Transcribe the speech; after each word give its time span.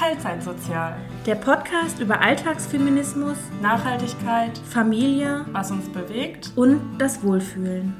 Teilzeitsozial. 0.00 0.96
Der 1.26 1.34
Podcast 1.34 2.00
über 2.00 2.22
Alltagsfeminismus, 2.22 3.36
Nachhaltigkeit, 3.60 4.56
Familie 4.56 5.44
was 5.52 5.70
uns 5.70 5.92
bewegt. 5.92 6.52
und 6.56 6.96
das 6.96 7.22
Wohlfühlen. 7.22 7.94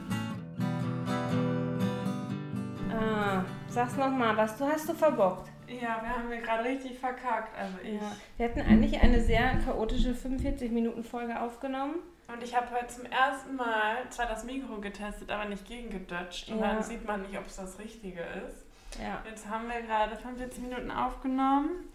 Ah, 2.90 3.44
sag's 3.68 3.98
nochmal, 3.98 4.34
was 4.34 4.56
du 4.56 4.64
hast 4.64 4.88
du 4.88 4.94
verbockt. 4.94 5.50
Ja, 5.68 6.00
wir 6.00 6.08
haben 6.16 6.30
mir 6.30 6.40
gerade 6.40 6.64
richtig 6.70 6.98
verkackt. 6.98 7.54
Also 7.58 7.74
ich. 7.84 7.92
Ja. 8.00 8.12
Wir 8.38 8.46
hatten 8.48 8.60
eigentlich 8.62 8.98
eine 9.02 9.20
sehr 9.20 9.58
chaotische 9.62 10.14
45-Minuten-Folge 10.14 11.38
aufgenommen. 11.38 11.96
Und 12.34 12.42
ich 12.42 12.56
habe 12.56 12.68
heute 12.70 12.86
zum 12.86 13.04
ersten 13.04 13.56
Mal 13.56 13.96
zwar 14.08 14.24
das 14.24 14.44
Mikro 14.44 14.80
getestet, 14.80 15.30
aber 15.30 15.44
nicht 15.50 15.66
gegengedutscht. 15.68 16.48
Und 16.48 16.60
Ja. 16.60 16.72
dann 16.72 16.82
sieht 16.82 17.06
man 17.06 17.20
nicht, 17.20 17.36
ob 17.38 17.44
es 17.46 17.56
das 17.56 17.78
Richtige 17.78 18.20
ist. 18.48 18.69
Ja. 18.98 19.22
Jetzt 19.28 19.46
haben 19.48 19.68
wir 19.68 19.80
gerade 19.82 20.16
45 20.16 20.62
Minuten 20.62 20.90
aufgenommen. 20.90 21.88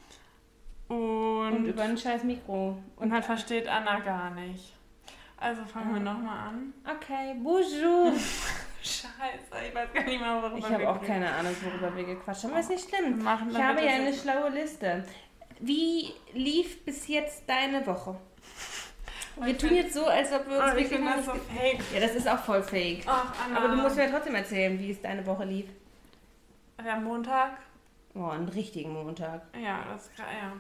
Und, 0.88 0.98
Und 1.54 1.66
über 1.66 1.82
ein 1.84 1.98
scheiß 1.98 2.24
Mikro. 2.24 2.78
und 2.98 3.12
halt 3.12 3.26
versteht 3.26 3.68
Anna 3.68 4.00
gar 4.02 4.30
nicht. 4.32 4.74
Also 5.38 5.66
fangen 5.66 5.94
wir 5.96 6.00
nochmal 6.00 6.50
an. 6.50 6.74
Okay, 6.86 7.36
bonjour. 7.42 8.14
Scheiße, 8.84 9.66
ich 9.68 9.74
weiß 9.76 9.92
gar 9.94 10.04
nicht 10.04 10.22
mal, 10.22 10.42
worüber 10.44 10.58
Ich 10.60 10.70
wir 10.70 10.76
habe 10.76 10.90
auch 10.90 11.02
keine 11.04 11.32
Ahnung, 11.34 11.56
worüber 11.62 11.96
wir 11.98 12.04
gequatscht 12.04 12.44
haben. 12.44 12.52
Aber 12.52 12.60
ist 12.60 12.70
nicht 12.70 12.90
Wir 12.92 13.00
schlimm. 13.00 13.24
machen 13.24 13.50
Ich 13.50 13.58
habe 13.62 13.82
ja 13.84 13.94
eine 13.94 14.14
schlaue 14.14 14.50
Liste. 14.52 15.04
Wie 15.60 16.14
lief 16.34 16.86
bis 16.86 17.08
jetzt 17.08 17.50
deine 17.50 17.86
Woche? 17.88 18.16
Wir 19.38 19.48
Ich 19.48 19.58
tun 19.58 19.70
find- 19.70 19.82
jetzt 19.82 19.96
so, 19.96 20.06
als 20.06 20.32
ob 20.32 20.48
wir 20.48 20.58
uns 20.60 20.66
Oh, 20.74 20.78
ich 20.78 20.90
wirklich 20.92 21.04
das 21.16 21.26
so 21.26 21.32
fake. 21.32 21.80
Ja, 21.94 22.00
das 22.00 22.16
ist 22.16 22.28
auch 22.30 22.40
voll 22.40 22.62
fake. 22.62 23.04
Ach, 23.08 23.34
Anna. 23.44 23.58
Aber 23.58 23.70
du 23.70 23.82
musst 23.82 23.96
mir 23.98 24.10
trotzdem 24.12 24.36
erzählen, 24.36 24.80
wie 24.80 24.92
es 24.92 25.02
deine 25.02 25.26
Woche 25.26 25.46
lief. 25.46 25.66
Ja, 26.86 26.98
Montag. 27.00 27.58
Oh, 28.14 28.26
einen 28.28 28.48
richtigen 28.48 28.94
Montag. 28.94 29.42
Ja, 29.62 29.84
das 29.92 30.08
ist 30.08 30.12
ja. 30.20 30.54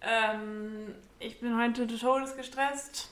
Ähm, 0.00 0.94
ich 1.18 1.40
bin 1.40 1.60
heute 1.60 1.86
todesgestresst. 1.86 3.10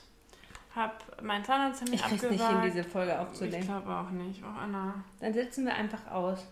Hab 0.75 1.21
meinen 1.21 1.43
Zahnarzttermin 1.43 1.95
Ich 1.95 2.03
abgesagt. 2.03 2.31
nicht 2.31 2.47
hin, 2.47 2.61
diese 2.63 2.83
Folge 2.83 3.11
Ich 3.11 3.17
aufzunehmen. 3.17 3.65
glaube 3.65 3.89
auch 3.93 4.09
nicht. 4.11 4.41
Oh, 4.43 4.47
Anna. 4.47 5.03
Dann 5.19 5.33
setzen 5.33 5.65
wir 5.65 5.73
einfach 5.73 6.09
aus. 6.11 6.45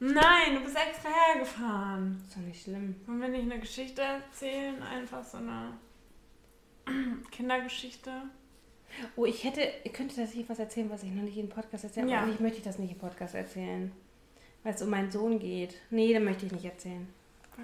Nein, 0.00 0.54
du 0.54 0.60
bist 0.64 0.76
extra 0.76 1.08
hergefahren. 1.08 2.20
Ist 2.26 2.36
doch 2.36 2.40
nicht 2.42 2.62
schlimm. 2.62 2.96
Wollen 3.06 3.20
wir 3.20 3.28
nicht 3.28 3.42
eine 3.50 3.60
Geschichte 3.60 4.02
erzählen? 4.02 4.82
Einfach 4.82 5.22
so 5.22 5.38
eine 5.38 5.78
Kindergeschichte? 7.30 8.10
Oh, 9.16 9.24
ich 9.24 9.44
hätte, 9.44 9.60
ich 9.84 9.92
könnte 9.92 10.16
tatsächlich 10.16 10.48
was 10.48 10.58
erzählen, 10.58 10.90
was 10.90 11.02
ich 11.02 11.10
noch 11.10 11.22
nicht 11.22 11.36
in 11.36 11.48
Podcast 11.48 11.84
erzählen 11.84 12.08
Ja. 12.08 12.18
Aber 12.18 12.26
eigentlich 12.26 12.40
möchte 12.40 12.58
ich 12.58 12.64
das 12.64 12.78
nicht 12.78 12.92
im 12.92 12.98
Podcast 12.98 13.34
erzählen. 13.34 13.92
Weil 14.64 14.74
es 14.74 14.82
um 14.82 14.90
meinen 14.90 15.12
Sohn 15.12 15.38
geht. 15.38 15.76
Nee, 15.90 16.12
dann 16.12 16.24
möchte 16.24 16.46
ich 16.46 16.52
nicht 16.52 16.64
erzählen. 16.64 17.06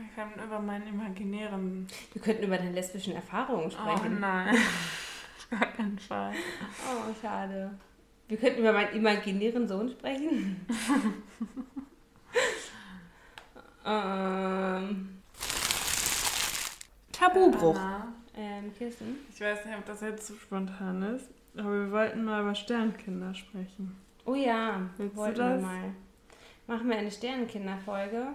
Ich 0.08 0.14
kann 0.14 0.32
über 0.34 0.60
meinen 0.60 0.86
imaginären. 0.86 1.88
Wir 2.12 2.22
könnten 2.22 2.44
über 2.44 2.56
deine 2.56 2.70
lesbischen 2.72 3.14
Erfahrungen 3.16 3.66
Oh 3.66 3.70
sprechen. 3.70 4.20
nein. 4.20 4.54
Auf 4.54 5.48
gar 5.58 5.66
keinen 5.72 5.98
Fall. 5.98 6.32
Oh, 6.86 7.12
schade. 7.20 7.72
Wir 8.28 8.36
könnten 8.36 8.60
über 8.60 8.72
meinen 8.72 8.94
imaginären 8.94 9.66
Sohn 9.66 9.90
sprechen. 9.90 10.64
ähm, 13.84 15.08
Tabubruch. 17.12 17.78
Ähm, 18.36 18.72
Kirsten? 18.78 19.16
Ich 19.34 19.40
weiß 19.40 19.64
nicht, 19.64 19.76
ob 19.76 19.84
das 19.86 20.00
jetzt 20.02 20.26
zu 20.28 20.34
spontan 20.36 21.02
ist, 21.02 21.28
aber 21.56 21.86
wir 21.86 21.90
wollten 21.90 22.24
mal 22.24 22.42
über 22.42 22.54
Sternkinder 22.54 23.34
sprechen. 23.34 23.96
Oh 24.24 24.34
ja, 24.34 24.82
Willst 24.96 25.16
wollten 25.16 25.38
wir 25.38 25.56
mal. 25.56 25.92
Machen 26.70 26.88
wir 26.88 26.96
eine 26.98 27.10
Sternenkinderfolge? 27.10 28.28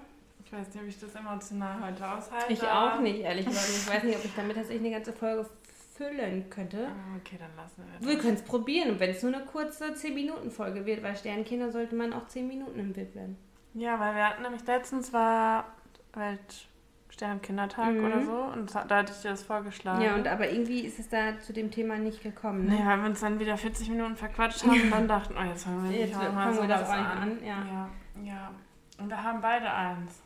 Ich 0.45 0.51
weiß 0.51 0.67
nicht, 0.73 0.83
ob 0.83 0.87
ich 0.89 0.99
das 0.99 1.15
emotional 1.15 1.81
heute 1.81 2.05
aushalte. 2.07 2.51
Ich 2.53 2.61
auch 2.61 2.99
nicht, 2.99 3.19
ehrlich 3.21 3.45
gesagt. 3.45 3.67
Ich 3.69 3.89
weiß 3.89 4.03
nicht, 4.03 4.17
ob 4.17 4.25
ich 4.25 4.31
damit 4.35 4.55
tatsächlich 4.57 4.85
eine 4.85 4.95
ganze 4.95 5.13
Folge 5.13 5.49
füllen 5.95 6.49
könnte. 6.49 6.87
Ah, 6.89 7.15
Okay, 7.21 7.37
dann 7.39 7.49
lassen 7.55 7.83
wir 8.01 8.07
Wir 8.09 8.15
das. 8.15 8.23
können 8.23 8.35
es 8.35 8.41
probieren, 8.43 8.91
und 8.91 8.99
wenn 8.99 9.09
es 9.11 9.23
nur 9.23 9.33
eine 9.33 9.45
kurze 9.45 9.85
10-Minuten-Folge 9.93 10.85
wird, 10.85 11.01
weil 11.01 11.15
Sternkinder 11.15 11.71
sollte 11.71 11.95
man 11.95 12.11
auch 12.11 12.27
10 12.27 12.45
Minuten 12.47 12.77
im 12.77 12.95
widmen. 12.95 13.37
Ja, 13.73 13.97
weil 14.01 14.13
wir 14.15 14.27
hatten 14.29 14.41
nämlich 14.43 14.65
letztens 14.67 15.13
war 15.13 15.65
Weltsternkindertag 16.13 17.93
Mhm. 17.93 18.05
oder 18.05 18.21
so 18.21 18.35
und 18.53 18.75
da 18.75 18.97
hatte 18.97 19.13
ich 19.15 19.21
dir 19.21 19.29
das 19.31 19.43
vorgeschlagen. 19.43 20.01
Ja, 20.01 20.15
und 20.15 20.27
aber 20.27 20.49
irgendwie 20.49 20.81
ist 20.81 20.99
es 20.99 21.07
da 21.09 21.39
zu 21.39 21.53
dem 21.53 21.71
Thema 21.71 21.97
nicht 21.97 22.21
gekommen. 22.21 22.65
Ne? 22.67 22.77
weil 22.85 22.97
wir 22.99 23.05
uns 23.05 23.21
dann 23.21 23.39
wieder 23.39 23.57
40 23.57 23.89
Minuten 23.89 24.17
verquatscht 24.17 24.63
haben 24.65 24.81
und 24.81 24.91
dann 24.91 25.07
dachten, 25.15 25.35
oh, 25.39 25.43
jetzt 25.43 25.63
fangen 25.63 25.89
wir 25.89 25.97
Jetzt 25.97 26.15
fangen 26.15 26.57
wir 26.57 26.67
das 26.67 26.89
an. 26.89 27.05
an, 27.05 27.37
ja. 27.41 27.47
ja. 27.65 27.89
Ja, 28.23 28.51
Und 28.97 29.09
wir 29.09 29.21
haben 29.23 29.41
beide 29.41 29.71
eins. 29.71 30.21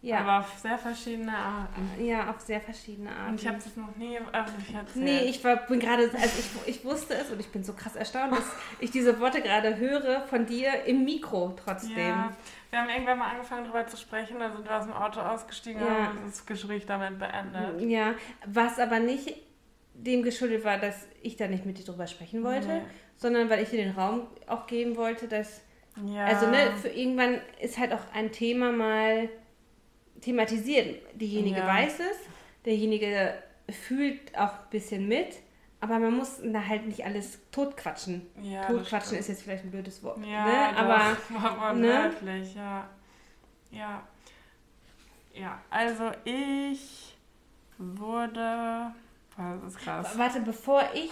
Ja, 0.00 0.20
Aber 0.20 0.38
auf 0.38 0.56
sehr 0.58 0.78
verschiedene 0.78 1.36
Arten. 1.36 1.90
ja, 1.98 2.30
auf 2.30 2.38
sehr 2.40 2.60
verschiedene 2.60 3.10
Arten. 3.10 3.30
Und 3.32 3.40
ich 3.40 3.48
habe 3.48 3.56
es 3.58 3.76
noch 3.76 3.96
nie 3.96 4.16
öffentlich 4.32 4.72
erzählt. 4.72 5.04
Nee, 5.04 5.22
ich 5.24 5.42
war, 5.42 5.56
bin 5.56 5.80
gerade, 5.80 6.04
also 6.04 6.38
ich, 6.38 6.76
ich 6.76 6.84
wusste 6.84 7.14
es 7.14 7.30
und 7.32 7.40
ich 7.40 7.48
bin 7.50 7.64
so 7.64 7.72
krass 7.72 7.96
erstaunt, 7.96 8.30
dass 8.30 8.44
ich 8.78 8.92
diese 8.92 9.18
Worte 9.18 9.42
gerade 9.42 9.76
höre 9.76 10.20
von 10.28 10.46
dir 10.46 10.84
im 10.84 11.04
Mikro 11.04 11.56
trotzdem. 11.64 11.98
Ja, 11.98 12.32
wir 12.70 12.78
haben 12.78 12.88
irgendwann 12.90 13.18
mal 13.18 13.30
angefangen 13.32 13.64
darüber 13.64 13.88
zu 13.88 13.96
sprechen, 13.96 14.38
da 14.38 14.52
sind 14.52 14.64
wir 14.68 14.76
aus 14.78 14.84
dem 14.84 14.92
Auto 14.92 15.18
ausgestiegen 15.18 15.80
Ja. 15.82 15.88
und 15.88 16.06
haben 16.06 16.18
das 16.26 16.46
Gespräch 16.46 16.86
damit 16.86 17.18
beendet. 17.18 17.80
Ja, 17.80 18.14
was 18.46 18.78
aber 18.78 19.00
nicht 19.00 19.34
dem 19.94 20.22
geschuldet 20.22 20.64
war, 20.64 20.78
dass 20.78 21.08
ich 21.22 21.34
da 21.34 21.48
nicht 21.48 21.66
mit 21.66 21.76
dir 21.78 21.84
drüber 21.84 22.06
sprechen 22.06 22.44
wollte, 22.44 22.68
Nee. 22.68 22.82
sondern 23.16 23.50
weil 23.50 23.64
ich 23.64 23.70
dir 23.70 23.82
den 23.82 23.96
Raum 23.98 24.28
auch 24.46 24.68
geben 24.68 24.94
wollte, 24.96 25.26
dass, 25.26 25.60
Ja. 26.06 26.26
also 26.26 26.46
ne, 26.48 26.72
für 26.80 26.88
irgendwann 26.88 27.40
ist 27.60 27.78
halt 27.78 27.92
auch 27.92 28.02
ein 28.14 28.30
Thema 28.32 28.72
mal 28.72 29.28
thematisiert. 30.20 31.02
Diejenige 31.14 31.58
Ja. 31.60 31.66
weiß 31.66 32.00
es, 32.00 32.16
derjenige 32.64 33.34
fühlt 33.70 34.36
auch 34.36 34.52
ein 34.52 34.70
bisschen 34.70 35.08
mit, 35.08 35.36
aber 35.80 35.98
man 35.98 36.16
muss 36.16 36.40
da 36.42 36.66
halt 36.66 36.86
nicht 36.86 37.04
alles 37.04 37.38
totquatschen. 37.50 38.26
ja, 38.42 38.64
Totquatschen 38.66 39.18
ist 39.18 39.28
jetzt 39.28 39.42
vielleicht 39.42 39.64
ein 39.64 39.70
blödes 39.70 40.02
Wort, 40.02 40.18
Ja, 40.26 40.44
ne? 40.72 40.72
doch, 40.72 41.44
aber 41.44 41.72
ne? 41.74 42.12
wirklich, 42.20 42.54
ja. 42.54 42.88
Ja. 43.70 44.02
Ja, 45.34 45.60
also 45.70 46.10
ich 46.24 47.16
wurde. 47.76 48.92
Das 49.36 49.62
ist 49.68 49.78
krass. 49.78 50.18
warte, 50.18 50.40
bevor 50.40 50.82
ich, 50.94 51.10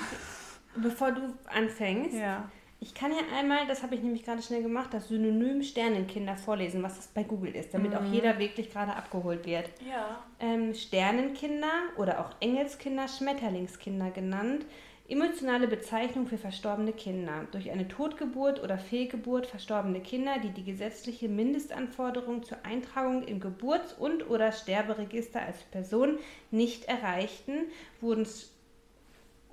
bevor 0.74 1.12
du 1.12 1.32
anfängst, 1.46 2.14
Ja. 2.16 2.48
Ich 2.78 2.94
kann 2.94 3.10
ja 3.10 3.18
einmal, 3.36 3.66
das 3.66 3.82
habe 3.82 3.94
ich 3.94 4.02
nämlich 4.02 4.24
gerade 4.24 4.42
schnell 4.42 4.62
gemacht, 4.62 4.92
das 4.92 5.08
Synonym 5.08 5.62
Sternenkinder 5.62 6.36
vorlesen, 6.36 6.82
was 6.82 6.96
das 6.96 7.06
bei 7.06 7.22
Google 7.22 7.56
ist, 7.56 7.72
damit 7.72 7.94
auch 7.94 8.04
jeder 8.04 8.38
wirklich 8.38 8.70
gerade 8.70 8.94
abgeholt 8.94 9.46
wird. 9.46 9.70
Ja. 9.88 10.22
Ähm, 10.40 10.74
Sternenkinder 10.74 11.72
oder 11.96 12.20
auch 12.20 12.30
Engelskinder, 12.40 13.08
Schmetterlingskinder 13.08 14.10
genannt, 14.10 14.66
emotionale 15.08 15.68
Bezeichnung 15.68 16.26
für 16.26 16.36
verstorbene 16.36 16.92
Kinder. 16.92 17.46
Durch 17.52 17.70
eine 17.70 17.88
Totgeburt 17.88 18.62
oder 18.62 18.76
Fehlgeburt 18.76 19.46
verstorbene 19.46 20.00
Kinder, 20.00 20.38
die 20.42 20.50
die 20.50 20.64
gesetzliche 20.64 21.28
Mindestanforderung 21.28 22.42
zur 22.42 22.58
Eintragung 22.64 23.22
im 23.22 23.40
Geburts- 23.40 23.94
und 23.94 24.28
oder 24.28 24.52
Sterberegister 24.52 25.40
als 25.40 25.62
Person 25.62 26.18
nicht 26.50 26.86
erreichten, 26.86 27.70
wurden 28.00 28.26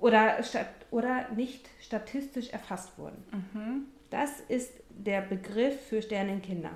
oder, 0.04 0.36
oder 0.90 1.30
nicht 1.30 1.66
statistisch 1.80 2.50
erfasst 2.50 2.98
wurden. 2.98 3.24
Mhm. 3.32 3.86
Das 4.10 4.40
ist 4.48 4.74
der 4.90 5.22
Begriff 5.22 5.80
für 5.88 6.02
Sternenkinder. 6.02 6.72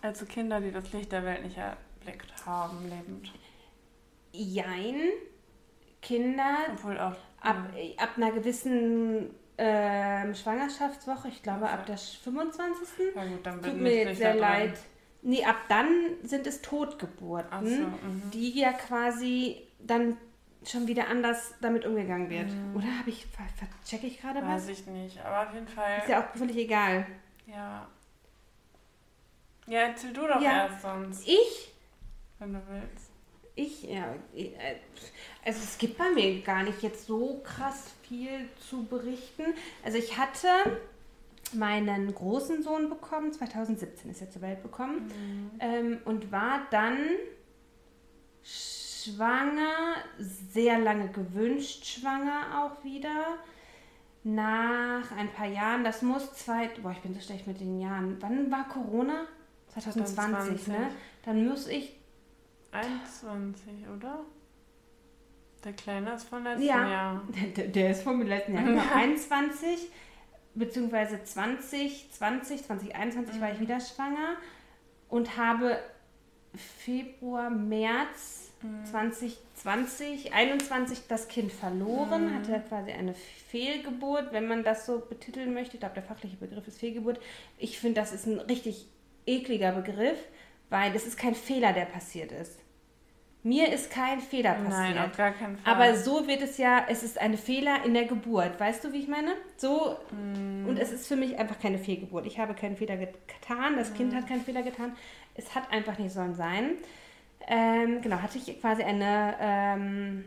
Also 0.00 0.26
Kinder, 0.26 0.60
die 0.60 0.70
das 0.70 0.92
Licht 0.92 1.10
der 1.10 1.24
Welt 1.24 1.42
nicht 1.42 1.58
erblickt 1.58 2.46
haben, 2.46 2.88
lebend. 2.88 3.32
Jein, 4.30 4.94
Kinder 6.00 6.54
Obwohl 6.72 7.00
auch. 7.00 7.16
ab, 7.40 7.56
ab 7.96 8.10
einer 8.16 8.30
gewissen 8.30 9.30
ähm, 9.58 10.34
Schwangerschaftswoche, 10.36 11.26
ich 11.28 11.42
glaube 11.42 11.68
ab 11.68 11.84
der 11.84 11.98
25. 11.98 12.88
Ja, 13.12 13.24
gut, 13.24 13.44
dann 13.44 13.60
Tut 13.60 13.76
mir 13.76 14.04
jetzt 14.04 14.18
sehr 14.18 14.34
dran. 14.34 14.40
leid. 14.40 14.78
Nee, 15.22 15.44
ab 15.44 15.56
dann 15.68 15.88
sind 16.22 16.46
es 16.46 16.62
Totgeburten, 16.62 17.66
so, 17.66 17.82
mhm. 17.82 18.30
die 18.32 18.60
ja 18.60 18.72
quasi 18.72 19.66
dann 19.80 20.16
schon 20.70 20.86
wieder 20.86 21.08
anders 21.08 21.54
damit 21.60 21.84
umgegangen 21.86 22.28
wird. 22.30 22.50
Oder 22.74 22.86
habe 22.98 23.10
ich, 23.10 23.26
ver- 23.26 23.42
verchecke 23.56 24.06
ich 24.06 24.20
gerade 24.20 24.40
was? 24.42 24.66
Weiß 24.66 24.68
ich 24.68 24.86
nicht, 24.86 25.18
aber 25.24 25.48
auf 25.48 25.54
jeden 25.54 25.68
Fall. 25.68 25.98
Ist 25.98 26.08
ja 26.08 26.20
auch 26.22 26.36
völlig 26.36 26.56
egal. 26.56 27.06
Ja. 27.46 27.86
Ja, 29.66 29.80
erzähl 29.80 30.12
du 30.12 30.26
doch 30.26 30.40
Ja. 30.40 30.66
erst 30.68 30.82
sonst, 30.82 31.26
Ich 31.28 31.72
wenn 32.38 32.52
du 32.52 32.60
willst. 32.68 33.10
Ich, 33.56 33.82
ja, 33.82 34.14
äh, 34.36 34.50
also 35.44 35.58
es 35.64 35.76
gibt 35.78 35.98
bei 35.98 36.08
mir 36.10 36.40
gar 36.42 36.62
nicht 36.62 36.80
jetzt 36.82 37.06
so 37.06 37.40
krass 37.42 37.90
viel 38.08 38.48
zu 38.68 38.84
berichten. 38.84 39.42
Also 39.84 39.98
ich 39.98 40.16
hatte 40.16 40.46
meinen 41.54 42.14
großen 42.14 42.62
Sohn 42.62 42.88
bekommen, 42.88 43.32
2017 43.32 44.10
ist 44.12 44.20
er 44.20 44.30
zur 44.30 44.42
Welt 44.42 44.62
bekommen, 44.62 45.10
ähm, 45.58 46.00
und 46.04 46.30
war 46.30 46.60
dann 46.70 46.98
schwanger, 49.14 49.96
sehr 50.18 50.78
lange 50.78 51.08
gewünscht 51.08 51.84
schwanger 51.84 52.62
auch 52.62 52.84
wieder. 52.84 53.38
Nach 54.24 55.10
ein 55.16 55.32
paar 55.32 55.46
Jahren, 55.46 55.84
das 55.84 56.02
muss 56.02 56.34
zwei, 56.34 56.68
boah, 56.82 56.90
ich 56.92 56.98
bin 56.98 57.14
so 57.14 57.20
schlecht 57.20 57.46
mit 57.46 57.60
den 57.60 57.80
Jahren. 57.80 58.16
Wann 58.20 58.50
war 58.50 58.68
Corona? 58.68 59.26
2020, 59.68 60.14
2020. 60.16 60.68
ne? 60.68 60.90
Dann 61.24 61.46
muss 61.48 61.66
ich 61.68 61.96
21, 62.72 63.72
oder? 63.96 64.20
Der 65.64 65.72
Kleine 65.72 66.12
ist 66.14 66.28
von 66.28 66.44
letztem 66.44 66.66
Ja. 66.66 66.88
Jahr. 66.88 67.22
Der, 67.56 67.68
der 67.68 67.90
ist 67.90 68.02
vom 68.02 68.22
letzten 68.22 68.54
Jahr. 68.54 68.64
Genau, 68.64 68.82
21 68.94 69.88
beziehungsweise 70.54 71.22
20, 71.22 72.10
20, 72.10 72.64
2021 72.64 73.40
war 73.40 73.52
ich 73.52 73.60
wieder 73.60 73.80
schwanger 73.80 74.36
und 75.08 75.36
habe 75.36 75.78
Februar, 76.54 77.50
März 77.50 78.47
2020, 78.90 80.32
21 80.32 81.00
das 81.08 81.28
Kind 81.28 81.52
verloren, 81.52 82.34
hatte 82.34 82.62
quasi 82.68 82.90
eine 82.92 83.14
Fehlgeburt, 83.14 84.32
wenn 84.32 84.46
man 84.48 84.64
das 84.64 84.86
so 84.86 85.00
betiteln 85.00 85.54
möchte. 85.54 85.74
Ich 85.74 85.80
glaube, 85.80 85.94
der 85.94 86.02
fachliche 86.02 86.36
Begriff 86.36 86.66
ist 86.66 86.78
Fehlgeburt. 86.80 87.20
Ich 87.58 87.78
finde, 87.78 88.00
das 88.00 88.12
ist 88.12 88.26
ein 88.26 88.38
richtig 88.40 88.86
ekliger 89.26 89.72
Begriff, 89.72 90.18
weil 90.70 90.92
das 90.92 91.06
ist 91.06 91.16
kein 91.18 91.34
Fehler, 91.34 91.72
der 91.72 91.84
passiert 91.86 92.32
ist. 92.32 92.58
Mir 93.44 93.72
ist 93.72 93.90
kein 93.90 94.20
Fehler 94.20 94.54
passiert. 94.54 94.70
Nein, 94.96 94.98
auf 94.98 95.16
gar 95.16 95.30
keinen 95.30 95.56
Fall. 95.58 95.72
Aber 95.72 95.96
so 95.96 96.26
wird 96.26 96.42
es 96.42 96.58
ja, 96.58 96.84
es 96.88 97.02
ist 97.04 97.18
eine 97.20 97.36
Fehler 97.36 97.84
in 97.84 97.94
der 97.94 98.04
Geburt. 98.04 98.58
Weißt 98.58 98.82
du, 98.82 98.92
wie 98.92 98.98
ich 98.98 99.08
meine? 99.08 99.30
So, 99.56 99.96
Mm. 100.10 100.66
und 100.68 100.76
es 100.78 100.90
ist 100.90 101.06
für 101.06 101.14
mich 101.16 101.38
einfach 101.38 101.58
keine 101.60 101.78
Fehlgeburt. 101.78 102.26
Ich 102.26 102.38
habe 102.40 102.54
keinen 102.54 102.76
Fehler 102.76 102.96
get- 102.96 103.14
getan, 103.28 103.76
das 103.76 103.94
Kind 103.94 104.12
Mm. 104.12 104.16
hat 104.16 104.26
keinen 104.26 104.42
Fehler 104.42 104.62
getan. 104.62 104.96
Es 105.36 105.54
hat 105.54 105.70
einfach 105.72 105.98
nicht 105.98 106.12
sollen 106.12 106.34
sein. 106.34 106.70
Ähm, 107.46 108.02
genau, 108.02 108.16
hatte 108.16 108.38
ich 108.38 108.60
quasi 108.60 108.82
eine, 108.82 109.34
ähm, 109.40 110.24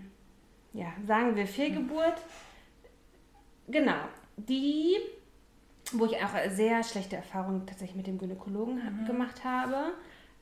ja, 0.74 0.88
sagen 1.06 1.36
wir 1.36 1.46
Fehlgeburt. 1.46 2.16
Genau, 3.68 4.00
die, 4.38 4.96
wo 5.94 6.06
ich 6.06 6.16
auch 6.18 6.32
sehr 6.50 6.84
schlechte 6.84 7.16
Erfahrungen 7.16 7.66
tatsächlich 7.68 7.96
mit 7.96 8.08
dem 8.08 8.18
Gynäkologen 8.18 8.84
ha- 8.84 9.06
gemacht 9.06 9.44
habe. 9.44 9.94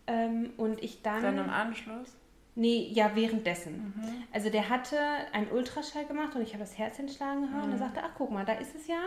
Ähm, 0.07 0.51
und 0.57 0.81
ich 0.81 1.01
dann... 1.01 1.21
Dann 1.21 1.38
im 1.38 1.50
Anschluss. 1.50 2.16
Nee, 2.56 2.90
ja, 2.92 3.12
währenddessen. 3.16 3.94
Also 4.34 4.50
der 4.50 4.68
hatte 4.68 4.98
einen 5.31 5.50
Ultraschall 5.51 6.06
gemacht 6.06 6.36
und 6.36 6.42
ich 6.42 6.50
habe 6.54 6.63
das 6.63 6.78
Herz 6.78 6.98
hinschlagen 6.98 7.44
gehört 7.44 7.63
und 7.66 7.72
er 7.72 7.78
sagte, 7.78 8.01
ach 8.04 8.12
guck 8.18 8.31
mal, 8.31 8.44
da 8.44 8.54
ist 8.54 8.75
es 8.75 8.88
ja. 8.88 8.98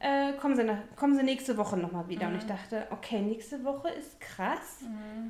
Äh, 0.00 0.32
kommen, 0.38 0.56
Sie 0.56 0.64
nach, 0.64 0.78
kommen 0.96 1.14
Sie 1.16 1.22
nächste 1.22 1.56
Woche 1.56 1.76
nochmal 1.76 2.08
wieder. 2.08 2.26
Und 2.26 2.36
ich 2.36 2.46
dachte, 2.46 2.86
okay, 2.90 3.20
nächste 3.20 3.62
Woche 3.64 3.88
ist 3.90 4.18
krass, 4.20 4.80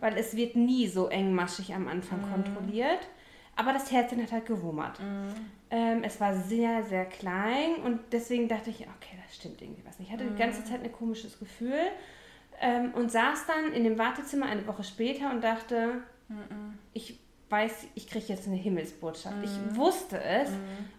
weil 0.01 0.17
es 0.17 0.35
wird 0.35 0.57
nie 0.57 0.87
so 0.87 1.09
engmaschig 1.09 1.75
am 1.75 1.89
Anfang 1.89 2.21
kontrolliert. 2.33 3.07
Aber 3.55 3.73
das 3.73 3.91
Herzchen 3.91 4.23
hat 4.23 4.33
halt 4.33 4.47
gewummert. 4.47 4.99
Ähm, 5.71 6.03
es 6.05 6.21
war 6.21 6.35
sehr, 6.35 6.85
sehr 6.85 7.05
klein 7.05 7.75
und 7.85 8.01
deswegen 8.13 8.49
dachte 8.49 8.71
ich, 8.71 8.83
okay, 8.83 9.19
das 9.27 9.37
stimmt 9.37 9.61
irgendwie 9.61 9.85
was 9.85 9.99
nicht. 9.99 10.09
Ich 10.09 10.15
hatte 10.15 10.25
die 10.31 10.39
ganze 10.39 10.65
Zeit 10.65 10.83
ein 10.83 10.93
komisches 10.93 11.39
Gefühl 11.39 11.81
ähm, 12.61 12.95
und 12.95 13.11
saß 13.11 13.47
dann 13.47 13.73
in 13.73 13.85
dem 13.85 13.99
Wartezimmer 13.99 14.47
eine 14.47 14.67
Woche 14.67 14.85
später 14.85 15.31
und 15.31 15.43
dachte, 15.45 16.03
ich 16.95 17.19
weiß, 17.51 17.73
ich 17.95 18.07
kriege 18.09 18.27
jetzt 18.29 18.47
eine 18.47 18.57
Himmelsbotschaft. 18.57 19.37
Ich 19.43 19.77
wusste 19.77 20.23
es. 20.23 20.51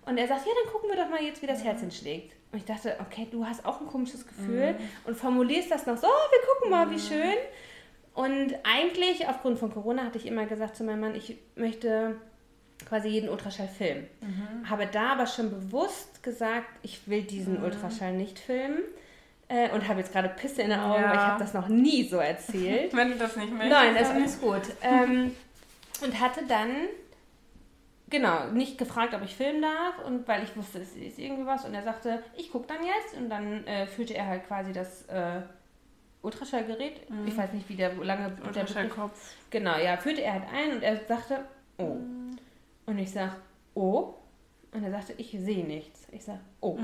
Und 0.05 0.17
er 0.17 0.27
sagt, 0.27 0.45
ja, 0.45 0.51
dann 0.63 0.73
gucken 0.73 0.89
wir 0.89 0.97
doch 0.97 1.09
mal 1.09 1.21
jetzt, 1.21 1.41
wie 1.41 1.47
das 1.47 1.63
Herzchen 1.63 1.91
schlägt. 1.91 2.35
Und 2.51 2.57
ich 2.59 2.65
dachte, 2.65 2.95
okay, 2.99 3.27
du 3.29 3.45
hast 3.45 3.65
auch 3.65 3.79
ein 3.81 3.87
komisches 3.87 4.25
Gefühl 4.25 4.75
und 5.05 5.15
formulierst 5.15 5.69
das 5.69 5.85
noch 5.85 5.97
so, 5.97 6.07
oh, 6.07 6.09
wir 6.31 6.47
gucken 6.55 6.71
mal, 6.71 6.89
wie 6.89 6.99
schön. 6.99 7.35
Und 8.15 8.55
eigentlich, 8.63 9.27
aufgrund 9.27 9.59
von 9.59 9.71
Corona, 9.71 10.03
hatte 10.03 10.17
ich 10.17 10.25
immer 10.25 10.45
gesagt 10.45 10.75
zu 10.75 10.83
meinem 10.83 11.01
Mann, 11.01 11.15
ich 11.15 11.37
möchte 11.55 12.15
quasi 12.87 13.07
jeden 13.09 13.29
Ultraschall 13.29 13.67
filmen. 13.67 14.07
Habe 14.67 14.87
da 14.87 15.11
aber 15.13 15.27
schon 15.27 15.51
bewusst 15.51 16.23
gesagt, 16.23 16.67
ich 16.81 17.07
will 17.07 17.21
diesen 17.21 17.61
Ultraschall 17.63 18.13
nicht 18.13 18.39
filmen. 18.39 18.79
Äh, 19.51 19.69
und 19.71 19.87
habe 19.87 19.99
jetzt 19.99 20.11
gerade 20.11 20.29
Pisse 20.29 20.61
in 20.61 20.69
den 20.69 20.79
Augen, 20.79 21.01
Ja. 21.01 21.09
weil 21.09 21.15
ich 21.15 21.21
habe 21.23 21.39
das 21.39 21.53
noch 21.55 21.67
nie 21.69 22.07
so 22.07 22.17
erzählt. 22.17 22.93
Wenn 22.95 23.09
du 23.11 23.15
das 23.17 23.35
nicht 23.35 23.51
möchtest. 23.51 23.71
Nein, 23.71 23.95
ist 23.95 24.09
dann- 24.09 24.15
alles 24.17 24.39
gut. 24.41 24.61
ähm, 24.83 25.35
und 26.03 26.19
hatte 26.19 26.45
dann, 26.47 26.87
genau, 28.09 28.47
nicht 28.47 28.77
gefragt, 28.77 29.13
ob 29.13 29.23
ich 29.23 29.35
filmen 29.35 29.61
darf, 29.61 30.05
und 30.05 30.27
weil 30.27 30.43
ich 30.43 30.55
wusste, 30.55 30.79
es 30.79 30.95
ist 30.95 31.19
irgendwie 31.19 31.45
was. 31.45 31.65
Und 31.65 31.73
er 31.73 31.83
sagte, 31.83 32.23
ich 32.35 32.51
gucke 32.51 32.67
dann 32.67 32.85
jetzt. 32.85 33.17
Und 33.17 33.29
dann 33.29 33.65
äh, 33.65 33.87
führte 33.87 34.15
er 34.15 34.27
halt 34.27 34.47
quasi 34.47 34.73
das 34.73 35.05
äh, 35.07 35.41
Ultraschallgerät. 36.21 37.01
Ich 37.25 37.37
weiß 37.37 37.53
nicht, 37.53 37.69
wie 37.69 37.75
der 37.75 37.93
lange 37.95 38.35
Ultraschallkopf. 38.45 39.35
Genau, 39.49 39.77
ja, 39.77 39.97
führte 39.97 40.21
er 40.21 40.33
halt 40.33 40.43
ein 40.53 40.75
und 40.75 40.83
er 40.83 40.97
sagte, 41.05 41.45
oh. 41.77 41.97
Und 42.85 42.97
ich 42.97 43.11
sag, 43.11 43.37
oh. 43.73 44.15
Und 44.71 44.83
er 44.83 44.91
sagte, 44.91 45.13
ich 45.17 45.31
sehe 45.31 45.65
nichts. 45.65 46.07
Ich 46.11 46.25
sag, 46.25 46.39
oh. 46.59 46.77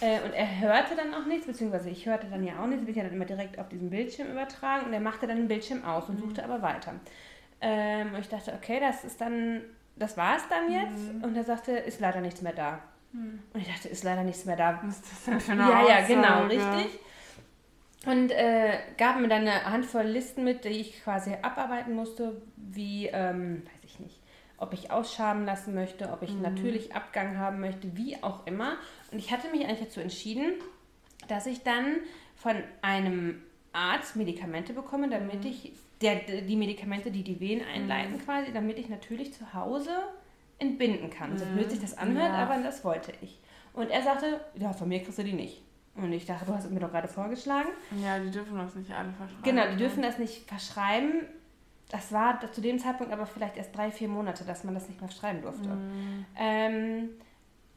Äh, 0.00 0.20
und 0.22 0.32
er 0.32 0.60
hörte 0.60 0.96
dann 0.96 1.14
auch 1.14 1.26
nichts, 1.26 1.46
beziehungsweise 1.46 1.90
ich 1.90 2.06
hörte 2.06 2.26
dann 2.28 2.44
ja 2.44 2.60
auch 2.60 2.66
nichts, 2.66 2.84
bin 2.84 2.94
ja 2.94 3.04
dann 3.04 3.12
immer 3.12 3.24
direkt 3.24 3.58
auf 3.58 3.68
diesen 3.68 3.88
Bildschirm 3.88 4.30
übertragen 4.30 4.86
und 4.86 4.92
er 4.92 5.00
machte 5.00 5.26
dann 5.26 5.36
den 5.36 5.48
Bildschirm 5.48 5.84
aus 5.84 6.08
und 6.08 6.18
suchte 6.18 6.44
aber 6.44 6.60
weiter. 6.60 6.94
Ähm, 7.60 8.14
und 8.14 8.20
ich 8.20 8.28
dachte, 8.28 8.52
okay, 8.54 8.80
das 8.80 9.04
ist 9.04 9.20
dann, 9.20 9.62
das 9.96 10.16
war 10.16 10.36
es 10.36 10.48
dann 10.48 10.72
jetzt. 10.72 11.24
Und 11.24 11.36
er 11.36 11.44
sagte, 11.44 11.72
ist 11.72 12.00
leider 12.00 12.20
nichts 12.20 12.42
mehr 12.42 12.54
da. 12.54 12.80
Und 13.52 13.60
ich 13.60 13.68
dachte, 13.68 13.88
ist 13.88 14.04
leider 14.04 14.22
nichts 14.22 14.44
mehr 14.44 14.56
da. 14.56 14.80
Was 14.82 14.96
ist 14.96 15.12
das 15.12 15.24
denn 15.24 15.40
für 15.40 15.52
eine 15.52 15.62
Ja, 15.62 15.88
ja, 15.88 16.06
genau, 16.06 16.46
richtig. 16.46 17.00
Und 18.06 18.30
äh, 18.30 18.78
gab 18.96 19.20
mir 19.20 19.28
dann 19.28 19.42
eine 19.42 19.64
Handvoll 19.64 20.04
Listen 20.04 20.44
mit, 20.44 20.64
die 20.64 20.68
ich 20.68 21.02
quasi 21.02 21.34
abarbeiten 21.42 21.94
musste, 21.94 22.40
wie, 22.56 23.08
ähm, 23.08 23.62
weiß 23.66 23.84
ich 23.84 24.00
nicht, 24.00 24.20
ob 24.56 24.72
ich 24.72 24.90
ausschaben 24.90 25.44
lassen 25.44 25.74
möchte, 25.74 26.10
ob 26.10 26.22
ich 26.22 26.34
natürlich 26.34 26.94
Abgang 26.94 27.36
haben 27.36 27.60
möchte, 27.60 27.96
wie 27.96 28.22
auch 28.22 28.46
immer. 28.46 28.76
Und 29.10 29.18
ich 29.18 29.32
hatte 29.32 29.50
mich 29.50 29.66
eigentlich 29.66 29.80
dazu 29.80 30.00
entschieden, 30.00 30.54
dass 31.28 31.46
ich 31.46 31.62
dann 31.62 31.96
von 32.36 32.56
einem 32.80 33.42
Arzt 33.72 34.16
Medikamente 34.16 34.72
bekomme, 34.72 35.10
damit 35.10 35.44
ich, 35.44 35.72
der, 36.00 36.16
die 36.16 36.56
Medikamente, 36.56 37.10
die 37.10 37.22
die 37.22 37.40
Wehen 37.40 37.62
einleiten 37.64 38.18
quasi, 38.24 38.52
damit 38.52 38.78
ich 38.78 38.88
natürlich 38.88 39.32
zu 39.34 39.52
Hause 39.54 39.90
entbinden 40.58 41.10
kann. 41.10 41.36
So 41.38 41.44
blöd 41.46 41.70
sich 41.70 41.80
das 41.80 41.96
anhört, 41.98 42.32
Ja. 42.32 42.46
aber 42.46 42.62
das 42.62 42.84
wollte 42.84 43.12
ich. 43.22 43.38
Und 43.72 43.90
er 43.90 44.02
sagte, 44.02 44.40
ja, 44.58 44.72
von 44.72 44.88
mir 44.88 45.00
kriegst 45.02 45.18
du 45.18 45.24
die 45.24 45.32
nicht. 45.32 45.62
Und 45.94 46.12
ich 46.12 46.24
dachte, 46.24 46.46
du 46.46 46.54
hast 46.54 46.64
es 46.64 46.70
mir 46.70 46.80
doch 46.80 46.90
gerade 46.90 47.08
vorgeschlagen. 47.08 47.68
Ja, 48.02 48.18
die 48.18 48.30
dürfen 48.30 48.56
das 48.56 48.74
nicht 48.74 48.90
alle 48.92 49.12
verschreiben. 49.12 49.42
Genau, 49.42 49.68
die 49.70 49.76
dürfen 49.76 50.02
das 50.02 50.18
nicht 50.18 50.48
verschreiben. 50.48 51.22
Das 51.90 52.12
war 52.12 52.40
zu 52.52 52.60
dem 52.60 52.78
Zeitpunkt 52.78 53.12
aber 53.12 53.26
vielleicht 53.26 53.56
erst 53.56 53.76
drei, 53.76 53.90
vier 53.90 54.08
Monate, 54.08 54.44
dass 54.44 54.62
man 54.64 54.74
das 54.74 54.88
nicht 54.88 55.00
mehr 55.00 55.10
schreiben 55.10 55.42
durfte. 55.42 55.68
Ähm, 56.38 57.10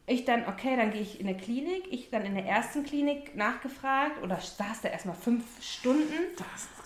ich 0.06 0.26
dann, 0.26 0.48
okay, 0.48 0.76
dann 0.76 0.92
gehe 0.92 1.02
ich 1.02 1.22
in 1.22 1.28
eine 1.28 1.38
Klinik. 1.38 1.86
Ich 1.90 2.10
dann 2.10 2.26
in 2.26 2.36
der 2.36 2.46
ersten 2.46 2.84
Klinik 2.84 3.36
nachgefragt 3.36 4.22
oder 4.22 4.38
saß 4.38 4.82
da 4.82 4.90
erstmal 4.90 5.16
fünf 5.16 5.44
Stunden 5.64 6.14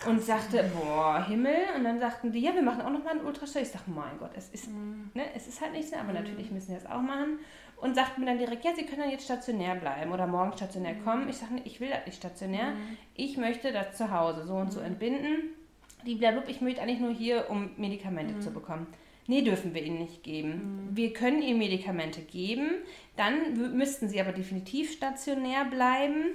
und 0.07 0.21
sagte, 0.24 0.69
boah, 0.75 1.25
Himmel. 1.27 1.55
Und 1.75 1.83
dann 1.83 2.00
sagten 2.00 2.31
die, 2.31 2.39
ja, 2.39 2.53
wir 2.53 2.62
machen 2.62 2.81
auch 2.81 2.91
nochmal 2.91 3.17
einen 3.17 3.25
Ultraschall. 3.25 3.63
Ich 3.63 3.69
sage, 3.69 3.86
mein 3.88 4.19
Gott, 4.19 4.31
es 4.36 4.50
ist, 4.50 4.69
ne, 4.69 5.24
es 5.36 5.47
ist 5.47 5.62
halt 5.62 5.74
nicht 5.74 5.89
so, 5.89 5.95
aber 5.95 6.13
natürlich 6.13 6.51
müssen 6.51 6.69
wir 6.69 6.79
das 6.79 6.86
auch 6.86 7.01
machen. 7.01 7.39
Und 7.77 7.95
sagten 7.95 8.21
mir 8.21 8.27
dann 8.27 8.39
direkt, 8.39 8.65
ja, 8.65 8.75
Sie 8.75 8.86
können 8.86 9.01
dann 9.01 9.12
jetzt 9.12 9.25
stationär 9.25 9.75
bleiben 9.75 10.12
oder 10.12 10.27
morgen 10.27 10.53
stationär 10.53 10.95
kommen. 11.03 11.27
Ich 11.29 11.38
sage, 11.38 11.55
nee, 11.55 11.62
ich 11.65 11.79
will 11.79 11.89
das 11.89 12.05
nicht 12.05 12.17
stationär. 12.17 12.74
Ich 13.15 13.38
möchte 13.38 13.71
das 13.71 13.97
zu 13.97 14.12
Hause 14.12 14.45
so 14.45 14.55
und 14.55 14.71
so 14.71 14.79
entbinden. 14.79 15.55
Die 16.05 16.15
blablub, 16.15 16.47
ich 16.47 16.62
möchte 16.62 16.81
eigentlich 16.81 17.00
nur 17.00 17.13
hier, 17.13 17.50
um 17.50 17.71
Medikamente 17.77 18.39
zu 18.39 18.51
bekommen. 18.51 18.88
Nee, 19.29 19.41
dürfen 19.41 19.74
wir 19.74 19.83
Ihnen 19.83 20.00
nicht 20.00 20.24
geben. 20.24 20.89
Wir 20.93 21.12
können 21.12 21.41
Ihnen 21.41 21.59
Medikamente 21.59 22.21
geben, 22.21 22.69
dann 23.17 23.75
müssten 23.77 24.07
Sie 24.09 24.21
aber 24.21 24.31
definitiv 24.31 24.91
stationär 24.91 25.65
bleiben, 25.65 26.29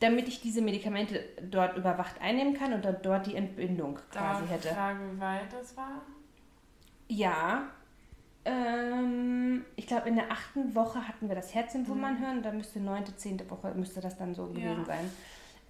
damit 0.00 0.28
ich 0.28 0.40
diese 0.40 0.60
Medikamente 0.60 1.24
dort 1.50 1.76
überwacht 1.76 2.20
einnehmen 2.20 2.54
kann 2.54 2.72
und 2.72 2.84
dann 2.84 2.96
dort 3.02 3.26
die 3.26 3.36
Entbindung 3.36 3.94
quasi 4.10 4.40
Darf 4.42 4.50
hätte. 4.50 4.68
fragen, 4.68 5.16
wie 5.16 5.20
weit 5.20 5.52
das 5.52 5.76
war? 5.76 6.02
Ja. 7.08 7.68
Ähm, 8.44 9.64
ich 9.76 9.86
glaube, 9.86 10.08
in 10.08 10.16
der 10.16 10.30
achten 10.30 10.74
Woche 10.74 11.06
hatten 11.08 11.28
wir 11.28 11.34
das 11.34 11.54
Herzinwummern 11.54 12.18
hören. 12.20 12.42
Da 12.42 12.52
müsste 12.52 12.80
neunte, 12.80 13.16
zehnte 13.16 13.48
Woche 13.50 13.72
müsste 13.74 14.00
das 14.00 14.16
dann 14.18 14.34
so 14.34 14.46
gewesen 14.48 14.80
Ja. 14.80 14.84
sein. 14.84 15.10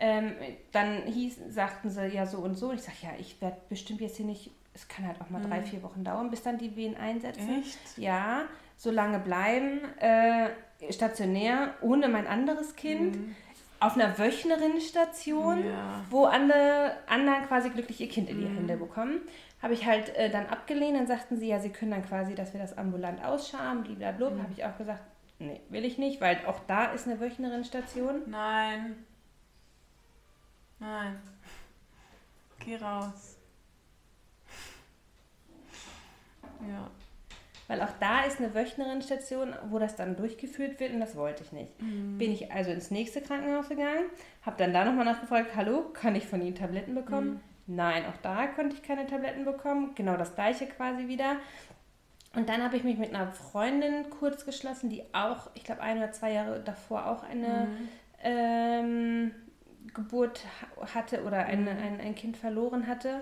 Ähm, 0.01 0.33
dann 0.73 1.03
hieß, 1.03 1.39
sagten 1.51 1.89
sie 1.89 2.09
ja 2.09 2.27
so 2.27 2.39
und 2.39 2.57
so. 2.57 2.71
Und 2.71 2.77
ich 2.77 2.83
sage, 2.83 2.97
ja, 3.03 3.11
ich 3.19 3.41
werde 3.41 3.59
bestimmt 3.69 4.01
jetzt 4.01 4.17
hier 4.17 4.27
nicht, 4.27 4.51
es 4.75 4.89
kann 4.89 5.07
halt 5.07 5.21
auch 5.21 5.31
mal 5.31 5.41
drei, 5.43 5.63
vier 5.63 5.83
Wochen 5.83 6.05
dauern, 6.05 6.31
bis 6.31 6.43
dann 6.43 6.59
die 6.59 6.75
Wehen 6.77 6.97
einsetzen. 6.97 7.61
Echt? 7.61 7.79
Ja, 7.97 8.43
so 8.77 8.91
lange 8.91 9.21
bleiben, 9.21 9.81
äh, 10.01 10.51
stationär, 10.93 11.75
ohne 11.81 12.09
mein 12.09 12.27
anderes 12.27 12.75
Kind, 12.75 13.17
auf 13.81 13.95
einer 13.95 14.19
Wöchnerinnenstation 14.19 15.65
Ja. 15.67 16.05
wo 16.11 16.25
andere 16.25 16.97
anderen 17.07 17.47
quasi 17.47 17.71
glücklich 17.71 18.01
ihr 18.01 18.09
Kind 18.09 18.29
in 18.31 18.41
die 18.41 18.47
Hände 18.49 18.77
bekommen. 18.77 19.21
Habe 19.63 19.75
ich 19.75 19.87
halt 19.87 20.15
äh, 20.17 20.29
dann 20.31 20.47
abgelehnt. 20.47 20.97
Dann 20.97 21.07
sagten 21.07 21.39
sie, 21.39 21.49
ja, 21.49 21.59
sie 21.59 21.71
können 21.71 21.91
dann 21.93 22.05
quasi, 22.05 22.35
dass 22.35 22.53
wir 22.53 22.61
das 22.61 22.77
ambulant 22.77 23.25
ausschaben, 23.25 23.83
blablabla. 23.85 24.43
Habe 24.43 24.53
ich 24.57 24.65
auch 24.65 24.77
gesagt, 24.77 25.01
nee, 25.39 25.61
will 25.71 25.85
ich 25.85 25.99
nicht, 25.99 26.21
weil 26.21 26.39
auch 26.47 26.61
da 26.67 26.87
ist 26.87 27.07
eine 27.07 27.21
Wöchnerinnenstation. 27.21 28.23
Nein. 28.27 28.97
Nein. 30.81 31.19
Geh 32.65 32.77
raus. 32.77 33.34
Ja. 36.69 36.91
Weil 37.67 37.81
auch 37.81 37.93
da 37.99 38.25
ist 38.25 38.41
eine 38.41 38.55
Wöchnerinnenstation, 38.55 39.55
wo 39.71 39.79
das 39.79 39.97
dann 39.97 40.17
durchgeführt 40.17 40.81
wird 40.81 40.93
und 40.93 41.01
das 41.01 41.17
wollte 41.17 41.45
ich 41.45 41.53
nicht. 41.53 41.73
Bin 41.79 42.31
ich 42.31 42.53
also 42.53 42.71
ins 42.71 42.91
nächste 42.91 43.23
Krankenhaus 43.23 43.71
gegangen, 43.71 44.05
habe 44.43 44.57
dann 44.59 44.75
da 44.75 44.85
nochmal 44.85 45.07
nachgefragt, 45.07 45.57
hallo, 45.57 45.91
kann 45.95 46.15
ich 46.15 46.27
von 46.27 46.43
Ihnen 46.43 46.55
Tabletten 46.55 46.95
bekommen? 46.95 47.41
Nein, 47.67 48.05
auch 48.05 48.17
da 48.21 48.47
konnte 48.49 48.77
ich 48.77 48.83
keine 48.83 49.07
Tabletten 49.07 49.47
bekommen. 49.47 49.93
Genau 49.95 50.17
das 50.17 50.35
gleiche 50.35 50.67
quasi 50.67 51.09
wieder. 51.09 51.37
Und 52.35 52.49
dann 52.49 52.63
habe 52.63 52.77
ich 52.77 52.85
mich 52.85 52.99
mit 52.99 53.15
einer 53.15 53.33
Freundin 53.33 54.11
kurz 54.11 54.45
geschlossen, 54.45 54.91
die 54.91 55.03
auch, 55.15 55.51
ich 55.55 55.65
glaube, 55.65 55.81
ein 55.81 55.99
oder 55.99 56.13
zwei 56.13 56.33
Jahre 56.33 56.61
davor 56.61 57.07
auch 57.07 57.23
eine 57.23 57.69
mhm. 57.69 57.89
ähm, 58.23 59.33
Geburt 59.95 60.45
hatte 60.95 61.25
oder 61.25 61.47
eine, 61.47 61.73
mhm. 61.73 61.83
ein, 61.83 62.01
ein 62.01 62.15
Kind 62.15 62.37
verloren 62.37 62.87
hatte, 62.87 63.21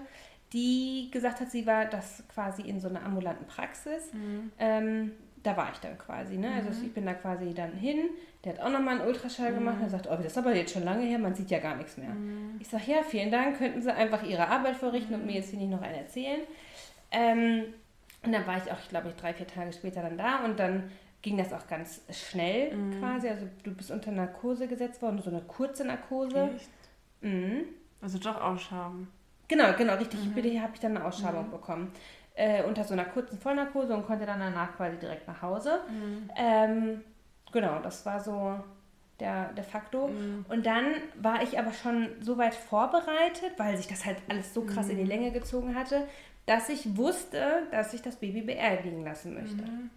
die 0.53 1.09
gesagt 1.11 1.41
hat, 1.41 1.51
sie 1.51 1.67
war 1.67 1.87
das 1.87 2.23
quasi 2.33 2.63
in 2.63 2.81
so 2.81 2.89
einer 2.89 3.05
ambulanten 3.05 3.47
Praxis. 3.47 4.13
Mhm. 4.13 4.53
Ähm, 4.59 5.13
da 5.43 5.57
war 5.57 5.73
ich 5.73 5.79
dann 5.79 5.99
quasi. 5.99 6.37
Ne? 6.37 6.51
Also 6.53 6.71
mhm. 6.71 6.87
ich 6.87 6.95
bin 6.95 7.07
da 7.07 7.15
quasi 7.15 7.53
dann 7.55 7.73
hin. 7.73 8.11
Der 8.45 8.55
hat 8.55 8.61
auch 8.61 8.71
nochmal 8.71 8.99
einen 8.99 9.09
Ultraschall 9.09 9.53
gemacht. 9.53 9.79
Er 9.81 9.89
sagt, 9.89 10.07
oh, 10.07 10.17
das 10.17 10.27
ist 10.27 10.39
aber 10.39 10.55
jetzt 10.55 10.73
schon 10.73 10.85
lange 10.85 11.05
her, 11.05 11.19
man 11.19 11.35
sieht 11.35 11.51
ja 11.51 11.59
gar 11.59 11.77
nichts 11.77 11.97
mehr. 11.97 12.11
Mhm. 12.11 12.57
Ich 12.61 12.69
sage, 12.69 12.85
ja, 12.87 13.03
vielen 13.03 13.31
Dank, 13.31 13.59
könnten 13.59 13.83
Sie 13.83 13.93
einfach 13.93 14.23
Ihre 14.23 14.49
Arbeit 14.49 14.77
verrichten 14.77 15.15
und 15.15 15.27
mir 15.27 15.35
jetzt 15.37 15.51
hier 15.51 15.59
nicht 15.59 15.71
noch 15.71 15.83
einen 15.83 15.97
erzählen. 15.97 16.41
Ähm, 17.11 17.65
und 18.25 18.33
dann 18.33 18.47
war 18.47 18.57
ich 18.57 18.71
auch, 18.71 18.79
ich 18.79 18.89
glaube, 18.89 19.09
ich 19.09 19.17
drei, 19.17 19.35
vier 19.35 19.47
Tage 19.47 19.73
später 19.73 20.03
dann 20.03 20.17
da 20.17 20.45
und 20.45 20.59
dann 20.59 20.91
ging 21.23 21.37
das 21.37 21.53
auch 21.53 21.67
ganz 21.69 22.03
schnell 22.11 22.75
mhm. 22.75 22.99
quasi. 22.99 23.29
Also 23.29 23.47
du 23.63 23.75
bist 23.75 23.91
unter 23.91 24.13
Narkose 24.13 24.69
gesetzt 24.69 25.03
worden, 25.03 25.21
so 25.23 25.31
eine 25.31 25.41
kurze 25.43 25.85
Narkose. 25.85 26.51
Echt? 26.55 26.71
Mhm. 27.21 27.65
Also 28.01 28.19
doch 28.19 28.41
Ausschabung. 28.41 29.09
Genau, 29.53 29.75
genau, 29.77 29.95
richtig. 29.97 30.25
Mhm. 30.25 30.33
Bitte 30.33 30.61
habe 30.63 30.73
ich 30.73 30.81
dann 30.81 30.97
eine 30.97 31.05
Ausschabung 31.05 31.47
mhm. 31.47 31.51
bekommen. 31.51 31.93
Äh, 32.35 32.63
unter 32.63 32.85
so 32.85 32.95
einer 32.95 33.05
kurzen 33.05 33.39
Vollnarkose 33.39 33.93
und 33.93 34.07
konnte 34.07 34.25
dann 34.25 34.41
danach 34.41 34.75
quasi 34.77 34.97
direkt 34.97 35.29
nach 35.29 35.43
Hause. 35.43 35.81
Mhm. 35.91 36.31
Ähm, 36.35 37.01
genau, 37.53 37.79
das 37.81 38.07
war 38.07 38.21
so 38.21 38.59
der, 39.21 39.53
der 39.53 39.65
Faktor. 39.65 40.09
Mhm. 40.09 40.47
Und 40.49 40.65
dann 40.65 40.87
war 41.21 41.43
ich 41.43 41.59
aber 41.59 41.75
schon 41.75 42.09
so 42.21 42.39
weit 42.39 42.55
vorbereitet, 42.55 43.53
weil 43.59 43.77
sich 43.77 43.89
das 43.89 44.07
halt 44.07 44.17
alles 44.29 44.55
so 44.55 44.63
krass 44.65 44.89
in 44.89 44.97
die 44.97 45.03
mhm. 45.03 45.11
Länge 45.11 45.33
gezogen 45.33 45.75
hatte, 45.75 46.09
dass 46.47 46.71
ich 46.71 46.97
wusste, 46.97 47.65
dass 47.71 47.93
ich 47.93 48.01
das 48.01 48.17
Baby 48.17 48.41
beerdigen 48.41 49.05
lassen 49.05 49.35
möchte. 49.35 49.63
Mhm. 49.63 49.91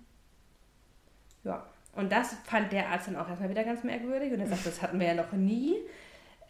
Ja, 1.45 1.65
und 1.95 2.11
das 2.11 2.35
fand 2.43 2.73
der 2.73 2.89
Arzt 2.89 3.07
dann 3.07 3.15
auch 3.15 3.29
erstmal 3.29 3.49
wieder 3.49 3.63
ganz 3.63 3.85
merkwürdig 3.85 4.33
und 4.33 4.41
er 4.41 4.47
sagt, 4.47 4.65
das 4.65 4.81
hatten 4.81 4.99
wir 4.99 5.07
ja 5.07 5.13
noch 5.13 5.31
nie, 5.31 5.75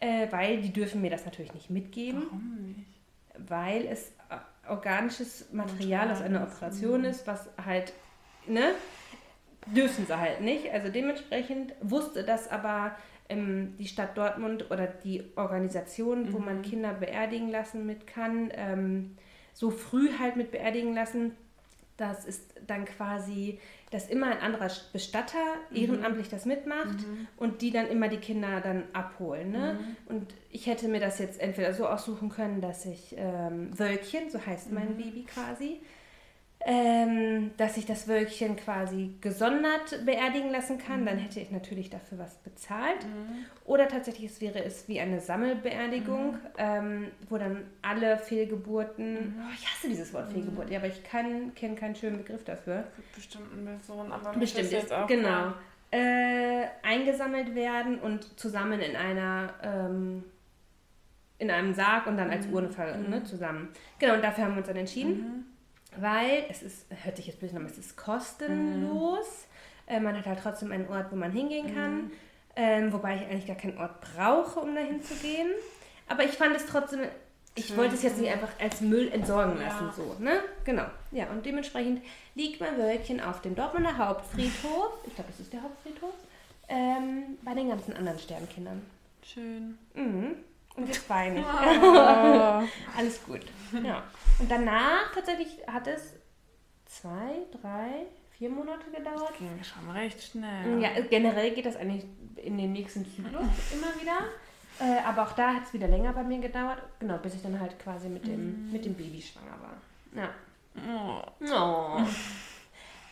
äh, 0.00 0.26
weil 0.32 0.60
die 0.60 0.72
dürfen 0.72 1.02
mir 1.02 1.10
das 1.10 1.24
natürlich 1.24 1.54
nicht 1.54 1.70
mitgeben. 1.70 2.24
Warum 2.24 2.56
nicht? 2.66 2.95
Weil 3.46 3.86
es 3.86 4.12
äh, 4.30 4.70
organisches 4.70 5.52
Material 5.52 6.10
aus 6.10 6.22
einer 6.22 6.42
Operation 6.42 7.04
ist, 7.04 7.26
was 7.26 7.48
halt, 7.64 7.92
ne, 8.46 8.74
dürfen 9.66 10.06
sie 10.06 10.18
halt 10.18 10.40
nicht. 10.40 10.70
Also 10.72 10.90
dementsprechend 10.90 11.74
wusste 11.80 12.24
das 12.24 12.48
aber 12.48 12.96
ähm, 13.28 13.76
die 13.78 13.86
Stadt 13.86 14.16
Dortmund 14.16 14.70
oder 14.70 14.86
die 14.86 15.24
Organisation, 15.36 16.32
wo 16.32 16.38
mhm. 16.38 16.44
man 16.44 16.62
Kinder 16.62 16.92
beerdigen 16.92 17.50
lassen 17.50 17.86
mit 17.86 18.06
kann, 18.06 18.50
ähm, 18.54 19.16
so 19.52 19.70
früh 19.70 20.10
halt 20.18 20.36
mit 20.36 20.50
beerdigen 20.50 20.94
lassen. 20.94 21.32
Das 21.96 22.26
ist 22.26 22.54
dann 22.66 22.84
quasi, 22.84 23.58
dass 23.96 24.10
immer 24.10 24.26
ein 24.26 24.40
anderer 24.40 24.70
Bestatter 24.92 25.38
mhm. 25.70 25.76
ehrenamtlich 25.76 26.28
das 26.28 26.44
mitmacht 26.44 26.98
mhm. 26.98 27.26
und 27.38 27.62
die 27.62 27.70
dann 27.70 27.88
immer 27.88 28.08
die 28.08 28.18
Kinder 28.18 28.60
dann 28.60 28.82
abholen. 28.92 29.52
Ne? 29.52 29.78
Mhm. 29.80 30.14
Und 30.14 30.34
ich 30.50 30.66
hätte 30.66 30.86
mir 30.88 31.00
das 31.00 31.18
jetzt 31.18 31.40
entweder 31.40 31.72
so 31.72 31.86
aussuchen 31.86 32.28
können, 32.28 32.60
dass 32.60 32.84
ich 32.84 33.14
ähm, 33.16 33.70
Wölkchen, 33.78 34.28
so 34.28 34.44
heißt 34.44 34.70
mein 34.70 34.92
mhm. 34.92 34.96
Baby 34.98 35.24
quasi, 35.24 35.80
ähm, 36.68 37.52
dass 37.58 37.76
ich 37.76 37.86
das 37.86 38.08
Wölkchen 38.08 38.56
quasi 38.56 39.14
gesondert 39.20 40.04
beerdigen 40.04 40.50
lassen 40.50 40.78
kann, 40.78 41.02
mhm. 41.02 41.06
dann 41.06 41.18
hätte 41.18 41.38
ich 41.38 41.52
natürlich 41.52 41.90
dafür 41.90 42.18
was 42.18 42.34
bezahlt. 42.38 43.04
Mhm. 43.04 43.44
Oder 43.64 43.86
tatsächlich 43.86 44.32
es 44.32 44.40
wäre 44.40 44.64
es 44.64 44.88
wie 44.88 44.98
eine 44.98 45.20
Sammelbeerdigung, 45.20 46.32
mhm. 46.32 46.38
ähm, 46.58 47.06
wo 47.28 47.38
dann 47.38 47.68
alle 47.82 48.18
Fehlgeburten, 48.18 49.14
mhm. 49.14 49.34
oh, 49.38 49.52
ich 49.54 49.64
hasse 49.64 49.88
dieses 49.88 50.12
Wort 50.12 50.32
Fehlgeburt, 50.32 50.68
ja, 50.68 50.78
aber 50.80 50.88
ich 50.88 51.04
kenne 51.04 51.52
keinen 51.54 51.94
schönen 51.94 52.18
Begriff 52.18 52.42
dafür. 52.42 52.82
Bestimmt 53.14 53.46
eine 53.52 53.76
Person, 53.76 54.10
aber 54.10 54.32
bestimmt 54.32 54.72
jetzt 54.72 54.92
auch. 54.92 55.06
Genau. 55.06 55.52
Äh, 55.92 56.64
eingesammelt 56.82 57.54
werden 57.54 58.00
und 58.00 58.40
zusammen 58.40 58.80
in 58.80 58.96
einer 58.96 59.54
ähm, 59.62 60.24
in 61.38 61.48
einem 61.48 61.74
Sarg 61.74 62.08
und 62.08 62.16
dann 62.16 62.30
als 62.30 62.48
mhm. 62.48 62.54
Urne 62.54 62.70
ne, 63.08 63.20
mhm. 63.20 63.24
zusammen. 63.24 63.68
Genau, 64.00 64.14
und 64.14 64.24
dafür 64.24 64.44
haben 64.44 64.54
wir 64.54 64.58
uns 64.58 64.66
dann 64.66 64.76
entschieden 64.76 65.46
weil 66.00 66.44
es 66.48 66.62
ist, 66.62 66.86
hört 67.04 67.16
sich 67.16 67.26
jetzt 67.26 67.40
böse 67.40 67.56
an, 67.56 67.66
es 67.66 67.78
ist 67.78 67.96
kostenlos. 67.96 69.26
Mhm. 69.88 69.94
Äh, 69.94 70.00
man 70.00 70.16
hat 70.16 70.26
halt 70.26 70.40
trotzdem 70.42 70.72
einen 70.72 70.88
Ort, 70.88 71.10
wo 71.10 71.16
man 71.16 71.32
hingehen 71.32 71.74
kann. 71.74 71.96
Mhm. 71.96 72.10
Ähm, 72.56 72.92
wobei 72.92 73.16
ich 73.16 73.22
eigentlich 73.22 73.46
gar 73.46 73.56
keinen 73.56 73.76
Ort 73.78 74.00
brauche, 74.00 74.60
um 74.60 74.74
dahin 74.74 75.02
zu 75.02 75.14
gehen. 75.16 75.48
Aber 76.08 76.24
ich 76.24 76.32
fand 76.32 76.56
es 76.56 76.64
trotzdem, 76.66 77.00
ich 77.54 77.68
Schön. 77.68 77.76
wollte 77.76 77.94
es 77.94 78.02
jetzt 78.02 78.18
nicht 78.18 78.30
einfach 78.30 78.48
als 78.58 78.80
Müll 78.80 79.10
entsorgen 79.12 79.60
lassen, 79.60 79.86
ja. 79.86 79.92
so, 79.92 80.16
ne? 80.18 80.40
Genau. 80.64 80.84
Ja, 81.10 81.26
und 81.30 81.44
dementsprechend 81.44 82.02
liegt 82.34 82.60
mein 82.60 82.78
Wölkchen 82.78 83.20
auf 83.20 83.42
dem 83.42 83.54
Dortmunder 83.54 83.98
Hauptfriedhof, 83.98 84.92
ich 85.06 85.14
glaube, 85.14 85.30
das 85.30 85.40
ist 85.40 85.52
der 85.52 85.62
Hauptfriedhof, 85.62 86.14
ähm, 86.68 87.38
bei 87.42 87.54
den 87.54 87.68
ganzen 87.68 87.94
anderen 87.94 88.18
Sternkindern. 88.18 88.82
Schön. 89.22 89.78
Mhm. 89.94 90.36
Und 90.76 90.86
jetzt 90.88 91.08
weine 91.08 91.40
ich. 91.40 91.46
Oh. 91.46 92.98
Alles 92.98 93.24
gut. 93.24 93.40
Ja. 93.82 94.02
Und 94.38 94.50
danach 94.50 95.12
tatsächlich 95.14 95.58
hat 95.66 95.86
es 95.86 96.14
zwei, 96.84 97.46
drei, 97.60 98.06
vier 98.36 98.50
Monate 98.50 98.90
gedauert. 98.90 99.30
Das 99.30 99.38
ging 99.38 99.64
schon 99.64 99.90
recht 99.90 100.22
schnell. 100.22 100.80
Ja, 100.80 100.90
generell 101.08 101.52
geht 101.54 101.66
das 101.66 101.76
eigentlich 101.76 102.04
in 102.36 102.58
den 102.58 102.72
nächsten 102.72 103.04
Zyklus 103.04 103.46
immer 103.72 104.00
wieder. 104.00 104.18
Äh, 104.78 105.02
aber 105.06 105.22
auch 105.22 105.32
da 105.32 105.54
hat 105.54 105.64
es 105.64 105.72
wieder 105.72 105.88
länger 105.88 106.12
bei 106.12 106.22
mir 106.22 106.38
gedauert. 106.38 106.82
Genau, 107.00 107.16
bis 107.18 107.34
ich 107.34 107.42
dann 107.42 107.58
halt 107.58 107.78
quasi 107.78 108.08
mit 108.08 108.26
dem, 108.26 108.68
mm. 108.68 108.72
mit 108.72 108.84
dem 108.84 108.94
Baby 108.94 109.22
schwanger 109.22 109.56
war. 109.62 109.76
Ja. 110.14 110.30
Oh. 110.86 111.22
oh. 111.50 112.06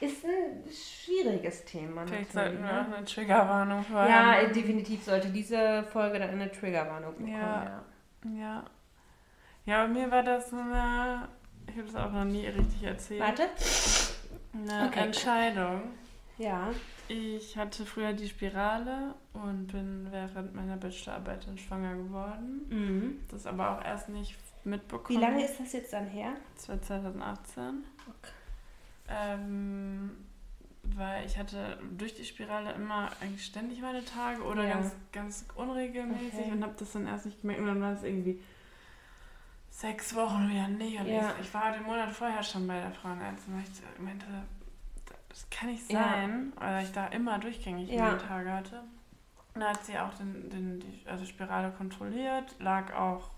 Ist 0.01 0.25
ein 0.25 0.65
schwieriges 0.71 1.65
Thema. 1.65 2.07
Vielleicht 2.07 2.33
sollten 2.33 2.63
wir 2.63 2.73
ne? 2.73 2.81
auch 2.81 2.97
eine 2.97 3.05
Triggerwarnung 3.05 3.83
vorher. 3.85 4.09
Ja, 4.09 4.49
definitiv 4.49 5.05
sollte 5.05 5.29
diese 5.29 5.85
Folge 5.85 6.19
dann 6.19 6.31
eine 6.31 6.51
Triggerwarnung 6.51 7.13
bekommen. 7.13 7.33
Ja. 7.33 7.83
ja. 8.25 8.31
ja. 8.39 8.65
Ja, 9.67 9.87
bei 9.87 9.93
mir 9.93 10.11
war 10.11 10.23
das 10.23 10.51
so 10.51 10.57
eine, 10.57 11.29
ich 11.67 11.77
habe 11.77 11.87
das 11.87 11.97
auch 11.97 12.13
noch 12.13 12.25
nie 12.25 12.47
richtig 12.47 12.83
erzählt. 12.83 13.21
Warte. 13.21 13.45
Eine 14.53 14.89
okay. 14.89 15.01
Entscheidung. 15.01 15.83
Ja. 16.37 16.71
Ich 17.09 17.57
hatte 17.57 17.85
früher 17.85 18.13
die 18.13 18.29
Spirale 18.29 19.15
und 19.33 19.69
bin 19.69 20.09
während 20.11 20.55
meiner 20.55 20.77
Bachelorarbeit 20.77 21.47
dann 21.47 21.59
schwanger 21.59 21.95
geworden. 21.97 22.67
Mhm. 22.69 23.21
Das 23.31 23.47
aber 23.47 23.71
auch 23.71 23.85
erst 23.85 24.09
nicht 24.09 24.37
mitbekommen. 24.65 25.19
Wie 25.19 25.23
lange 25.23 25.45
ist 25.45 25.61
das 25.61 25.73
jetzt 25.73 25.93
dann 25.93 26.07
her? 26.07 26.33
Das 26.57 26.69
war 26.69 26.81
2018. 26.81 27.85
Okay. 28.07 28.33
Ähm, 29.09 30.11
weil 30.97 31.25
ich 31.25 31.39
hatte 31.39 31.79
durch 31.97 32.15
die 32.15 32.25
Spirale 32.25 32.73
immer 32.73 33.11
eigentlich 33.21 33.45
ständig 33.45 33.81
meine 33.81 34.05
Tage 34.05 34.43
oder 34.43 34.65
ja. 34.65 34.75
ganz, 34.75 34.93
ganz 35.13 35.47
unregelmäßig 35.55 36.41
okay. 36.41 36.53
und 36.53 36.63
habe 36.63 36.75
das 36.79 36.93
dann 36.93 37.07
erst 37.07 37.27
nicht 37.27 37.41
gemerkt. 37.41 37.61
Und 37.63 37.69
dann 37.69 37.81
war 37.81 37.93
es 37.93 38.03
irgendwie 38.03 38.41
sechs 39.71 40.15
Wochen 40.15 40.49
wieder 40.49 40.69
nicht. 40.69 41.01
Und 41.01 41.07
ja. 41.07 41.33
ich, 41.39 41.47
ich, 41.47 41.55
war 41.55 41.73
den 41.73 41.83
Monat 41.83 42.11
vorher 42.11 42.43
schon 42.43 42.67
bei 42.67 42.81
der 42.81 42.93
Frauenärztin 42.93 43.55
und 43.55 43.63
ich 43.63 44.01
meinte, 44.01 44.27
das 45.29 45.49
kann 45.51 45.71
nicht 45.71 45.91
sein, 45.91 46.53
ja. 46.55 46.63
weil 46.63 46.85
ich 46.85 46.93
da 46.93 47.07
immer 47.09 47.39
durchgängig 47.39 47.91
ja. 47.91 48.05
meine 48.05 48.19
Tage 48.19 48.53
hatte. 48.53 48.83
Und 49.55 49.61
dann 49.61 49.71
hat 49.71 49.85
sie 49.85 49.99
auch 49.99 50.15
den, 50.15 50.51
den, 50.51 50.81
die 50.81 51.07
also 51.07 51.25
Spirale 51.25 51.73
kontrolliert, 51.73 52.55
lag 52.59 52.93
auch 52.95 53.31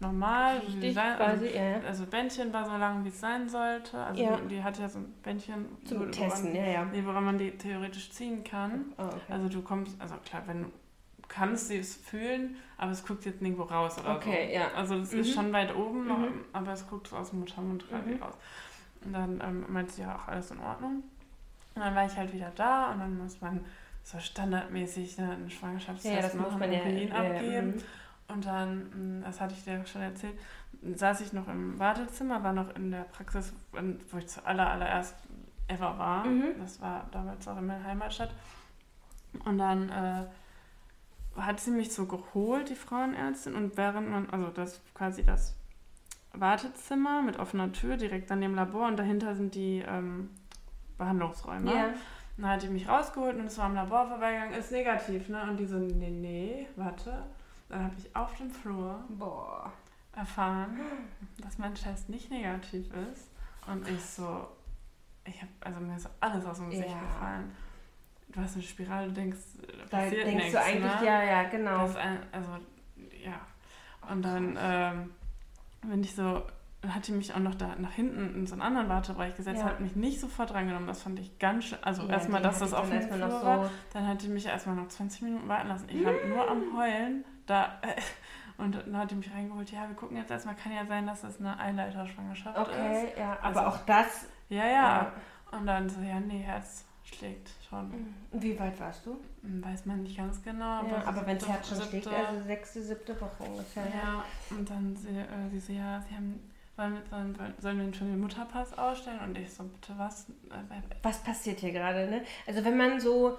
normal. 0.00 0.58
Richtig, 0.58 0.94
sein, 0.94 1.16
quasi, 1.16 1.46
also, 1.46 1.56
ja. 1.56 1.80
also 1.86 2.06
Bändchen 2.06 2.52
war 2.52 2.64
so 2.64 2.76
lang, 2.76 3.04
wie 3.04 3.08
es 3.08 3.20
sein 3.20 3.48
sollte. 3.48 3.98
Also 3.98 4.22
ja. 4.22 4.36
die, 4.36 4.48
die 4.48 4.62
hat 4.62 4.78
ja 4.78 4.88
so 4.88 4.98
ein 4.98 5.12
Bändchen 5.22 5.66
zum 5.84 6.00
wo, 6.00 6.04
Testen, 6.06 6.52
woran, 6.52 6.66
ja, 6.66 6.92
ja. 6.92 7.06
woran 7.06 7.24
man 7.24 7.38
die 7.38 7.50
theoretisch 7.52 8.10
ziehen 8.10 8.42
kann. 8.42 8.86
Oh, 8.98 9.04
okay. 9.04 9.18
Also 9.28 9.48
du 9.48 9.62
kommst, 9.62 10.00
also 10.00 10.16
klar, 10.24 10.42
wenn 10.46 10.62
du 10.62 10.70
kannst 11.28 11.68
sie 11.68 11.78
es 11.78 11.94
fühlen, 11.94 12.56
aber 12.76 12.90
es 12.90 13.06
guckt 13.06 13.24
jetzt 13.24 13.40
nirgendwo 13.40 13.64
raus 13.64 13.98
oder 13.98 14.16
okay, 14.16 14.48
so. 14.48 14.54
Ja. 14.54 14.72
Also 14.74 14.96
es 14.96 15.12
mhm. 15.12 15.20
ist 15.20 15.32
schon 15.32 15.52
weit 15.52 15.74
oben, 15.74 16.06
mhm. 16.06 16.44
aber 16.52 16.72
es 16.72 16.86
guckt 16.88 17.08
so 17.08 17.16
aus 17.16 17.30
dem 17.30 17.40
Muttermund 17.40 17.84
mhm. 17.90 18.22
raus. 18.22 18.34
Und 19.04 19.12
dann 19.12 19.40
ähm, 19.42 19.64
meinte 19.68 19.92
sie 19.92 20.02
ja 20.02 20.16
auch 20.16 20.28
alles 20.28 20.50
in 20.50 20.58
Ordnung. 20.60 21.04
Und 21.74 21.82
dann 21.82 21.94
war 21.94 22.04
ich 22.04 22.16
halt 22.16 22.32
wieder 22.34 22.52
da 22.56 22.92
und 22.92 22.98
dann 22.98 23.16
muss 23.16 23.40
man 23.40 23.64
so 24.02 24.18
standardmäßig 24.18 25.18
ne, 25.18 25.32
einen 25.32 25.50
Schwangerschaftstest 25.50 26.34
ja, 26.34 26.40
machen, 26.40 26.72
ja, 26.72 26.80
Urin 26.80 27.12
abgeben. 27.12 27.74
Ja, 27.76 27.84
und 28.32 28.46
dann, 28.46 28.90
hm, 28.92 29.22
das 29.24 29.40
hatte 29.40 29.54
ich 29.54 29.64
dir 29.64 29.84
schon 29.86 30.02
erzählt, 30.02 30.38
saß 30.82 31.20
ich 31.20 31.32
noch 31.32 31.48
im 31.48 31.78
Wartezimmer, 31.78 32.42
war 32.42 32.52
noch 32.52 32.74
in 32.74 32.90
der 32.90 33.04
Praxis, 33.04 33.52
wo 33.72 34.18
ich 34.18 34.28
zuallererst 34.28 34.72
allererst 34.74 35.14
ever 35.68 35.98
war. 35.98 36.24
Mhm. 36.24 36.54
Das 36.58 36.80
war 36.80 37.06
damals 37.12 37.46
auch 37.48 37.58
in 37.58 37.66
meiner 37.66 37.84
Heimatstadt. 37.84 38.30
Und 39.44 39.58
dann 39.58 39.88
äh, 39.90 40.26
hat 41.40 41.60
sie 41.60 41.70
mich 41.70 41.92
so 41.92 42.06
geholt, 42.06 42.68
die 42.68 42.74
Frauenärztin, 42.74 43.54
und 43.54 43.76
während 43.76 44.10
man, 44.10 44.30
also 44.30 44.48
das 44.48 44.80
quasi 44.94 45.24
das 45.24 45.54
Wartezimmer 46.32 47.22
mit 47.22 47.38
offener 47.38 47.72
Tür 47.72 47.96
direkt 47.96 48.30
an 48.30 48.40
dem 48.40 48.54
Labor 48.54 48.86
und 48.86 48.98
dahinter 48.98 49.34
sind 49.34 49.54
die 49.54 49.84
ähm, 49.86 50.30
Behandlungsräume. 50.98 51.72
Yeah. 51.72 51.94
Dann 52.36 52.50
hat 52.50 52.62
die 52.62 52.68
mich 52.68 52.88
rausgeholt 52.88 53.36
und 53.36 53.46
es 53.46 53.58
war 53.58 53.66
am 53.66 53.74
Labor 53.74 54.06
vorbeigegangen, 54.06 54.54
ist 54.54 54.72
negativ, 54.72 55.28
ne? 55.28 55.42
Und 55.42 55.58
die 55.58 55.66
so, 55.66 55.78
nee, 55.78 56.10
nee, 56.10 56.66
warte. 56.76 57.24
Dann 57.70 57.84
habe 57.84 57.94
ich 57.98 58.14
auf 58.14 58.34
dem 58.36 58.50
Flur 58.50 59.02
Boah. 59.08 59.72
erfahren, 60.14 60.78
dass 61.38 61.56
mein 61.58 61.74
Test 61.74 62.08
nicht 62.08 62.30
negativ 62.30 62.86
ist. 63.12 63.30
Und 63.66 63.88
ich 63.88 64.04
so, 64.04 64.46
ich 65.24 65.40
habe, 65.40 65.52
also 65.60 65.80
mir 65.80 65.96
ist 65.96 66.08
alles 66.20 66.44
aus 66.44 66.58
dem 66.58 66.70
Gesicht 66.70 66.88
Ja. 66.90 67.00
gefallen. 67.00 67.52
Du 68.28 68.40
hast 68.40 68.54
eine 68.54 68.62
Spirale, 68.62 69.08
du 69.08 69.12
denkst, 69.14 69.38
Da 69.90 69.96
passiert 69.98 70.26
denkst 70.26 70.44
nichts, 70.44 70.52
du 70.52 70.60
eigentlich, 70.62 71.00
ne? 71.00 71.06
ja, 71.06 71.22
ja, 71.22 71.42
genau. 71.48 71.84
Ein, 71.96 72.18
also, 72.32 72.50
ja. 73.24 73.40
Und 74.10 74.22
dann 74.22 74.56
ähm, 74.60 75.10
bin 75.82 76.02
ich 76.02 76.14
so, 76.14 76.42
hat 76.88 77.06
die 77.08 77.12
mich 77.12 77.34
auch 77.34 77.38
noch 77.40 77.54
da 77.56 77.74
nach 77.76 77.92
hinten 77.92 78.34
in 78.36 78.46
so 78.46 78.52
einen 78.54 78.62
anderen 78.62 78.88
Wartebereich 78.88 79.36
gesetzt, 79.36 79.58
Ja. 79.60 79.66
hat 79.66 79.80
mich 79.80 79.94
nicht 79.96 80.20
sofort 80.20 80.50
drangenommen. 80.50 80.86
Das 80.86 81.02
fand 81.02 81.18
ich 81.18 81.38
ganz 81.38 81.64
schön. 81.66 81.78
Also 81.82 82.02
Ja, 82.02 82.10
erstmal, 82.10 82.40
dass 82.40 82.58
das 82.60 82.72
auf 82.72 82.88
dem 82.88 83.02
Flur 83.02 83.20
war. 83.42 83.64
so- 83.64 83.70
Dann 83.92 84.06
hat 84.06 84.22
die 84.22 84.28
mich 84.28 84.46
erstmal 84.46 84.76
noch 84.76 84.88
20 84.88 85.22
Minuten 85.22 85.48
warten 85.48 85.68
lassen. 85.68 85.88
Ich 85.88 86.04
war 86.04 86.12
nur 86.26 86.48
am 86.50 86.62
Heulen. 86.76 87.24
Da, 87.50 87.80
und 88.58 88.76
dann 88.76 88.96
hat 88.96 89.10
die 89.10 89.16
mich 89.16 89.32
reingeholt. 89.32 89.70
Ja, 89.72 89.88
wir 89.88 89.96
gucken 89.96 90.16
jetzt 90.16 90.30
erstmal. 90.30 90.54
Kann 90.54 90.72
ja 90.72 90.86
sein, 90.86 91.06
dass 91.06 91.22
das 91.22 91.40
eine 91.40 91.58
Eileiterschwangerschaft 91.58 92.56
ist. 92.56 92.68
Okay, 92.68 93.08
ja, 93.18 93.38
Also- 93.42 93.60
aber 93.60 93.68
auch 93.68 93.78
das. 93.86 94.26
Ja, 94.48 94.66
ja. 94.66 95.12
Und 95.52 95.66
dann 95.66 95.88
so, 95.88 96.00
ja, 96.00 96.20
nee, 96.20 96.40
Herz 96.40 96.84
schlägt 97.02 97.50
schon. 97.68 98.14
Wie 98.32 98.58
weit 98.58 98.78
warst 98.78 99.04
du? 99.04 99.18
Hm, 99.42 99.64
Weiß 99.64 99.84
man 99.86 100.02
nicht 100.04 100.16
ganz 100.16 100.40
genau. 100.42 100.84
Ja, 100.84 101.02
aber 101.04 101.26
wenn 101.26 101.38
das 101.38 101.48
Herz 101.48 101.68
schon 101.68 101.80
schlägt, 101.82 102.06
also 102.06 102.44
sechste, 102.44 102.82
siebte 102.82 103.20
Woche 103.20 103.42
ungefähr. 103.42 103.84
Ja, 103.86 104.24
und 104.50 104.68
dann 104.70 104.94
sie, 104.96 105.08
äh, 105.08 105.48
sie 105.50 105.58
so, 105.58 105.72
ja, 105.72 106.00
sie 106.08 106.14
haben, 106.14 106.40
sollen 106.76 106.94
wir, 106.94 107.02
sollen, 107.10 107.54
sollen 107.58 107.78
wir 107.86 107.94
schon 107.94 108.08
den 108.12 108.20
Mutterpass 108.20 108.76
ausstellen? 108.78 109.18
Und 109.20 109.36
ich 109.38 109.52
so, 109.52 109.64
bitte 109.64 109.94
was? 109.98 110.26
Was 111.02 111.18
passiert 111.22 111.58
hier 111.58 111.72
gerade, 111.72 112.08
ne? 112.08 112.22
Also 112.46 112.64
wenn 112.64 112.76
man 112.76 113.00
so 113.00 113.38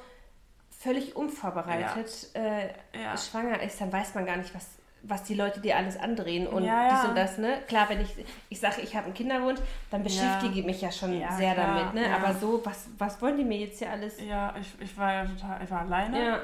völlig 0.82 1.16
unvorbereitet 1.16 2.30
äh, 2.34 2.70
Ja. 3.02 3.18
schwanger 3.18 3.62
ist, 3.62 3.80
dann 3.82 3.92
weiß 3.92 4.16
man 4.16 4.26
gar 4.26 4.38
nicht, 4.38 4.54
was, 4.56 4.68
was 5.04 5.24
die 5.24 5.34
Leute 5.36 5.60
dir 5.60 5.78
alles 5.78 5.98
andrehen 5.98 6.48
und 6.48 6.64
Ja, 6.64 6.84
ja. 6.84 6.90
dies 6.90 7.10
und 7.10 7.16
das, 7.16 7.38
ne? 7.38 7.62
Klar, 7.68 7.90
wenn 7.90 8.02
ich, 8.02 8.10
ich 8.50 8.60
sage, 8.60 8.82
ich 8.82 8.96
habe 8.96 9.06
einen 9.06 9.14
Kinderwunsch, 9.14 9.60
dann 9.90 10.04
beschäftige 10.04 10.60
ich 10.60 10.66
mich 10.66 10.82
ja 10.82 10.92
schon 10.92 11.20
Ja, 11.20 11.32
sehr 11.34 11.56
damit, 11.56 11.94
ne? 11.94 12.10
ja. 12.10 12.16
Aber 12.16 12.34
so, 12.34 12.62
was, 12.66 12.88
was 12.98 13.22
wollen 13.22 13.38
die 13.38 13.44
mir 13.44 13.60
jetzt 13.60 13.80
hier 13.80 13.92
alles? 13.92 14.20
Ja, 14.22 14.54
ich, 14.60 14.68
ich 14.80 14.98
war 14.98 15.14
ja 15.14 15.26
total, 15.26 15.64
ich 15.64 15.72
war 15.72 15.82
alleine, 15.82 16.26
Ja, 16.28 16.40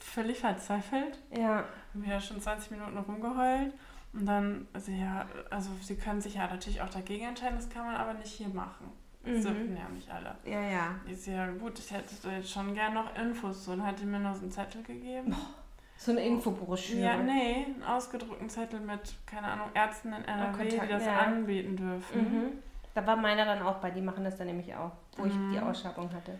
völlig 0.00 0.38
verzweifelt. 0.38 1.18
ja. 1.36 1.64
Haben 1.94 2.04
ja 2.04 2.20
schon 2.20 2.40
20 2.40 2.70
Minuten 2.72 2.98
rumgeheult. 2.98 3.72
Und 4.12 4.26
dann, 4.26 4.68
also 4.72 4.90
ja, 4.92 5.26
also 5.50 5.70
sie 5.82 5.96
können 5.96 6.20
sich 6.20 6.34
ja 6.34 6.46
natürlich 6.46 6.80
auch 6.80 6.88
dagegen 6.90 7.26
entscheiden, 7.28 7.56
das 7.56 7.68
kann 7.68 7.84
man 7.84 7.96
aber 7.96 8.14
nicht 8.14 8.32
hier 8.32 8.48
machen. 8.48 8.90
Das 9.24 9.36
Mhm. 9.38 9.42
dürfen 9.42 9.76
ja 9.76 9.88
nicht 9.88 10.10
alle. 10.10 10.34
Ja, 10.44 10.60
ja. 10.60 10.94
Ich 11.06 11.22
so, 11.24 11.30
ja 11.32 11.46
gut, 11.50 11.78
ich 11.78 11.90
hätte 11.90 12.14
jetzt 12.30 12.50
schon 12.50 12.72
gern 12.74 12.94
noch 12.94 13.14
Infos 13.16 13.64
zu 13.64 13.72
und 13.72 13.84
hat 13.84 13.98
die 14.00 14.06
mir 14.06 14.18
noch 14.20 14.34
so 14.34 14.42
einen 14.42 14.50
Zettel 14.50 14.82
gegeben. 14.82 15.34
So 15.96 16.12
eine 16.12 16.20
Infobroschüre. 16.24 17.00
Ja, 17.00 17.16
nee, 17.16 17.66
einen 17.66 17.82
ausgedruckten 17.82 18.48
Zettel 18.48 18.78
mit, 18.80 19.16
keine 19.26 19.48
Ahnung, 19.48 19.66
Ärzten 19.74 20.12
in 20.12 20.24
NRW, 20.24 20.62
die 20.62 20.68
Kontakt, 20.76 20.92
das 20.92 21.04
ja. 21.06 21.18
anbieten 21.18 21.76
dürfen. 21.76 22.20
Mhm. 22.20 22.48
Da 22.94 23.04
war 23.06 23.16
meiner 23.16 23.44
dann 23.44 23.62
auch 23.62 23.76
bei, 23.78 23.90
die 23.90 24.00
machen 24.00 24.22
das 24.24 24.36
dann 24.36 24.46
nämlich 24.46 24.72
auch, 24.76 24.92
wo 25.16 25.24
ich 25.26 25.34
Mhm. 25.34 25.52
die 25.52 25.60
Ausschreibung 25.60 26.12
hatte. 26.12 26.38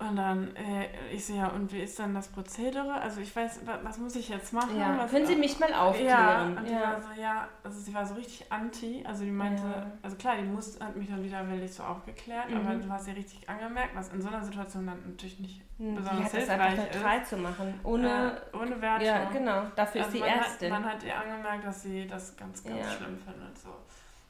Und 0.00 0.14
dann, 0.14 0.54
äh, 0.54 0.86
ich 1.12 1.26
so, 1.26 1.34
ja, 1.34 1.48
und 1.48 1.72
wie 1.72 1.80
ist 1.80 1.98
dann 1.98 2.14
das 2.14 2.28
Prozedere? 2.28 2.94
Also 3.00 3.20
ich 3.20 3.34
weiß, 3.34 3.66
wa- 3.66 3.80
was 3.82 3.98
muss 3.98 4.14
ich 4.14 4.28
jetzt 4.28 4.52
machen? 4.52 4.78
Ja. 4.78 4.96
Was, 4.96 5.10
Können 5.10 5.26
Sie 5.26 5.34
mich 5.34 5.58
mal 5.58 5.70
Ja, 5.70 5.80
aufklären? 5.80 6.56
und 6.56 6.68
die 6.68 6.72
war 6.72 7.02
so, 7.02 7.20
ja, 7.20 7.48
also 7.64 7.80
sie 7.80 7.92
war 7.92 8.06
so 8.06 8.14
richtig 8.14 8.52
anti. 8.52 9.02
Also 9.04 9.24
die 9.24 9.32
meinte, 9.32 9.64
Ja. 9.64 9.86
also 10.00 10.16
klar, 10.16 10.36
die 10.36 10.44
muss, 10.44 10.78
hat 10.78 10.94
mich 10.94 11.08
dann 11.08 11.24
widerwillig 11.24 11.74
so 11.74 11.82
aufgeklärt, 11.82 12.48
Mhm. 12.48 12.56
aber 12.58 12.74
du 12.76 12.88
hast 12.88 13.08
ja 13.08 13.14
richtig 13.14 13.48
angemerkt, 13.50 13.96
was 13.96 14.10
in 14.12 14.22
so 14.22 14.28
einer 14.28 14.44
Situation 14.44 14.86
dann 14.86 14.98
natürlich 15.04 15.40
nicht 15.40 15.62
Hm, 15.78 15.94
Die 15.94 16.00
besonders 16.00 16.24
hat 16.32 16.42
das 16.42 16.48
einfach 16.48 16.66
hilfreich 16.68 16.94
neutral 16.94 17.24
zu 17.26 17.36
machen. 17.36 17.80
Ohne. 17.84 18.40
äh, 18.52 18.56
ohne 18.56 18.80
Wertung. 18.80 19.06
ja, 19.06 19.24
genau. 19.30 19.62
Dafür 19.76 20.04
Also 20.04 20.16
ist 20.16 20.24
die 20.24 20.28
Ärztin. 20.28 20.72
Hat, 20.74 20.80
man 20.82 20.92
hat 20.92 21.02
ihr 21.04 21.16
angemerkt, 21.16 21.64
dass 21.66 21.82
sie 21.82 22.06
das 22.06 22.36
ganz, 22.36 22.62
ganz 22.64 22.78
Ja. 22.78 22.90
schlimm 22.92 23.18
findet. 23.18 23.58
So. 23.58 23.68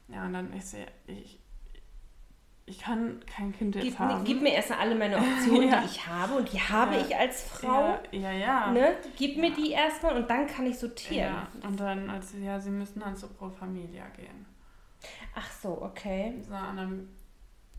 Ja, 0.07 0.23
und 0.25 0.33
dann 0.33 0.51
ich 0.53 0.63
sehe, 0.65 0.85
ich, 1.07 1.38
ich 2.69 2.79
kann 2.79 3.19
kein 3.25 3.51
Kind 3.51 3.75
jetzt 3.75 3.83
Gib, 3.83 3.99
haben. 3.99 4.23
gib 4.23 4.41
mir 4.41 4.53
erstmal 4.53 4.79
alle 4.79 4.95
meine 4.95 5.17
Optionen, 5.19 5.69
Ja. 5.69 5.81
die 5.81 5.85
ich 5.87 6.07
habe 6.07 6.35
und 6.35 6.51
die 6.53 6.59
habe 6.61 6.95
Ja. 6.95 7.01
ich 7.01 7.15
als 7.15 7.43
Frau. 7.43 7.99
Ja, 8.11 8.31
ja. 8.31 8.31
ja. 8.31 8.71
Ne? 8.71 8.95
Gib 9.17 9.37
mir 9.37 9.51
die 9.51 9.71
erstmal 9.71 10.15
und 10.17 10.29
dann 10.29 10.45
kann 10.47 10.65
ich 10.67 10.77
sortieren. 10.77 11.33
Ja, 11.33 11.47
und 11.67 11.79
dann, 11.79 12.09
als 12.09 12.31
sie, 12.31 12.43
ja, 12.45 12.59
sie 12.59 12.69
müssen 12.69 12.99
dann 12.99 13.15
zur 13.15 13.29
Pro 13.29 13.49
Familia 13.49 14.05
gehen. 14.15 14.45
Ach 15.35 15.49
so, 15.51 15.81
okay. 15.81 16.35
So, 16.47 16.53
und 16.53 16.77
dann, 16.77 17.09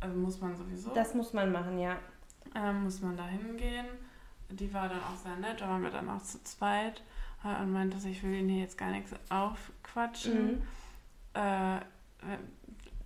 also 0.01 0.17
muss 0.17 0.41
man 0.41 0.57
sowieso. 0.57 0.91
Das 0.93 1.15
muss 1.15 1.33
man 1.33 1.53
machen, 1.53 1.79
ja. 1.79 1.97
ähm, 2.55 2.85
muss 2.85 3.01
man 3.01 3.17
da 3.17 3.27
hingehen. 3.27 3.87
Die 4.49 4.73
war 4.75 4.89
dann 4.89 4.99
auch 4.99 5.17
sehr 5.17 5.37
nett, 5.37 5.61
da 5.61 5.69
waren 5.69 5.83
wir 5.83 5.91
dann 5.91 6.09
auch 6.09 6.23
zu 6.23 6.43
zweit 6.43 7.03
äh, 7.45 7.63
und 7.63 7.73
meinte, 7.73 7.97
ich 8.09 8.23
will 8.25 8.35
Ihnen 8.35 8.49
hier 8.49 8.63
jetzt 8.63 8.77
gar 8.77 8.91
nichts 8.91 9.13
aufquatschen. 9.29 10.57
Mhm. 10.57 10.63
Äh, 11.35 11.77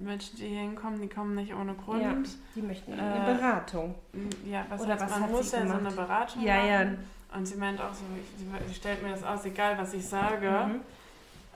Menschen, 0.05 0.37
die 0.37 0.47
hier 0.49 0.61
hinkommen, 0.61 1.01
die 1.01 1.09
kommen 1.09 1.35
nicht 1.35 1.55
ohne 1.55 1.75
Grund. 1.75 2.03
ja. 2.03 2.15
Die 2.55 2.63
möchten 2.63 2.93
Äh, 2.93 3.01
eine 3.01 3.35
Beratung. 3.35 3.95
Ja, 4.45 4.65
was, 4.69 4.81
Oder 4.83 5.01
was 5.01 5.11
man 5.11 5.23
hat 5.23 5.31
muss 5.31 5.53
ja 5.53 5.67
so 5.67 5.73
eine 5.75 5.91
Beratung 5.91 6.43
Ja, 6.43 6.57
machen. 6.57 6.69
ja. 6.69 7.37
Und 7.39 7.47
sie 7.47 7.57
meint 7.57 7.81
auch 7.81 7.93
so, 7.93 8.05
sie, 8.39 8.47
sie 8.69 8.75
stellt 8.75 9.03
mir 9.03 9.11
das 9.11 9.25
aus, 9.25 9.45
egal 9.45 9.77
was 9.79 9.93
ich 9.95 10.07
sage, 10.07 10.49
Mhm. 10.69 10.81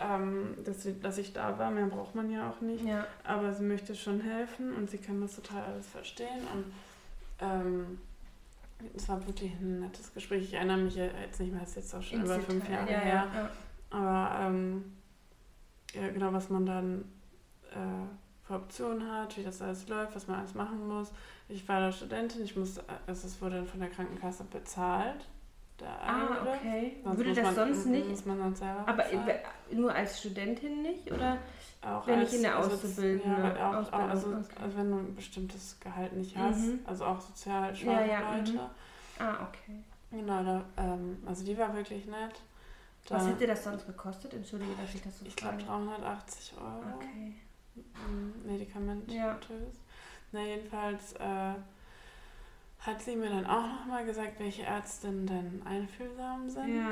ähm, 0.01 0.55
dass, 0.65 0.83
sie, 0.83 0.99
dass 1.01 1.19
ich 1.19 1.33
da 1.33 1.57
war, 1.59 1.71
mehr 1.71 1.87
braucht 1.87 2.15
man 2.15 2.31
ja 2.31 2.51
auch 2.51 2.61
nicht. 2.61 2.85
Ja. 2.85 3.07
Aber 3.25 3.53
sie 3.55 3.63
möchte 3.65 3.95
schon 3.95 4.21
helfen 4.21 4.73
und 4.75 4.91
sie 4.91 4.99
kann 4.99 5.21
das 5.21 5.37
total 5.37 5.63
alles 5.63 5.87
verstehen. 5.87 6.41
Und 6.53 6.65
ähm, 7.41 7.99
es 8.97 9.09
war 9.09 9.25
wirklich 9.27 9.53
ein 9.61 9.81
nettes 9.81 10.13
Gespräch. 10.15 10.43
Ich 10.45 10.55
erinnere 10.55 10.79
mich 10.79 10.97
jetzt 10.97 11.41
nicht 11.41 11.53
mehr, 11.53 11.63
es 11.63 11.71
ist 11.71 11.77
jetzt 11.77 11.95
auch 11.95 12.03
schon 12.03 12.21
Ins 12.21 12.31
über 12.31 12.41
fünf. 12.41 12.69
Jahre 12.69 12.91
ja, 12.93 12.99
her. 12.99 13.27
ja. 13.35 13.51
Aber 13.91 14.47
ähm, 14.47 14.85
ja, 15.95 16.09
genau, 16.09 16.33
was 16.33 16.49
man 16.51 16.67
dann 16.67 17.05
äh, 17.73 17.77
für 18.49 18.55
Optionen 18.55 19.13
hat, 19.13 19.37
wie 19.37 19.43
das 19.45 19.61
alles 19.61 19.87
läuft, 19.89 20.17
was 20.17 20.27
man 20.27 20.41
alles 20.41 20.55
machen 20.55 20.89
muss. 20.89 21.13
Ich 21.51 21.69
war 21.69 21.81
da 21.81 21.93
Studentin, 21.93 22.43
ich 22.43 22.57
musste, 22.57 22.83
also 23.07 23.27
es 23.27 23.41
wurde 23.43 23.57
dann 23.57 23.67
von 23.67 23.79
der 23.81 23.91
Krankenkasse 23.91 24.45
bezahlt. 24.45 25.27
Der 25.79 25.89
Ah, 26.03 26.43
okay. 26.43 26.97
Sonst 27.05 27.17
Würde 27.19 27.35
das 27.35 27.45
man, 27.45 27.55
sonst 27.55 27.87
nicht? 27.87 28.09
Muss 28.09 28.25
man 28.25 28.39
sonst 28.39 28.59
selber 28.59 28.81
Aber 28.89 29.03
bezahlen. 29.05 29.29
äh, 29.29 29.75
nur 29.75 29.95
als 29.95 30.19
Studentin 30.19 30.83
nicht? 30.83 31.13
Oder? 31.13 31.37
Auch 31.83 32.05
wenn 32.09 32.23
ich 32.23 32.35
in 32.35 32.43
der 32.43 32.57
also, 32.57 32.71
Auszubildende- 32.71 33.57
ja, 33.57 33.71
auch, 33.71 33.75
Ausbildung, 33.77 34.11
also, 34.11 34.29
okay. 34.31 34.63
also 34.63 34.77
wenn 34.79 34.91
du 34.91 34.97
ein 34.99 35.15
bestimmtes 35.15 35.79
Gehalt 35.79 36.13
nicht 36.15 36.37
hast, 36.37 36.59
Mhm. 36.67 36.81
also 36.85 37.05
auch 37.05 37.21
sozial 37.21 37.77
schwache 37.77 37.93
Ja, 37.93 38.05
ja, 38.07 38.37
Leute. 38.37 38.53
mhm. 38.53 38.61
Ah, 39.21 39.35
okay. 39.49 39.85
Genau, 40.11 40.43
da, 40.43 40.65
ähm, 40.79 41.19
also 41.27 41.45
die 41.45 41.57
war 41.57 41.73
wirklich 41.77 42.07
nett. 42.07 42.35
Da, 43.09 43.15
Was 43.17 43.29
hätte 43.29 43.47
das 43.47 43.63
sonst 43.63 43.87
gekostet? 43.87 44.33
Entschuldige, 44.35 44.73
dass 44.81 44.93
ich 44.95 45.03
das 45.03 45.19
so 45.21 45.27
ich 45.27 45.37
glaube 45.37 45.59
frage. 45.61 45.85
380 45.85 46.55
Euro. 46.59 46.95
Okay. 46.97 47.35
Mm, 48.09 48.47
Medikament 48.47 49.11
Ja. 49.11 49.39
Na, 50.33 50.41
jedenfalls 50.43 51.13
äh, 51.15 51.55
hat 52.81 53.01
sie 53.03 53.17
mir 53.17 53.31
dann 53.31 53.47
auch 53.47 53.63
nochmal 53.63 54.05
gesagt, 54.05 54.39
welche 54.39 54.63
Ärztinnen 54.63 55.27
denn 55.27 55.63
einfühlsam 55.65 56.49
sind. 56.49 56.77
Ja. 56.77 56.91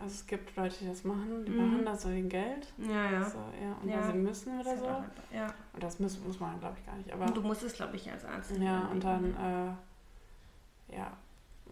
Also 0.00 0.14
es 0.14 0.26
gibt 0.26 0.56
Leute, 0.56 0.76
die 0.80 0.86
das 0.88 1.04
machen, 1.04 1.44
die 1.44 1.52
Mhm. 1.52 1.56
machen 1.58 1.84
das 1.84 2.02
so 2.02 2.10
wegen 2.10 2.28
Geld. 2.28 2.72
Ja, 2.78 3.10
ja. 3.10 3.24
So, 3.30 3.38
ja, 3.38 3.72
und 3.82 3.88
Ja. 3.88 3.96
weil 3.96 4.12
sie 4.12 4.18
müssen 4.18 4.60
oder 4.60 4.70
halt 4.70 4.78
so. 4.78 5.04
Ja. 5.34 5.46
Und 5.72 5.82
das 5.82 5.98
muss, 6.00 6.18
muss 6.20 6.40
man, 6.40 6.58
glaube 6.58 6.76
ich, 6.80 6.86
gar 6.86 6.96
nicht. 6.96 7.12
Aber 7.12 7.26
Und 7.26 7.36
du 7.36 7.42
musst 7.42 7.62
es, 7.62 7.72
glaube 7.74 7.96
ich, 7.96 8.10
als 8.10 8.24
Arzt. 8.24 8.52
Ja, 8.58 8.86
und 8.88 9.02
dann 9.04 9.34
äh, 9.34 10.94
ja, 10.96 11.12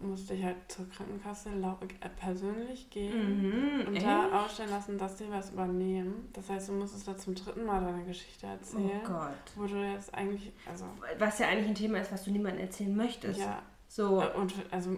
musste 0.01 0.33
ich 0.33 0.43
halt 0.43 0.55
zur 0.67 0.89
Krankenkasse 0.89 1.49
äh, 1.49 2.09
persönlich 2.19 2.89
gehen 2.89 3.81
Mhm, 3.81 3.87
und 3.87 3.95
echt? 3.95 4.05
da 4.05 4.43
ausstellen 4.43 4.69
lassen, 4.71 4.97
dass 4.97 5.15
die 5.15 5.29
was 5.29 5.51
übernehmen. 5.51 6.29
Das 6.33 6.49
heißt, 6.49 6.69
du 6.69 6.73
musstest 6.73 7.07
da 7.07 7.17
zum 7.17 7.35
dritten 7.35 7.65
Mal 7.65 7.81
deine 7.83 8.03
Geschichte 8.03 8.47
erzählen. 8.47 9.01
Oh 9.05 9.07
Gott. 9.07 9.31
Wo 9.55 9.65
du 9.65 9.75
jetzt 9.91 10.13
eigentlich, 10.13 10.51
also, 10.69 10.85
Was 11.19 11.39
ja 11.39 11.47
eigentlich 11.47 11.67
ein 11.69 11.75
Thema 11.75 11.99
ist, 11.99 12.11
was 12.11 12.23
du 12.23 12.31
niemandem 12.31 12.61
erzählen 12.61 12.95
möchtest. 12.95 13.39
ja, 13.39 13.61
So. 13.87 14.21
äh, 14.21 14.29
und 14.37 14.53
also, 14.71 14.97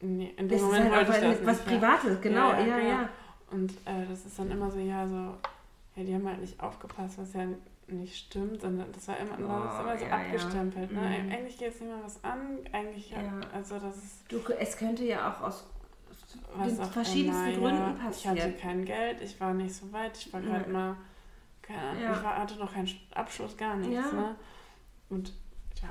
nee, 0.00 0.32
in 0.36 0.48
dem 0.48 0.56
ist 0.56 0.62
Moment 0.64 0.94
halt 0.94 1.08
wollte 1.08 1.26
ich 1.26 1.38
das 1.38 1.46
was 1.46 1.58
nicht. 1.58 1.66
ja. 1.72 1.78
Privates, 1.78 2.20
genau. 2.20 2.50
Ja, 2.52 2.60
ja. 2.66 2.78
genau. 2.78 3.08
Und 3.50 3.72
äh, 3.84 4.06
das 4.08 4.24
ist 4.26 4.38
dann 4.38 4.50
immer 4.50 4.70
so, 4.70 4.78
ja, 4.78 5.06
so, 5.06 5.14
ja, 5.94 6.04
die 6.04 6.14
haben 6.14 6.26
halt 6.26 6.40
nicht 6.40 6.58
aufgepasst, 6.60 7.18
was 7.18 7.32
ja 7.34 7.46
nicht 7.88 8.16
stimmt, 8.16 8.60
sondern 8.62 8.90
das 8.92 9.08
war 9.08 9.16
immer, 9.18 9.36
das 9.36 9.40
Oh, 9.40 9.80
immer 9.82 9.98
so 9.98 10.04
ja, 10.04 10.10
ja. 10.10 10.16
abgestempelt. 10.26 10.92
Ne? 10.92 11.00
Mhm. 11.00 11.32
Eigentlich 11.32 11.58
geht 11.58 11.74
es 11.74 11.80
niemand 11.80 12.04
was 12.04 12.22
an, 12.24 12.58
eigentlich, 12.72 13.10
ja. 13.10 13.20
Ja. 13.22 13.40
also 13.52 13.78
das 13.78 13.96
ist 13.96 14.24
Du, 14.28 14.40
es 14.58 14.76
könnte 14.76 15.04
ja 15.04 15.30
auch 15.30 15.42
aus 15.42 15.66
was 16.56 16.76
den 16.76 16.84
verschiedensten 16.86 17.48
immer, 17.48 17.58
Gründen 17.58 17.80
ja. 18.02 18.10
Ich 18.10 18.26
hatte 18.26 18.36
passieren. 18.40 18.58
kein 18.60 18.84
Geld, 18.84 19.20
ich 19.20 19.38
war 19.40 19.52
nicht 19.52 19.74
so 19.74 19.92
weit, 19.92 20.16
ich 20.16 20.32
war 20.32 20.40
gerade 20.40 20.64
Ja. 20.64 20.68
mal, 20.72 20.96
keine 21.60 21.80
Ahnung, 21.80 22.02
Ja. 22.02 22.12
ich 22.16 22.22
war, 22.22 22.38
hatte 22.38 22.58
noch 22.58 22.72
keinen 22.72 22.88
Abschluss, 23.14 23.56
gar 23.56 23.76
nichts. 23.76 23.94
Ja. 23.94 24.12
Ne? 24.12 24.36
Und 25.10 25.32
ja, 25.82 25.88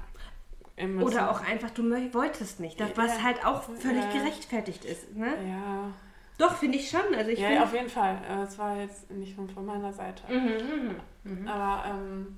Oder 1.02 1.30
auch 1.30 1.42
einfach, 1.48 1.70
du 1.72 1.84
wolltest 2.14 2.60
nicht. 2.60 2.80
Das, 2.80 2.98
was 2.98 3.18
Ja. 3.18 3.24
halt 3.24 3.46
auch 3.46 3.62
völlig 3.64 4.04
Ja. 4.04 4.12
gerechtfertigt 4.14 4.84
ist. 4.86 5.16
Ne? 5.16 5.28
Ja, 5.48 5.92
Doch, 6.40 6.56
finde 6.56 6.80
ich 6.80 6.90
schon. 6.90 7.14
Also 7.16 7.30
ich 7.30 7.38
ja, 7.38 7.62
auf 7.64 7.74
jeden 7.74 7.90
Fall. 7.90 8.18
Äh, 8.28 8.42
Es 8.44 8.58
war 8.58 8.76
jetzt 8.78 9.12
nicht 9.12 9.36
von, 9.36 9.48
von 9.48 9.64
meiner 9.64 9.94
Seite. 9.94 10.24
Mhm, 10.34 10.96
mhm. 11.24 11.48
Aber 11.48 11.86
ähm, 11.90 12.38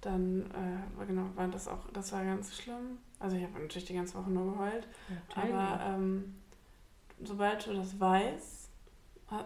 dann, 0.00 0.42
äh, 0.50 0.98
war 0.98 1.06
genau, 1.06 1.26
war 1.34 1.48
das 1.48 1.68
auch, 1.68 1.88
das 1.92 2.12
war 2.12 2.24
ganz 2.24 2.56
schlimm. 2.56 2.98
Also 3.20 3.36
ich 3.36 3.42
habe 3.44 3.52
natürlich 3.60 3.84
die 3.84 3.94
ganze 3.94 4.18
Woche 4.18 4.30
nur 4.30 4.52
geheult. 4.52 4.88
Natürlich. 5.28 5.54
Aber 5.54 5.80
ähm, 5.84 6.34
sobald 7.22 7.66
du 7.66 7.74
das 7.74 7.98
weißt, 8.00 8.58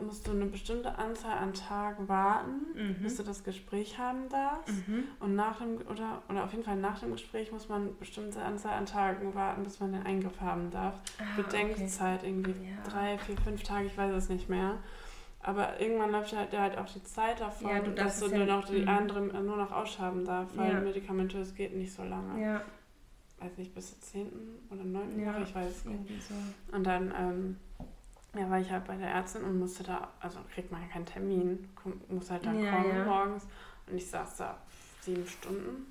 musst 0.04 0.26
du 0.26 0.32
eine 0.32 0.46
bestimmte 0.46 0.98
Anzahl 0.98 1.38
an 1.38 1.54
Tagen 1.54 2.08
warten, 2.08 2.62
Mhm. 2.74 3.02
bis 3.02 3.16
du 3.18 3.22
das 3.22 3.44
Gespräch 3.44 3.98
haben 3.98 4.28
darfst. 4.30 4.88
Mhm. 4.88 5.04
Und 5.20 5.36
nach 5.36 5.58
dem, 5.58 5.76
oder, 5.88 6.22
oder 6.28 6.42
auf 6.42 6.50
jeden 6.50 6.64
Fall 6.64 6.74
nach 6.76 6.98
dem 6.98 7.12
Gespräch 7.12 7.52
muss 7.52 7.68
man 7.68 7.82
eine 7.82 7.90
bestimmte 7.92 8.42
Anzahl 8.42 8.72
an 8.78 8.86
Tagen 8.86 9.32
warten, 9.36 9.62
bis 9.62 9.78
man 9.78 9.92
den 9.92 10.02
Eingriff 10.04 10.40
haben 10.40 10.70
darf. 10.72 10.98
Ah, 11.20 11.40
Bedenkzeit 11.40 12.24
irgendwie 12.24 12.50
Ja. 12.70 12.90
drei, 12.90 13.16
vier, 13.18 13.36
fünf 13.36 13.62
Tage, 13.62 13.86
ich 13.86 13.96
weiß 13.96 14.12
es 14.14 14.28
nicht 14.28 14.48
mehr. 14.48 14.78
Aber 15.46 15.80
irgendwann 15.80 16.10
läuft 16.10 16.36
halt, 16.36 16.52
der 16.52 16.60
halt 16.62 16.76
auch 16.76 16.86
die 16.92 17.02
Zeit 17.04 17.40
davon, 17.40 17.70
Ja, 17.70 17.78
du 17.78 17.92
dass 17.92 18.18
du 18.18 18.26
es 18.26 18.32
nur 18.32 18.44
ja- 18.46 18.56
noch 18.56 18.64
die 18.68 18.84
anderen 18.84 19.32
äh, 19.32 19.40
nur 19.40 19.56
noch 19.56 19.70
aushaben 19.70 20.24
darf, 20.24 20.48
weil 20.56 20.72
Ja. 20.74 20.80
medikamentös 20.80 21.54
geht 21.54 21.74
nicht 21.76 21.92
so 21.92 22.02
lange. 22.02 22.42
Ja, 22.42 22.62
Weiß 23.38 23.56
nicht, 23.58 23.72
bis 23.74 23.90
zur 23.90 24.00
10. 24.00 24.32
oder 24.70 24.82
9. 24.82 25.20
Ja. 25.20 25.38
Ich 25.42 25.54
weiß 25.54 25.70
es 25.70 25.84
nicht. 25.84 26.00
so. 26.28 26.34
Und 26.74 26.84
dann 26.84 27.12
ähm, 27.16 27.56
ja, 28.34 28.50
war 28.50 28.58
ich 28.58 28.70
halt 28.70 28.86
bei 28.86 28.96
der 28.96 29.08
Ärztin 29.08 29.44
und 29.44 29.58
musste 29.60 29.84
da, 29.84 30.08
also 30.20 30.38
kriegt 30.52 30.72
man 30.72 30.80
ja 30.82 30.88
keinen 30.88 31.06
Termin, 31.06 31.68
muss 32.08 32.30
halt 32.30 32.44
dann 32.44 32.58
Ja, 32.58 32.70
kommen 32.72 32.88
ja. 32.96 33.04
morgens. 33.04 33.46
Und 33.86 33.96
ich 33.96 34.10
saß 34.10 34.38
da 34.38 34.56
sieben 35.06 35.26
Stunden. 35.26 35.86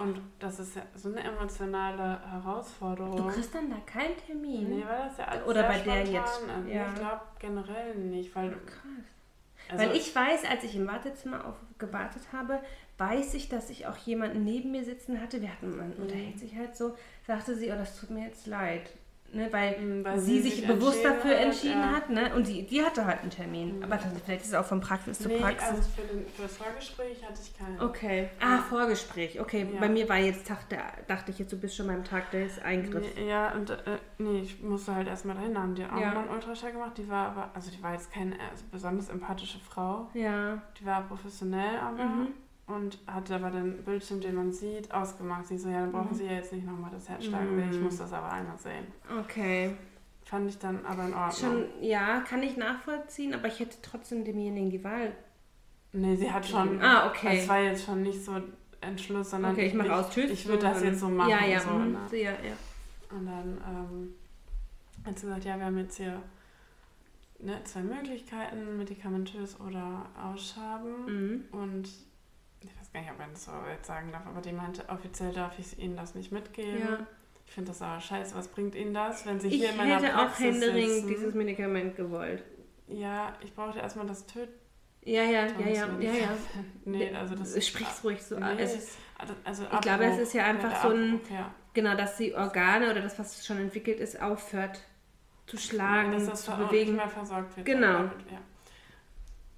Und 0.00 0.20
das 0.38 0.58
ist 0.60 0.76
ja 0.76 0.82
so 0.94 1.08
eine 1.08 1.22
emotionale 1.22 2.20
Du 2.22 2.30
Herausforderung. 2.30 3.28
kriegst 3.28 3.54
dann 3.54 3.70
da 3.70 3.76
keinen 3.86 4.16
Termin. 4.26 4.68
Nee, 4.78 4.84
weil 4.86 5.08
das 5.08 5.18
ja 5.18 5.24
alles 5.26 5.46
Oder 5.46 5.62
bei 5.64 5.78
der 5.78 6.04
jetzt, 6.04 6.40
ja. 6.68 6.86
Ich 6.88 6.94
glaube 6.98 7.20
generell 7.38 7.94
nicht, 7.94 8.34
weil 8.36 8.50
Krass. 8.50 9.70
also, 9.70 9.84
Weil 9.84 9.96
ich 9.96 10.14
weiß, 10.14 10.44
als 10.44 10.64
ich 10.64 10.76
im 10.76 10.86
Wartezimmer 10.86 11.46
auf, 11.46 11.54
gewartet 11.78 12.22
habe, 12.32 12.60
weiß 12.98 13.34
ich, 13.34 13.48
dass 13.48 13.70
ich 13.70 13.86
auch 13.86 13.96
jemanden 13.96 14.44
neben 14.44 14.70
mir 14.70 14.84
sitzen 14.84 15.20
hatte. 15.20 15.40
Wir 15.40 15.50
hatten, 15.50 15.76
man 15.76 15.90
Mhm. 15.96 16.02
unterhält 16.02 16.38
sich 16.38 16.54
halt 16.56 16.76
so, 16.76 16.96
sagte 17.26 17.54
sie, 17.56 17.70
oh, 17.72 17.76
das 17.76 17.98
tut 17.98 18.10
mir 18.10 18.26
jetzt 18.26 18.46
leid. 18.46 18.90
Ne, 19.34 19.48
weil, 19.50 19.78
Mhm, 19.80 20.04
weil 20.04 20.18
sie 20.18 20.42
sich 20.42 20.56
sich 20.56 20.66
bewusst 20.66 21.02
dafür 21.02 21.34
entschieden 21.36 21.80
ja. 21.80 21.92
hat, 21.92 22.10
ne? 22.10 22.34
Und 22.34 22.46
die, 22.46 22.66
die 22.66 22.82
hatte 22.82 23.06
halt 23.06 23.20
einen 23.22 23.30
Termin. 23.30 23.78
Mhm. 23.78 23.84
Aber 23.84 23.98
vielleicht 23.98 24.42
ist 24.42 24.48
es 24.48 24.54
auch 24.54 24.66
von 24.66 24.80
Praxis 24.82 25.18
zu 25.20 25.28
nee, 25.28 25.38
Praxis. 25.38 25.70
also 25.70 25.82
für, 25.96 26.02
den, 26.02 26.26
für 26.28 26.42
das 26.42 26.56
Vorgespräch 26.58 27.24
hatte 27.24 27.40
ich 27.42 27.56
keinen. 27.56 27.80
okay. 27.80 28.28
Ah, 28.40 28.58
Vorgespräch. 28.58 29.40
Okay, 29.40 29.66
Ja. 29.72 29.80
bei 29.80 29.88
mir 29.88 30.06
war 30.08 30.18
jetzt 30.18 30.46
Tag 30.46 30.68
der, 30.68 30.82
dachte 31.08 31.30
ich 31.30 31.38
jetzt, 31.38 31.50
du 31.50 31.56
bist 31.58 31.74
schon 31.76 31.86
beim 31.86 32.04
Tag 32.04 32.30
des 32.30 32.58
Eingriffs. 32.62 33.08
Nee, 33.16 33.28
ja, 33.30 33.52
und 33.54 33.70
äh, 33.70 33.76
nee, 34.18 34.40
ich 34.42 34.62
musste 34.62 34.94
halt 34.94 35.08
erstmal 35.08 35.36
dahin, 35.36 35.56
haben 35.56 35.74
die 35.74 35.84
auch 35.86 35.98
Ja. 35.98 36.10
einen 36.18 36.28
Ultraschall 36.28 36.72
gemacht. 36.72 36.92
Die 36.98 37.08
war 37.08 37.28
aber, 37.28 37.50
also 37.54 37.70
die 37.70 37.82
war 37.82 37.94
jetzt 37.94 38.12
keine 38.12 38.32
also 38.50 38.64
besonders 38.70 39.08
empathische 39.08 39.58
Frau. 39.60 40.10
Ja. 40.12 40.60
Die 40.78 40.84
war 40.84 41.02
professionell 41.08 41.78
aber 41.78 42.04
Mhm. 42.04 42.28
Und 42.66 42.98
hatte 43.06 43.34
aber 43.34 43.50
den 43.50 43.84
Bildschirm, 43.84 44.20
den 44.20 44.34
man 44.34 44.52
sieht, 44.52 44.92
ausgemacht. 44.92 45.46
Sie 45.46 45.58
so, 45.58 45.68
ja, 45.68 45.80
dann 45.80 45.92
brauchen 45.92 46.10
Mhm. 46.12 46.14
Sie 46.16 46.24
ja 46.26 46.32
jetzt 46.32 46.52
nicht 46.52 46.66
nochmal 46.66 46.90
das 46.92 47.08
Herz 47.08 47.24
schlagen. 47.24 47.56
Nee, 47.56 47.70
Ich 47.70 47.76
Mhm. 47.76 47.84
muss 47.84 47.98
das 47.98 48.12
aber 48.12 48.30
einmal 48.32 48.58
sehen. 48.58 48.86
Okay. 49.20 49.74
Fand 50.24 50.48
ich 50.48 50.58
dann 50.58 50.84
aber 50.86 51.06
in 51.06 51.14
Ordnung. 51.14 51.32
Schon, 51.32 51.64
ja, 51.82 52.20
kann 52.20 52.42
ich 52.42 52.56
nachvollziehen, 52.56 53.34
aber 53.34 53.48
ich 53.48 53.58
hätte 53.60 53.76
trotzdem 53.82 54.24
demjenigen 54.24 54.70
die 54.70 54.82
Wahl. 54.84 55.12
Nee, 55.92 56.16
sie 56.16 56.30
hat 56.32 56.46
schon. 56.46 56.80
Ah, 56.80 57.08
okay. 57.08 57.38
Es 57.40 57.48
war 57.48 57.60
jetzt 57.60 57.84
schon 57.84 58.02
nicht 58.02 58.24
so 58.24 58.40
Entschluss, 58.80 59.30
sondern 59.30 59.52
Okay, 59.52 59.66
ich 59.66 59.74
mache 59.74 59.94
aus 59.94 60.08
Tschüss. 60.10 60.30
Ich 60.30 60.46
würde 60.46 60.62
das 60.62 60.82
jetzt 60.82 61.00
so 61.00 61.08
machen. 61.08 61.28
Ja, 61.30 61.44
ja, 61.44 61.60
So, 61.60 61.70
mhm. 61.70 61.92
ne? 61.92 61.98
ja, 62.12 62.30
ja. 62.30 62.56
Und 63.10 63.26
dann 63.26 63.58
ähm, 63.68 64.14
hat 65.04 65.18
sie 65.18 65.26
gesagt, 65.26 65.44
ja, 65.44 65.58
wir 65.58 65.66
haben 65.66 65.76
jetzt 65.78 65.96
hier 65.96 66.22
ne, 67.40 67.60
zwei 67.64 67.80
Möglichkeiten, 67.82 68.78
medikamentös 68.78 69.60
oder 69.60 70.06
ausschaben. 70.24 71.04
Mhm. 71.06 71.44
Und 71.52 71.88
ich 72.64 72.80
weiß 72.80 72.92
gar 72.92 73.00
nicht, 73.00 73.10
ob 73.10 73.18
man 73.18 73.30
das 73.32 73.44
so 73.44 73.52
jetzt 73.70 73.86
sagen 73.86 74.10
darf, 74.12 74.26
aber 74.26 74.40
die 74.40 74.52
meinte, 74.52 74.88
offiziell 74.88 75.32
darf 75.32 75.58
ich 75.58 75.78
Ihnen 75.78 75.96
das 75.96 76.14
nicht 76.14 76.32
mitgeben. 76.32 76.80
ja. 76.80 77.06
Ich 77.44 77.52
finde 77.54 77.68
das 77.72 77.82
aber 77.82 78.00
scheiße. 78.00 78.34
Was 78.34 78.48
bringt 78.48 78.74
Ihnen 78.74 78.94
das, 78.94 79.26
wenn 79.26 79.38
Sie 79.40 79.48
Ich 79.48 79.56
hier 79.56 79.70
in 79.70 79.76
meiner 79.76 79.96
hätte 79.96 80.16
auch 80.16 80.26
Praxis 80.26 80.44
händeringend 80.54 81.10
dieses 81.10 81.34
Medikament 81.34 81.96
gewollt. 81.96 82.42
Ja, 82.86 83.34
ich 83.42 83.54
brauchte 83.54 83.80
erstmal 83.80 84.06
das 84.06 84.24
Töten. 84.26 84.52
Ja, 85.04 85.22
ja, 85.24 85.46
ja, 85.46 85.66
ja, 85.66 85.86
ja, 86.00 86.12
ja. 86.12 86.28
Nee, 86.86 87.12
also 87.14 87.34
das 87.34 87.66
Sprich's 87.66 88.02
ruhig 88.04 88.22
so 88.22 88.36
an. 88.36 88.56
Also, 88.58 89.34
also 89.44 89.64
ich 89.70 89.80
glaube, 89.80 90.04
es 90.04 90.18
ist 90.18 90.32
ja 90.34 90.44
einfach 90.44 90.82
so 90.82 90.88
ein- 90.90 91.20
genau, 91.74 91.94
dass 91.96 92.16
die 92.16 92.34
Organe 92.34 92.90
oder 92.90 93.00
das, 93.02 93.18
was 93.18 93.44
schon 93.44 93.58
entwickelt 93.58 94.00
ist, 94.00 94.20
aufhört 94.22 94.80
zu 95.46 95.58
schlagen, 95.58 96.12
dass 96.12 96.26
das 96.26 96.44
zu 96.44 96.52
ver- 96.52 96.58
nicht 96.58 96.70
bewegen. 96.70 96.96
mehr 96.96 97.08
versorgt 97.08 97.56
wird. 97.56 97.66
Genau. 97.66 98.04
Ja. 98.04 98.40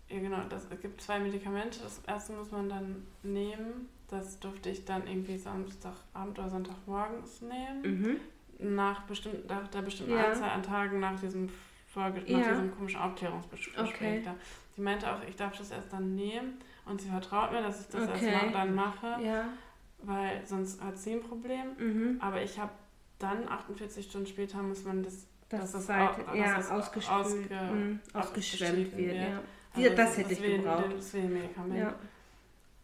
Ja, 0.08 0.18
genau. 0.20 0.38
Das, 0.48 0.66
es 0.70 0.80
gibt 0.80 1.00
zwei 1.00 1.18
Medikamente. 1.18 1.80
Das 1.82 2.00
erste 2.06 2.32
muss 2.34 2.50
man 2.50 2.68
dann 2.68 3.06
nehmen. 3.22 3.88
Das 4.08 4.38
durfte 4.38 4.70
ich 4.70 4.84
dann 4.84 5.06
irgendwie 5.06 5.36
Samstagabend 5.38 6.38
oder 6.38 6.48
Sonntagmorgens 6.50 7.40
nehmen. 7.42 8.20
Mhm. 8.60 8.74
Nach, 8.76 9.02
bestimmt, 9.02 9.48
nach 9.48 9.66
der 9.68 9.82
bestimmten 9.82 10.12
Ja. 10.12 10.28
Anzahl 10.28 10.50
an 10.50 10.62
Tagen 10.62 11.00
nach 11.00 11.18
diesem, 11.18 11.48
Vorge 11.88 12.22
Ja. 12.26 12.38
nach 12.38 12.48
diesem 12.48 12.74
komischen 12.76 13.00
Aufklärungsgespräch. 13.00 13.88
Okay. 13.94 14.22
Da. 14.24 14.34
Sie 14.76 14.82
meinte 14.82 15.10
auch, 15.12 15.18
ich 15.28 15.36
darf 15.36 15.56
das 15.56 15.70
erst 15.70 15.92
dann 15.92 16.14
nehmen. 16.14 16.58
Und 16.86 17.00
sie 17.00 17.08
vertraut 17.08 17.50
mir, 17.52 17.62
dass 17.62 17.80
ich 17.80 17.88
das 17.88 18.08
Okay. 18.08 18.26
erst 18.30 18.54
dann 18.54 18.74
mache, 18.74 19.16
Ja. 19.22 19.48
weil 20.02 20.44
sonst 20.46 20.82
hat 20.82 20.98
sie 20.98 21.14
ein 21.14 21.22
Problem. 21.22 21.68
Mhm. 21.78 22.20
Aber 22.20 22.42
ich 22.42 22.58
habe 22.58 22.72
dann 23.18 23.48
48 23.48 24.04
Stunden 24.06 24.26
später 24.26 24.62
muss 24.62 24.84
man 24.84 25.02
das 25.02 25.26
Das, 25.48 25.60
Dass 25.60 25.72
das 25.72 25.82
ist 25.82 25.88
halt, 25.90 26.18
ja, 26.34 26.56
das 26.56 26.70
mhm, 26.70 28.00
ausgeschwemmt 28.14 28.96
wird. 28.96 29.14
Ja. 29.16 29.40
Also 29.74 29.88
Ja, 29.88 29.94
das 29.94 30.16
hätte 30.18 30.32
ich 30.32 30.40
gebraucht. 30.42 30.84
Das 30.96 31.12
Venenmedikament. 31.14 31.78
Ja, 31.78 31.94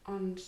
Und 0.07 0.41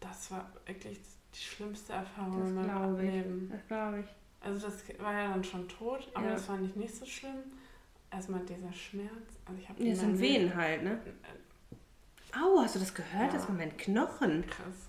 das 0.00 0.30
war 0.30 0.50
wirklich 0.66 1.00
die 1.34 1.38
schlimmste 1.40 1.92
Erfahrung 1.92 2.46
in 2.48 2.54
meinem. 2.54 2.98
Leben. 2.98 3.50
das 3.52 3.66
glaube 3.68 4.00
ich. 4.00 4.06
Also 4.40 4.66
das 4.66 4.82
war 4.98 5.12
ja 5.14 5.30
dann 5.30 5.42
schon 5.44 5.68
tot, 5.68 6.08
aber 6.14 6.26
Ja. 6.26 6.32
das 6.32 6.44
fand 6.46 6.68
ich 6.68 6.76
nicht 6.76 6.94
so 6.94 7.06
schlimm. 7.06 7.36
Erstmal 8.10 8.40
dieser 8.40 8.72
Schmerz. 8.72 9.10
Also 9.46 9.60
ich 9.60 9.68
habe 9.68 9.82
Ja, 9.82 9.90
das 9.90 10.00
sind 10.00 10.20
Venen 10.20 10.54
halt, 10.54 10.82
ne? 10.84 11.00
Au, 12.32 12.60
hast 12.60 12.74
du 12.74 12.80
das 12.80 12.92
gehört? 12.94 13.32
Ja. 13.32 13.38
Das 13.38 13.48
war 13.48 13.54
mein 13.56 13.76
Knochen. 13.76 14.44
Krass. 14.46 14.88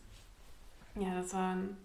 Ja, 0.95 1.21
das 1.21 1.33
war 1.33 1.55
ein. 1.55 1.77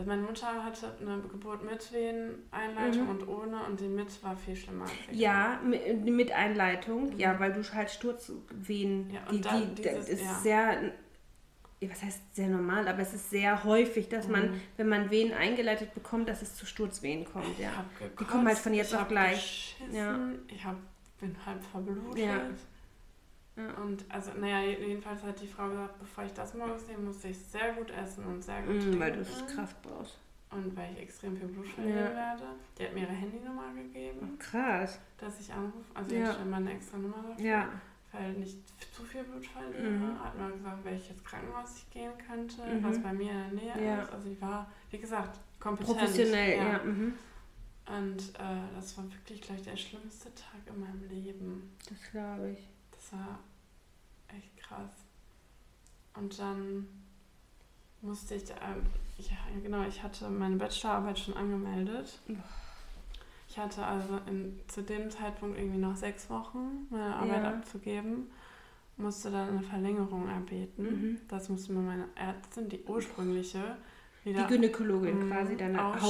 Also 0.00 0.08
meine 0.08 0.22
Mutter 0.22 0.64
hatte 0.64 0.96
eine 1.02 1.20
Geburt 1.20 1.62
mit 1.62 1.92
Veneneinleitung 1.92 3.02
Mhm. 3.04 3.08
und 3.10 3.28
ohne 3.28 3.62
und 3.64 3.78
die 3.80 3.86
mit 3.86 4.24
war 4.24 4.34
viel 4.34 4.56
schlimmer. 4.56 4.86
Ja, 5.12 5.60
mit, 5.62 6.04
mit 6.06 6.32
Einleitung. 6.32 7.18
Ja, 7.18 7.38
weil 7.38 7.52
du 7.52 7.62
halt 7.74 7.90
Sturzvenen, 7.90 9.08
Mhm. 9.08 9.10
Ja, 9.14 9.20
und 9.28 9.32
die, 9.36 9.40
dann 9.42 9.74
die, 9.74 9.82
dieses- 9.82 9.98
das 9.98 10.08
ist 10.08 10.22
ja. 10.22 10.34
sehr, 10.36 10.92
was 11.82 12.02
heißt 12.02 12.34
sehr 12.34 12.48
normal, 12.48 12.88
aber 12.88 13.00
es 13.00 13.12
ist 13.12 13.28
sehr 13.28 13.62
häufig, 13.64 14.08
dass 14.08 14.26
man, 14.26 14.52
Mhm. 14.52 14.60
wenn 14.78 14.88
man 14.88 15.10
Venen 15.10 15.34
eingeleitet 15.34 15.92
bekommt, 15.92 16.30
dass 16.30 16.40
es 16.40 16.54
zu 16.56 16.64
Sturzvenen 16.64 17.26
kommt, 17.26 17.58
ja. 17.58 17.84
Die 18.18 18.24
kommen 18.24 18.46
halt 18.46 18.56
von 18.56 18.72
jetzt 18.72 18.94
auf 18.94 19.06
gleich. 19.06 19.76
geschissen, 19.80 19.94
Ja. 19.94 20.18
Ich 20.48 20.64
hab, 20.64 20.76
bin 21.20 21.36
halb 21.44 21.62
verblutet. 21.62 22.24
Ja. 22.24 22.40
Ja. 23.56 23.72
Und 23.74 24.04
also, 24.08 24.30
naja, 24.38 24.60
jedenfalls 24.70 25.22
hat 25.22 25.40
die 25.40 25.46
Frau 25.46 25.68
gesagt, 25.68 25.98
bevor 25.98 26.24
ich 26.24 26.32
das 26.32 26.54
morgens 26.54 26.86
nehme, 26.86 27.02
musste 27.04 27.28
ich 27.28 27.38
sehr 27.38 27.72
gut 27.74 27.90
essen 27.90 28.24
und 28.24 28.42
sehr 28.42 28.62
gut 28.62 28.76
Mhm, 28.76 28.98
weil 29.00 29.12
du 29.12 29.24
trinken. 29.24 29.46
Kraft 29.54 29.82
brauchst. 29.82 30.18
Und 30.50 30.74
weil 30.76 30.92
ich 30.94 31.00
extrem 31.02 31.36
viel 31.36 31.46
Blut 31.48 31.68
verlieren 31.68 31.98
Ja. 31.98 32.10
werde. 32.14 32.44
Die 32.78 32.84
hat 32.84 32.94
mir 32.94 33.00
ihre 33.02 33.12
Handynummer 33.12 33.72
gegeben, 33.74 34.36
Krass. 34.38 34.98
dass 35.18 35.38
ich 35.40 35.52
anrufe. 35.52 35.90
Also 35.94 36.14
Ja. 36.14 36.24
ich 36.28 36.32
stelle 36.34 36.50
meine 36.50 36.72
extra 36.72 36.98
Nummer 36.98 37.22
dafür. 37.28 37.44
Ja. 37.44 37.68
Weil 38.12 38.32
nicht 38.32 38.58
zu 38.92 39.04
viel 39.04 39.22
Blut 39.22 39.46
verliere. 39.46 39.82
Mhm. 39.90 40.24
Hat 40.24 40.36
mir 40.36 40.50
gesagt, 40.50 40.84
welches 40.84 41.22
Krankenhaus 41.24 41.76
ich 41.78 41.90
gehen 41.90 42.10
könnte, 42.26 42.62
Mhm. 42.66 42.82
was 42.82 43.00
bei 43.00 43.12
mir 43.12 43.30
in 43.30 43.56
der 43.58 43.74
Nähe 43.76 43.86
Ja. 43.86 44.02
ist. 44.02 44.12
Also 44.12 44.28
ich 44.30 44.40
war, 44.40 44.68
wie 44.90 44.98
gesagt, 44.98 45.38
kompetent. 45.60 45.96
Professionell, 45.98 46.56
ja. 46.58 46.78
Mhm. 46.82 47.14
Und 47.86 48.18
äh, 48.38 48.74
das 48.74 48.96
war 48.98 49.04
wirklich 49.12 49.40
gleich 49.42 49.62
der 49.62 49.76
schlimmste 49.76 50.34
Tag 50.34 50.60
in 50.66 50.80
meinem 50.80 51.08
Leben. 51.08 51.76
Das 51.88 52.10
glaube 52.10 52.50
ich. 52.52 52.68
Das 53.10 53.18
war 53.18 53.38
echt 54.28 54.56
krass. 54.56 54.90
Und 56.14 56.38
dann 56.38 56.86
musste 58.02 58.34
ich, 58.34 58.44
ähm, 58.50 58.82
ja 59.18 59.36
genau, 59.62 59.82
ich 59.86 60.02
hatte 60.02 60.28
meine 60.28 60.56
Bachelorarbeit 60.56 61.18
schon 61.18 61.34
angemeldet. 61.36 62.18
Ich 63.48 63.58
hatte 63.58 63.84
also 63.84 64.18
in, 64.26 64.60
zu 64.68 64.82
dem 64.82 65.10
Zeitpunkt 65.10 65.58
irgendwie 65.58 65.78
noch 65.78 65.96
sechs 65.96 66.30
Wochen, 66.30 66.86
meine 66.90 67.14
Arbeit 67.16 67.42
Ja. 67.42 67.50
abzugeben. 67.50 68.30
Musste 68.96 69.30
dann 69.30 69.48
eine 69.48 69.62
Verlängerung 69.62 70.28
erbeten. 70.28 70.84
Mhm. 70.84 71.20
Das 71.28 71.48
musste 71.48 71.72
mir 71.72 71.80
meine 71.80 72.04
Ärztin, 72.14 72.68
die 72.68 72.82
ursprüngliche, 72.84 73.76
Die 74.24 74.30
wieder, 74.30 74.46
Gynäkologin 74.46 75.26
Mhm. 75.26 75.30
quasi, 75.32 75.56
deine 75.56 75.82
Ausstellen. 75.84 76.02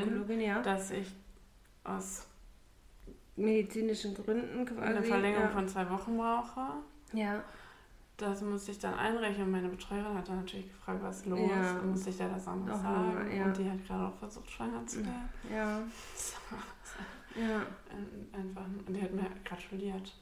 Hausgynäkologin, 0.00 0.40
ja. 0.40 0.62
dass 0.62 0.90
ich 0.90 1.10
aus 1.84 2.26
Medizinischen 3.36 4.14
Gründen 4.14 4.64
quasi. 4.64 4.80
eine 4.80 5.02
Verlängerung 5.02 5.44
ja. 5.46 5.50
von 5.50 5.68
zwei 5.68 5.88
Wochen 5.90 6.16
brauche. 6.16 6.60
Ja. 7.12 7.42
Das 8.16 8.42
musste 8.42 8.70
ich 8.70 8.78
dann 8.78 8.94
einrechnen. 8.94 9.50
Meine 9.50 9.68
Betreuerin 9.68 10.16
hat 10.16 10.28
dann 10.28 10.36
natürlich 10.36 10.68
gefragt, 10.68 11.02
was 11.02 11.26
los 11.26 11.40
Ja. 11.50 11.74
Dann 11.74 11.90
musste 11.90 12.10
ich 12.10 12.18
ja 12.18 12.28
das 12.28 12.46
Auch 12.46 12.66
sagen. 12.66 13.36
ja. 13.36 13.44
Und 13.44 13.56
die 13.58 13.68
hat 13.68 13.84
gerade 13.86 14.06
auch 14.06 14.14
versucht, 14.16 14.48
schwanger 14.50 14.86
zu 14.86 14.98
werden. 14.98 15.28
Ja. 15.52 15.80
Ja. 17.36 17.62
ein- 17.90 18.28
Einfach, 18.40 18.62
und 18.86 18.94
die 18.94 19.02
hat 19.02 19.12
mir 19.12 19.26
gratuliert. 19.44 20.12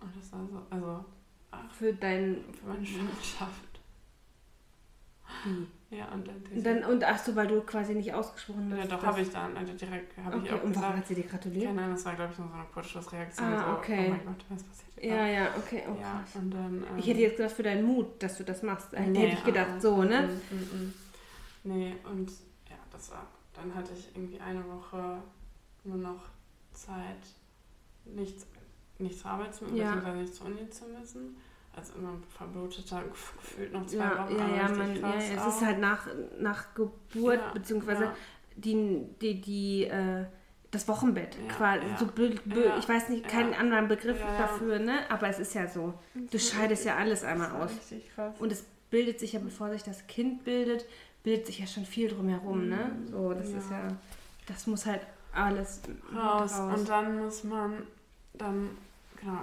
Und 0.00 0.16
das 0.18 0.32
war 0.32 0.46
so, 0.46 0.62
also 0.70 1.04
ach, 1.50 1.70
Für 1.72 1.92
dein. 1.92 2.42
für 2.58 2.66
meine 2.68 2.84
Schwangerschaft. 2.86 3.71
Wie? 5.44 5.96
Ja, 5.96 6.06
und 6.08 6.26
dann, 6.26 6.84
Und, 6.86 7.00
dann, 7.02 7.04
ach 7.14 7.18
so, 7.18 7.36
weil 7.36 7.46
du 7.48 7.60
quasi 7.60 7.94
nicht 7.94 8.14
ausgesprochen 8.14 8.70
hast. 8.72 8.78
ja, 8.90 8.96
doch, 8.96 9.02
habe 9.04 9.20
ich 9.20 9.28
dann, 9.30 9.54
also 9.54 9.74
direkt 9.74 10.16
habe 10.16 10.36
Okay, 10.38 10.46
ich 10.46 10.52
auch 10.54 10.62
und 10.64 10.72
gesagt. 10.72 10.96
hat 10.96 11.06
sie 11.06 11.14
dir 11.14 11.24
gratuliert? 11.24 11.66
Keine 11.66 11.82
Ahnung, 11.82 11.94
das 11.96 12.04
war, 12.06 12.14
glaube 12.14 12.32
ich, 12.32 12.38
nur 12.38 12.48
so 12.48 12.54
eine 12.54 12.64
Kurzschlussreaktion. 12.72 13.46
Ah, 13.46 13.66
so, 13.74 13.78
okay. 13.78 14.06
Oh 14.06 14.10
mein 14.10 14.24
Gott, 14.24 14.44
was 14.48 14.62
passiert 14.62 15.04
Ja, 15.04 15.26
ja, 15.26 15.48
okay, 15.58 15.82
oh 15.86 16.00
ja, 16.00 16.24
und 16.34 16.50
dann. 16.50 16.76
Ähm, 16.90 16.98
Ich 16.98 17.06
hätte 17.06 17.20
jetzt 17.20 17.36
gedacht, 17.36 17.52
für 17.54 17.62
deinen 17.62 17.84
Mut, 17.84 18.22
dass 18.22 18.38
du 18.38 18.44
das 18.44 18.62
machst. 18.62 18.92
Hätte 18.92 19.10
nee, 19.10 19.34
ich 19.34 19.44
gedacht, 19.44 19.68
ah, 19.76 19.80
so, 19.80 20.02
ne? 20.02 20.22
mm, 20.50 20.54
mm, 20.54 20.82
mm. 20.86 20.94
Nee, 21.64 21.94
und 22.10 22.30
ja, 22.70 22.76
das 22.90 23.10
war. 23.10 23.26
Dann 23.52 23.74
hatte 23.74 23.92
ich 23.92 24.08
irgendwie 24.16 24.40
eine 24.40 24.64
Woche 24.66 25.18
nur 25.84 25.98
noch 25.98 26.22
Zeit, 26.72 27.18
nicht, 28.06 28.36
nicht 28.98 29.18
zur 29.18 29.30
Arbeit 29.32 29.54
zu 29.54 29.64
müssen, 29.64 29.76
Ja. 29.76 29.94
beziehungsweise 29.94 30.18
nicht 30.22 30.34
zur 30.34 30.46
Uni 30.46 30.70
zu 30.70 30.84
müssen. 30.86 31.36
Also 31.74 31.94
immer 31.94 32.14
verbluteter, 32.28 32.98
gef- 32.98 33.36
gefühlt 33.40 33.72
noch 33.72 33.86
zwei 33.86 33.96
Ja, 34.04 34.24
Wochen. 34.26 34.36
ja, 34.36 34.48
ja, 34.56 34.68
man, 34.68 35.00
ja, 35.00 35.14
es 35.16 35.38
auch. 35.38 35.48
ist 35.48 35.64
halt 35.64 35.78
nach, 35.78 36.06
nach 36.38 36.74
Geburt, 36.74 37.38
Ja, 37.40 37.50
beziehungsweise 37.54 38.04
ja. 38.04 38.14
die, 38.56 39.06
die, 39.20 39.40
die 39.40 39.84
äh, 39.84 40.26
das 40.70 40.86
Wochenbett 40.88 41.36
Ja, 41.48 41.54
quasi. 41.54 41.86
ja. 41.86 41.96
So 41.98 42.06
Ja, 42.60 42.76
ich 42.78 42.88
weiß 42.88 43.08
nicht, 43.08 43.26
keinen 43.28 43.54
anderen 43.54 43.88
Begriff 43.88 44.20
dafür, 44.20 44.78
ne? 44.78 44.98
Aber 45.10 45.28
es 45.28 45.38
ist 45.38 45.54
ja 45.54 45.66
so. 45.66 45.94
Du 46.14 46.38
scheidest 46.38 46.84
ja 46.84 46.96
alles 46.96 47.24
einmal 47.24 47.50
aus. 47.52 47.70
Richtig 47.70 48.14
krass. 48.14 48.34
Und 48.38 48.52
es 48.52 48.64
bildet 48.90 49.18
sich 49.20 49.32
ja, 49.32 49.40
bevor 49.40 49.70
sich 49.70 49.82
das 49.82 50.06
Kind 50.06 50.44
bildet, 50.44 50.84
bildet 51.22 51.46
sich 51.46 51.58
ja 51.58 51.66
schon 51.66 51.86
viel 51.86 52.08
drumherum, 52.08 52.68
ne? 52.68 52.90
So, 53.10 53.32
das 53.32 53.48
ist 53.48 53.70
ja, 53.70 53.88
das 54.46 54.66
muss 54.66 54.84
halt 54.86 55.00
alles 55.32 55.80
raus. 56.14 56.52
raus. 56.58 56.78
Und 56.78 56.88
dann 56.88 57.18
muss 57.18 57.44
man 57.44 57.86
dann, 58.34 58.70
genau, 59.18 59.40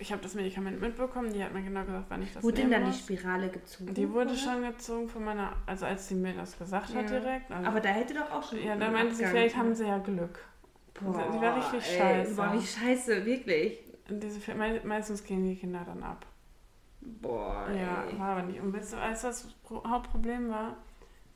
ich 0.00 0.10
habe 0.12 0.22
das 0.22 0.34
Medikament 0.34 0.80
mitbekommen, 0.80 1.32
die 1.32 1.44
hat 1.44 1.52
mir 1.52 1.62
genau 1.62 1.84
gesagt, 1.84 2.06
wann 2.08 2.22
ich 2.22 2.32
das 2.32 2.42
Wurde 2.42 2.56
denn 2.62 2.70
dann 2.70 2.86
die. 2.86 2.92
Spirale 2.96 3.48
gezogen? 3.50 3.94
Die 3.94 4.10
wurde 4.10 4.30
oder? 4.30 4.38
schon 4.38 4.62
gezogen 4.62 5.08
von 5.08 5.24
meiner, 5.24 5.52
also 5.66 5.86
als 5.86 6.08
sie 6.08 6.14
mir 6.14 6.32
das 6.34 6.58
gesagt 6.58 6.94
hat 6.94 7.10
Ja. 7.10 7.18
direkt. 7.20 7.50
Also, 7.50 7.68
Aber 7.68 7.80
da 7.80 7.90
hätte 7.90 8.14
doch 8.14 8.30
auch 8.32 8.42
schon. 8.42 8.62
ja, 8.62 8.76
da 8.76 8.86
ein 8.86 8.92
meinte 8.92 9.14
sie, 9.14 9.24
vielleicht 9.26 9.56
haben 9.56 9.74
sie 9.74 9.86
ja 9.86 9.98
Glück. 9.98 10.38
Boah, 10.94 11.30
die 11.32 11.40
war 11.40 11.56
richtig 11.56 11.92
ey, 11.92 11.98
scheiße. 11.98 12.34
Boah, 12.34 12.52
wie 12.52 12.66
scheiße, 12.66 13.24
wirklich. 13.24 13.78
Und 14.08 14.22
diese, 14.22 14.54
me- 14.54 14.80
meistens 14.84 15.22
gehen 15.24 15.44
die 15.44 15.56
Kinder 15.56 15.82
dann 15.86 16.02
ab. 16.02 16.26
Boah, 17.00 17.66
Ja, 17.70 18.04
ey. 18.10 18.18
war 18.18 18.30
aber 18.36 18.42
nicht. 18.42 18.60
Und 18.60 18.72
weißt 18.72 18.92
du, 18.94 18.96
was 18.98 19.22
das 19.22 19.46
Pro- 19.62 19.82
Hauptproblem 19.86 20.50
war? 20.50 20.76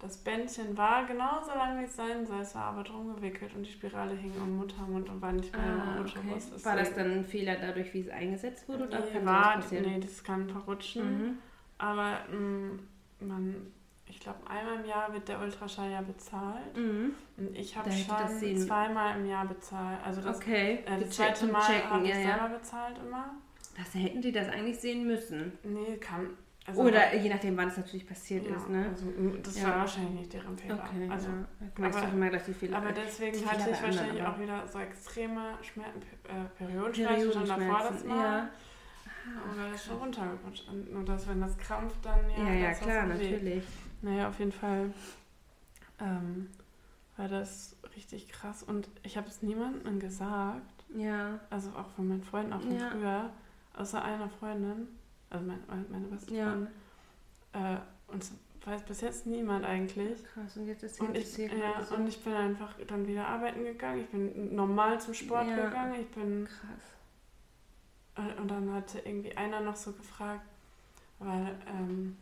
Das 0.00 0.18
Bändchen 0.18 0.76
war 0.76 1.06
genauso 1.06 1.50
lang, 1.52 1.80
wie 1.80 1.84
es 1.84 1.96
sein 1.96 2.26
soll. 2.26 2.40
Es 2.40 2.54
war 2.54 2.64
aber 2.64 2.82
drum 2.82 3.14
gewickelt 3.14 3.54
und 3.54 3.62
die 3.64 3.70
Spirale 3.72 4.14
hing 4.14 4.32
am 4.40 4.56
Muttermund 4.56 5.08
und 5.08 5.22
war 5.22 5.32
nicht 5.32 5.54
der 5.54 5.60
Ah, 5.62 5.96
okay. 6.00 6.18
Mutterbrust. 6.18 6.64
War 6.64 6.76
das 6.76 6.94
dann 6.94 7.10
ein 7.12 7.24
Fehler 7.24 7.56
dadurch, 7.56 7.94
wie 7.94 8.00
es 8.00 8.08
eingesetzt 8.10 8.68
wurde? 8.68 8.86
Oder 8.86 9.00
Nee, 9.00 9.24
war, 9.24 9.54
passieren? 9.54 9.84
nee, 9.86 10.00
das 10.00 10.22
kann 10.22 10.48
verrutschen. 10.48 11.18
Mhm. 11.28 11.38
Aber 11.78 12.18
mh, 12.30 12.78
man, 13.20 13.72
ich 14.06 14.20
glaube, 14.20 14.38
einmal 14.48 14.80
im 14.80 14.84
Jahr 14.84 15.10
wird 15.12 15.26
der 15.28 15.40
Ultraschall 15.40 15.90
ja 15.90 16.02
bezahlt. 16.02 16.76
Mhm. 16.76 17.14
Und 17.38 17.56
ich 17.56 17.74
habe 17.76 17.88
das 17.88 18.04
schon 18.04 18.56
zweimal 18.58 19.18
im 19.18 19.26
Jahr 19.26 19.46
bezahlt. 19.46 19.98
Also 20.04 20.20
das, 20.20 20.36
Okay, 20.36 20.80
äh, 20.86 21.00
das 21.00 21.10
zweite 21.10 21.46
Mal 21.46 21.62
habe 21.90 22.02
ich 22.04 22.10
ja, 22.10 22.14
selber 22.16 22.36
ja. 22.36 22.46
bezahlt 22.48 22.98
immer. 22.98 23.34
Das 23.76 23.94
hätten 23.94 24.20
die 24.20 24.32
das 24.32 24.48
eigentlich 24.48 24.78
sehen 24.78 25.06
müssen. 25.06 25.52
Nee, 25.64 25.96
kann. 25.96 26.28
Also 26.66 26.80
Oder 26.82 27.14
je 27.14 27.28
nachdem, 27.28 27.56
wann 27.58 27.68
es 27.68 27.76
natürlich 27.76 28.06
passiert 28.08 28.46
ja, 28.46 28.56
ist, 28.56 28.68
ne? 28.70 28.86
Also, 28.88 29.06
m- 29.10 29.38
das 29.42 29.60
Ja. 29.60 29.68
war 29.68 29.76
wahrscheinlich 29.80 30.12
nicht 30.20 30.32
deren 30.32 30.56
Fehler. 30.56 30.82
Okay, 30.82 31.08
also, 31.10 31.28
ja. 31.28 31.66
Du 31.74 31.84
aber- 31.84 32.00
doch 32.00 32.12
immer 32.14 32.28
gleich 32.30 32.44
die 32.44 32.54
Fehler. 32.54 32.78
Aber 32.78 32.92
deswegen 32.92 33.36
die 33.38 33.44
hatte 33.46 33.60
Fehler 33.64 33.70
ich 33.70 33.76
anderen, 33.76 33.96
wahrscheinlich 33.98 34.22
aber- 34.22 34.34
auch 34.34 34.40
wieder 34.40 34.68
so 34.68 34.78
extreme 34.78 35.58
Schmerzen, 35.60 36.02
äh, 36.24 36.44
Periodenschmerzen 36.56 37.32
schon 37.32 37.46
davor 37.46 37.78
das 37.90 38.04
Mal. 38.04 38.16
ja. 38.16 38.48
Aber 39.50 39.68
das 39.70 39.74
ist 39.80 39.86
schon 39.86 39.96
runtergerutscht. 39.98 40.68
Und 40.70 40.92
nur 40.92 41.04
dass, 41.04 41.28
wenn 41.28 41.40
das 41.42 41.56
krampft, 41.58 41.96
dann 42.04 42.20
ja. 42.30 42.44
Ja, 42.44 42.52
ja, 42.54 42.68
das 42.70 42.80
klar, 42.80 43.06
natürlich. 43.06 43.64
Naja, 44.02 44.28
auf 44.28 44.38
jeden 44.38 44.52
Fall 44.52 44.90
ähm, 46.00 46.48
war 47.16 47.28
das 47.28 47.76
richtig 47.96 48.28
krass. 48.28 48.62
Und 48.62 48.88
ich 49.02 49.16
habe 49.18 49.28
es 49.28 49.42
niemandem 49.42 49.98
gesagt, 50.00 50.62
Ja, 50.96 51.40
also 51.50 51.70
auch 51.70 51.88
von 51.90 52.06
meinen 52.08 52.22
Freunden, 52.22 52.52
auch 52.52 52.60
von 52.60 52.78
früher, 52.78 53.30
außer 53.76 54.02
einer 54.04 54.28
Freundin, 54.28 54.86
also 55.34 55.46
meine, 55.46 55.60
meine 55.90 56.06
beste 56.06 56.34
Ja. 56.34 56.50
Freundin. 56.50 56.68
Äh, 57.52 57.76
und 58.12 58.22
es 58.22 58.32
weiß 58.64 58.82
bis 58.84 59.00
jetzt 59.02 59.26
niemand 59.26 59.64
eigentlich. 59.64 60.24
krass. 60.24 60.56
Und 60.56 60.66
jetzt 60.66 60.82
ist 60.82 61.00
Und 61.00 61.16
ich, 61.16 61.36
ja, 61.36 61.80
und 61.94 62.06
ich 62.08 62.22
bin 62.22 62.32
einfach 62.34 62.74
dann 62.86 63.06
wieder 63.06 63.26
arbeiten 63.26 63.64
gegangen. 63.64 64.00
Ich 64.00 64.08
bin 64.08 64.54
normal 64.54 65.00
zum 65.00 65.14
Sport 65.14 65.48
Ja. 65.48 65.66
gegangen. 65.66 66.00
Ich 66.00 66.08
bin 66.08 66.46
Krass. 66.46 68.26
äh, 68.36 68.40
und 68.40 68.48
dann 68.50 68.72
hatte 68.72 69.00
irgendwie 69.00 69.36
einer 69.36 69.60
noch 69.60 69.76
so 69.76 69.92
gefragt, 69.92 70.46
weil 71.18 71.54
ähm, 71.68 72.16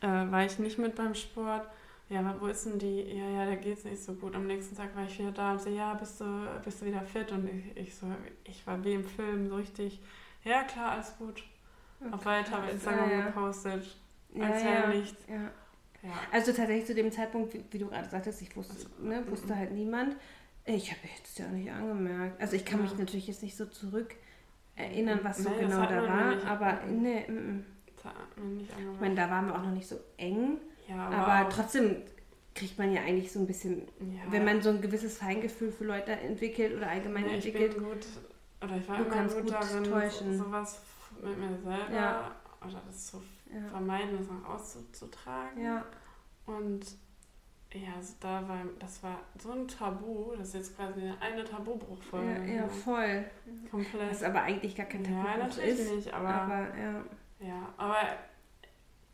äh, 0.00 0.06
war 0.30 0.44
ich 0.44 0.58
nicht 0.58 0.78
mit 0.78 0.94
beim 0.94 1.14
Sport. 1.14 1.66
Ja, 2.08 2.20
aber 2.20 2.40
wo 2.40 2.46
ist 2.46 2.66
denn 2.66 2.78
die? 2.78 3.02
Ja, 3.02 3.28
ja, 3.30 3.46
da 3.46 3.54
geht's 3.54 3.84
nicht 3.84 4.02
so 4.02 4.12
gut. 4.14 4.34
Am 4.34 4.46
nächsten 4.46 4.76
Tag 4.76 4.94
war 4.96 5.04
ich 5.04 5.18
wieder 5.18 5.32
da 5.32 5.52
und 5.52 5.62
so, 5.62 5.70
ja, 5.70 5.94
bist 5.94 6.20
du, 6.20 6.46
bist 6.64 6.80
du 6.82 6.86
wieder 6.86 7.00
fit? 7.02 7.32
Und 7.32 7.48
ich, 7.48 7.76
ich 7.76 7.94
so, 7.94 8.06
ich 8.44 8.66
war 8.66 8.82
wie 8.84 8.94
im 8.94 9.04
Film, 9.04 9.48
so 9.48 9.56
richtig, 9.56 10.00
ja 10.44 10.62
klar, 10.64 10.92
alles 10.92 11.16
gut. 11.18 11.42
Auf 12.10 12.24
weiter 12.24 12.58
bei 12.60 12.70
Instagram 12.70 13.10
ja, 13.10 13.18
ja. 13.18 13.26
gepostet. 13.26 13.96
Als 14.40 14.62
ja, 14.62 14.68
wäre 14.68 14.88
nichts. 14.96 15.24
Also 16.32 16.52
tatsächlich 16.52 16.86
zu 16.86 16.94
dem 16.94 17.12
Zeitpunkt, 17.12 17.54
wie, 17.54 17.64
wie 17.70 17.78
du 17.78 17.86
gerade 17.88 18.08
sagtest, 18.08 18.42
ich 18.42 18.56
wusste, 18.56 18.74
Also, 18.74 18.88
ne, 19.00 19.20
mhm. 19.20 19.30
wusste 19.30 19.54
halt 19.56 19.72
niemand. 19.72 20.16
Ich 20.64 20.90
habe 20.90 21.00
jetzt 21.16 21.38
ja 21.38 21.46
auch 21.46 21.50
nicht 21.50 21.70
angemerkt. 21.70 22.40
Also 22.40 22.56
ich 22.56 22.64
kann 22.64 22.82
mich 22.82 22.96
natürlich 22.96 23.26
jetzt 23.28 23.42
nicht 23.42 23.56
so 23.56 23.66
zurück 23.66 24.14
erinnern, 24.76 25.20
was 25.22 25.38
so 25.38 25.50
Nee, 25.50 25.56
das 25.60 25.70
genau 25.70 25.86
da 25.86 26.02
war. 26.08 26.46
Aber 26.46 26.80
nee, 26.86 27.24
mm, 27.28 27.32
mm. 27.34 27.64
Mir 28.36 28.44
nicht 28.56 28.70
ich 28.94 29.00
meine, 29.00 29.14
da 29.14 29.30
waren 29.30 29.46
wir 29.46 29.54
auch 29.54 29.62
noch 29.62 29.70
nicht 29.70 29.86
so 29.86 29.96
eng. 30.16 30.58
ja, 30.88 30.96
Aber 31.08 31.46
auch- 31.46 31.52
trotzdem 31.52 31.96
kriegt 32.54 32.76
man 32.78 32.92
ja 32.92 33.02
eigentlich 33.02 33.30
so 33.32 33.38
ein 33.38 33.46
bisschen, 33.46 33.82
ja. 34.00 34.20
wenn 34.30 34.44
man 34.44 34.60
so 34.60 34.70
ein 34.70 34.80
gewisses 34.80 35.18
Feingefühl 35.18 35.70
für 35.70 35.84
Leute 35.84 36.10
entwickelt 36.12 36.76
oder 36.76 36.88
allgemein 36.88 37.24
Nee, 37.26 37.36
ich 37.38 37.46
entwickelt. 37.46 37.74
bin 37.76 37.84
gut, 37.84 38.06
oder 38.62 38.76
ich 38.76 38.88
war 38.88 38.96
Du 38.98 39.04
immer 39.04 39.14
kannst 39.14 39.36
gut, 39.36 39.44
gut 39.44 39.52
darin, 39.54 39.84
täuschen. 39.84 40.36
So, 40.36 40.44
sowas 40.44 40.80
mit 41.22 41.38
mir 41.38 41.56
selber 41.58 41.92
Ja. 41.94 42.34
oder 42.60 42.82
das 42.86 43.06
zu 43.08 43.22
Ja. 43.52 43.68
vermeiden, 43.68 44.16
das 44.18 44.28
nach 44.28 44.48
auszutragen. 44.48 45.62
ja, 45.62 45.84
Und 46.46 46.84
ja, 47.72 47.94
also 47.96 48.14
da 48.20 48.46
war, 48.48 48.60
das 48.78 49.02
war 49.02 49.18
so 49.38 49.52
ein 49.52 49.66
Tabu, 49.66 50.34
das 50.36 50.48
ist 50.48 50.54
jetzt 50.54 50.76
quasi 50.76 51.10
eine 51.20 51.42
Tabubruchfolge. 51.44 52.46
ja, 52.46 52.54
ja, 52.62 52.68
voll. 52.68 53.24
Komplett. 53.70 54.10
Was 54.10 54.22
aber 54.22 54.42
eigentlich 54.42 54.76
gar 54.76 54.86
kein 54.86 55.04
ja, 55.04 55.22
Tabu 55.24 55.38
natürlich 55.38 55.80
ist. 55.80 55.94
nicht, 55.94 56.12
aber, 56.14 56.28
Aber 56.28 56.76
ja, 56.78 57.02
ja, 57.40 57.72
aber 57.78 57.96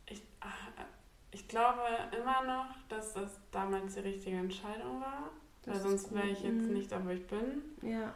ich, 0.07 0.21
ich 1.31 1.47
glaube 1.47 1.81
immer 2.17 2.43
noch, 2.43 2.65
dass 2.89 3.13
das 3.13 3.39
damals 3.51 3.93
die 3.95 4.01
richtige 4.01 4.37
Entscheidung 4.37 4.99
war. 5.01 5.29
Das 5.63 5.83
weil 5.83 5.93
ist 5.93 6.01
sonst 6.03 6.15
wäre 6.15 6.27
ich 6.27 6.41
jetzt 6.43 6.67
mhm. 6.67 6.73
nicht 6.73 6.91
da, 6.91 7.03
wo 7.05 7.09
ich 7.09 7.25
bin. 7.27 7.61
ja, 7.81 8.13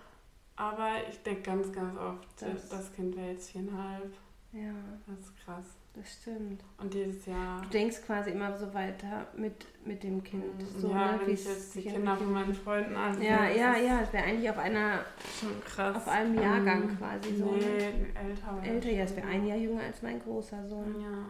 Aber 0.55 0.89
ich 1.09 1.21
denke 1.23 1.41
ganz, 1.41 1.71
ganz 1.71 1.97
oft, 1.97 2.27
Das- 2.41 2.69
das, 2.69 2.93
Kind 2.93 3.15
wäre 3.15 3.31
jetzt 3.31 3.49
viereinhalb. 3.51 4.13
ja, 4.51 4.71
Das 5.07 5.19
ist 5.19 5.37
krass. 5.43 5.65
das 5.95 6.11
stimmt. 6.13 6.63
Und 6.77 6.93
dieses 6.93 7.25
Jahr. 7.25 7.61
Du 7.63 7.69
denkst 7.69 8.01
quasi 8.05 8.29
immer 8.31 8.55
so 8.57 8.71
weiter 8.73 9.27
mit, 9.35 9.65
mit 9.85 10.03
dem 10.03 10.23
Kind. 10.23 10.43
So, 10.77 10.89
ja, 10.89 11.13
ne, 11.13 11.19
wenn 11.19 11.27
wie 11.27 11.31
ich 11.31 11.45
jetzt 11.45 11.73
die 11.75 11.81
Kinder 11.81 12.15
von 12.17 12.31
meinen 12.31 12.53
Freunden 12.53 12.95
ansehe. 12.95 13.29
Ja, 13.29 13.45
ja, 13.47 13.77
ja, 13.77 14.01
es 14.01 14.13
wäre 14.13 14.23
eigentlich 14.25 14.49
auf 14.49 14.57
einer, 14.59 15.03
Schon 15.39 15.59
krass. 15.63 15.95
auf 15.95 16.07
einem 16.07 16.35
Jahrgang 16.39 16.83
Ähm, 16.89 16.97
quasi 16.97 17.35
so. 17.35 17.51
Nee, 17.51 17.59
Ne? 17.59 18.07
älter. 18.15 18.61
Älter, 18.63 18.89
ja, 18.91 19.03
es 19.03 19.15
wäre 19.15 19.27
ein 19.27 19.45
Jahr 19.47 19.57
jünger 19.57 19.81
als 19.83 20.01
mein 20.03 20.19
großer 20.21 20.67
Sohn. 20.67 21.01
Ja, 21.01 21.25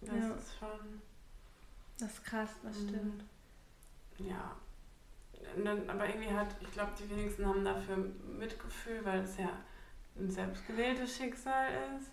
das 0.00 0.10
Ja. 0.16 0.34
ist 0.34 0.58
schon. 0.58 1.00
Das 1.98 2.12
ist 2.12 2.24
krass, 2.24 2.50
das 2.62 2.78
Mhm. 2.80 2.88
stimmt. 2.88 3.24
Ja. 4.18 4.56
Dann, 5.64 5.88
aber 5.90 6.06
irgendwie 6.08 6.30
hat, 6.30 6.48
ich 6.60 6.70
glaube, 6.72 6.92
die 6.98 7.08
wenigsten 7.10 7.46
haben 7.46 7.64
dafür 7.64 7.96
Mitgefühl, 8.38 9.00
weil 9.04 9.20
es 9.20 9.36
ja 9.38 9.50
ein 10.18 10.30
selbstgewähltes 10.30 11.16
Schicksal 11.16 11.68
ist. 11.98 12.10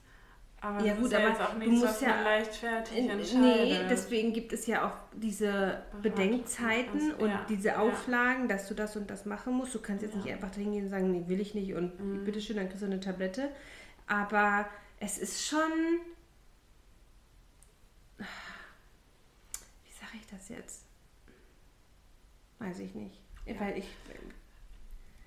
Aber 0.62 0.80
Ja, 0.84 0.94
das 0.94 0.98
gut, 0.98 1.06
ist 1.08 1.12
ja 1.14 1.28
aber 1.28 1.44
auch 1.46 1.52
du 1.54 1.58
nichts, 1.60 1.74
musst 1.74 1.84
was 1.86 2.02
ja- 2.02 2.22
leichtfertig 2.22 2.98
nee, 3.36 3.80
deswegen 3.90 4.34
gibt 4.34 4.52
es 4.54 4.66
ja 4.66 4.88
auch 4.88 4.94
diese. 5.14 5.84
Bedenkzeiten 6.02 7.12
Also, 7.12 7.16
und 7.24 7.30
ja, 7.30 7.46
diese 7.50 7.68
ja. 7.70 7.78
Auflagen, 7.80 8.48
dass 8.48 8.68
du 8.68 8.74
das 8.74 8.96
und 8.96 9.10
das 9.12 9.26
machen 9.26 9.54
musst. 9.54 9.76
Du 9.76 9.80
kannst 9.82 10.02
jetzt 10.02 10.14
Ja. 10.16 10.22
nicht 10.22 10.32
einfach 10.34 10.54
hingehen 10.56 10.86
und 10.86 10.90
sagen, 10.90 11.12
nee, 11.12 11.24
will 11.28 11.40
ich 11.40 11.54
nicht 11.54 11.74
und 11.76 12.00
Mhm. 12.00 12.24
bitteschön, 12.26 12.56
dann 12.56 12.68
kriegst 12.68 12.82
du 12.82 12.88
eine 12.88 13.00
Tablette. 13.00 13.50
Aber 14.08 14.68
es 15.00 15.18
ist 15.20 15.46
schon. 15.46 15.60
Wie 18.18 18.24
sage 19.94 20.14
ich 20.20 20.26
das 20.28 20.50
jetzt? 20.50 20.86
Weiß 22.60 22.80
ich 22.80 22.96
nicht. 22.96 23.20
Ja. 23.46 23.60
Weil 23.60 23.78
ich. 23.78 23.88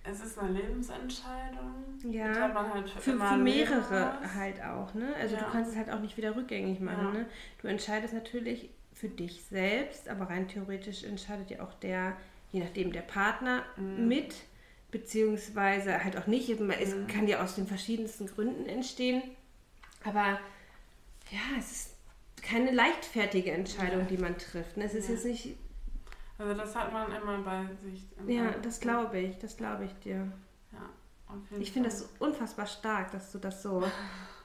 Es 0.05 0.21
ist 0.21 0.39
eine 0.39 0.53
Lebensentscheidung. 0.53 1.75
Ja, 2.11 2.55
halt 2.73 2.89
für, 2.89 3.01
Für, 3.19 3.37
mehrere 3.37 4.35
halt 4.35 4.63
auch, 4.63 4.95
ne? 4.95 5.15
Also 5.21 5.35
Ja. 5.37 5.43
du 5.43 5.51
kannst 5.51 5.73
es 5.73 5.77
halt 5.77 5.91
auch 5.91 6.01
nicht 6.01 6.17
wieder 6.17 6.35
rückgängig 6.35 6.81
machen, 6.81 7.05
Ja. 7.07 7.13
ne? 7.13 7.27
Du 7.61 7.69
entscheidest 7.69 8.15
natürlich 8.15 8.71
für 8.95 9.09
dich 9.09 9.45
selbst, 9.45 10.09
aber 10.09 10.31
rein 10.31 10.49
theoretisch 10.49 11.05
entscheidet 11.05 11.51
ja 11.51 11.61
auch 11.63 11.75
der, 11.75 12.17
je 12.53 12.61
nachdem, 12.61 12.93
der 12.93 13.03
Partner 13.03 13.65
Mhm. 13.77 14.09
mit, 14.09 14.35
beziehungsweise 14.91 16.03
halt 16.03 16.17
auch 16.17 16.27
nicht. 16.27 16.49
Es 16.49 16.59
Mhm. 16.95 17.07
kann 17.07 17.29
ja 17.29 17.43
aus 17.43 17.55
den 17.57 17.67
verschiedensten 17.67 18.27
Gründen 18.27 18.67
entstehen. 18.67 19.23
Aber 20.05 20.39
ja, 21.31 21.59
es 21.59 21.71
ist, 21.71 21.95
keine 22.43 22.71
leichtfertige 22.71 23.51
Entscheidung, 23.53 24.01
Ja. 24.01 24.07
die 24.07 24.17
man 24.19 24.39
trifft. 24.39 24.77
ne? 24.77 24.85
Es 24.85 24.95
ist 24.95 25.09
Ja. 25.09 25.15
jetzt 25.15 25.25
nicht. 25.27 25.57
Also 26.39 26.55
das 26.55 26.75
hat 26.75 26.93
man 26.93 27.11
immer 27.13 27.39
bei 27.39 27.67
sich. 27.83 28.07
Ja, 28.27 28.53
das 28.63 28.81
glaube 28.81 29.19
ich, 29.19 29.39
das 29.39 29.57
glaube 29.57 29.85
ich 29.85 29.95
dir. 29.99 30.31
Ja, 30.73 30.89
Ich 31.59 31.73
finde 31.73 31.89
das 31.89 32.01
so 32.01 32.07
unfassbar 32.21 32.67
stark, 32.67 33.11
dass 33.11 33.33
du 33.33 33.39
das 33.39 33.63
so 33.63 33.83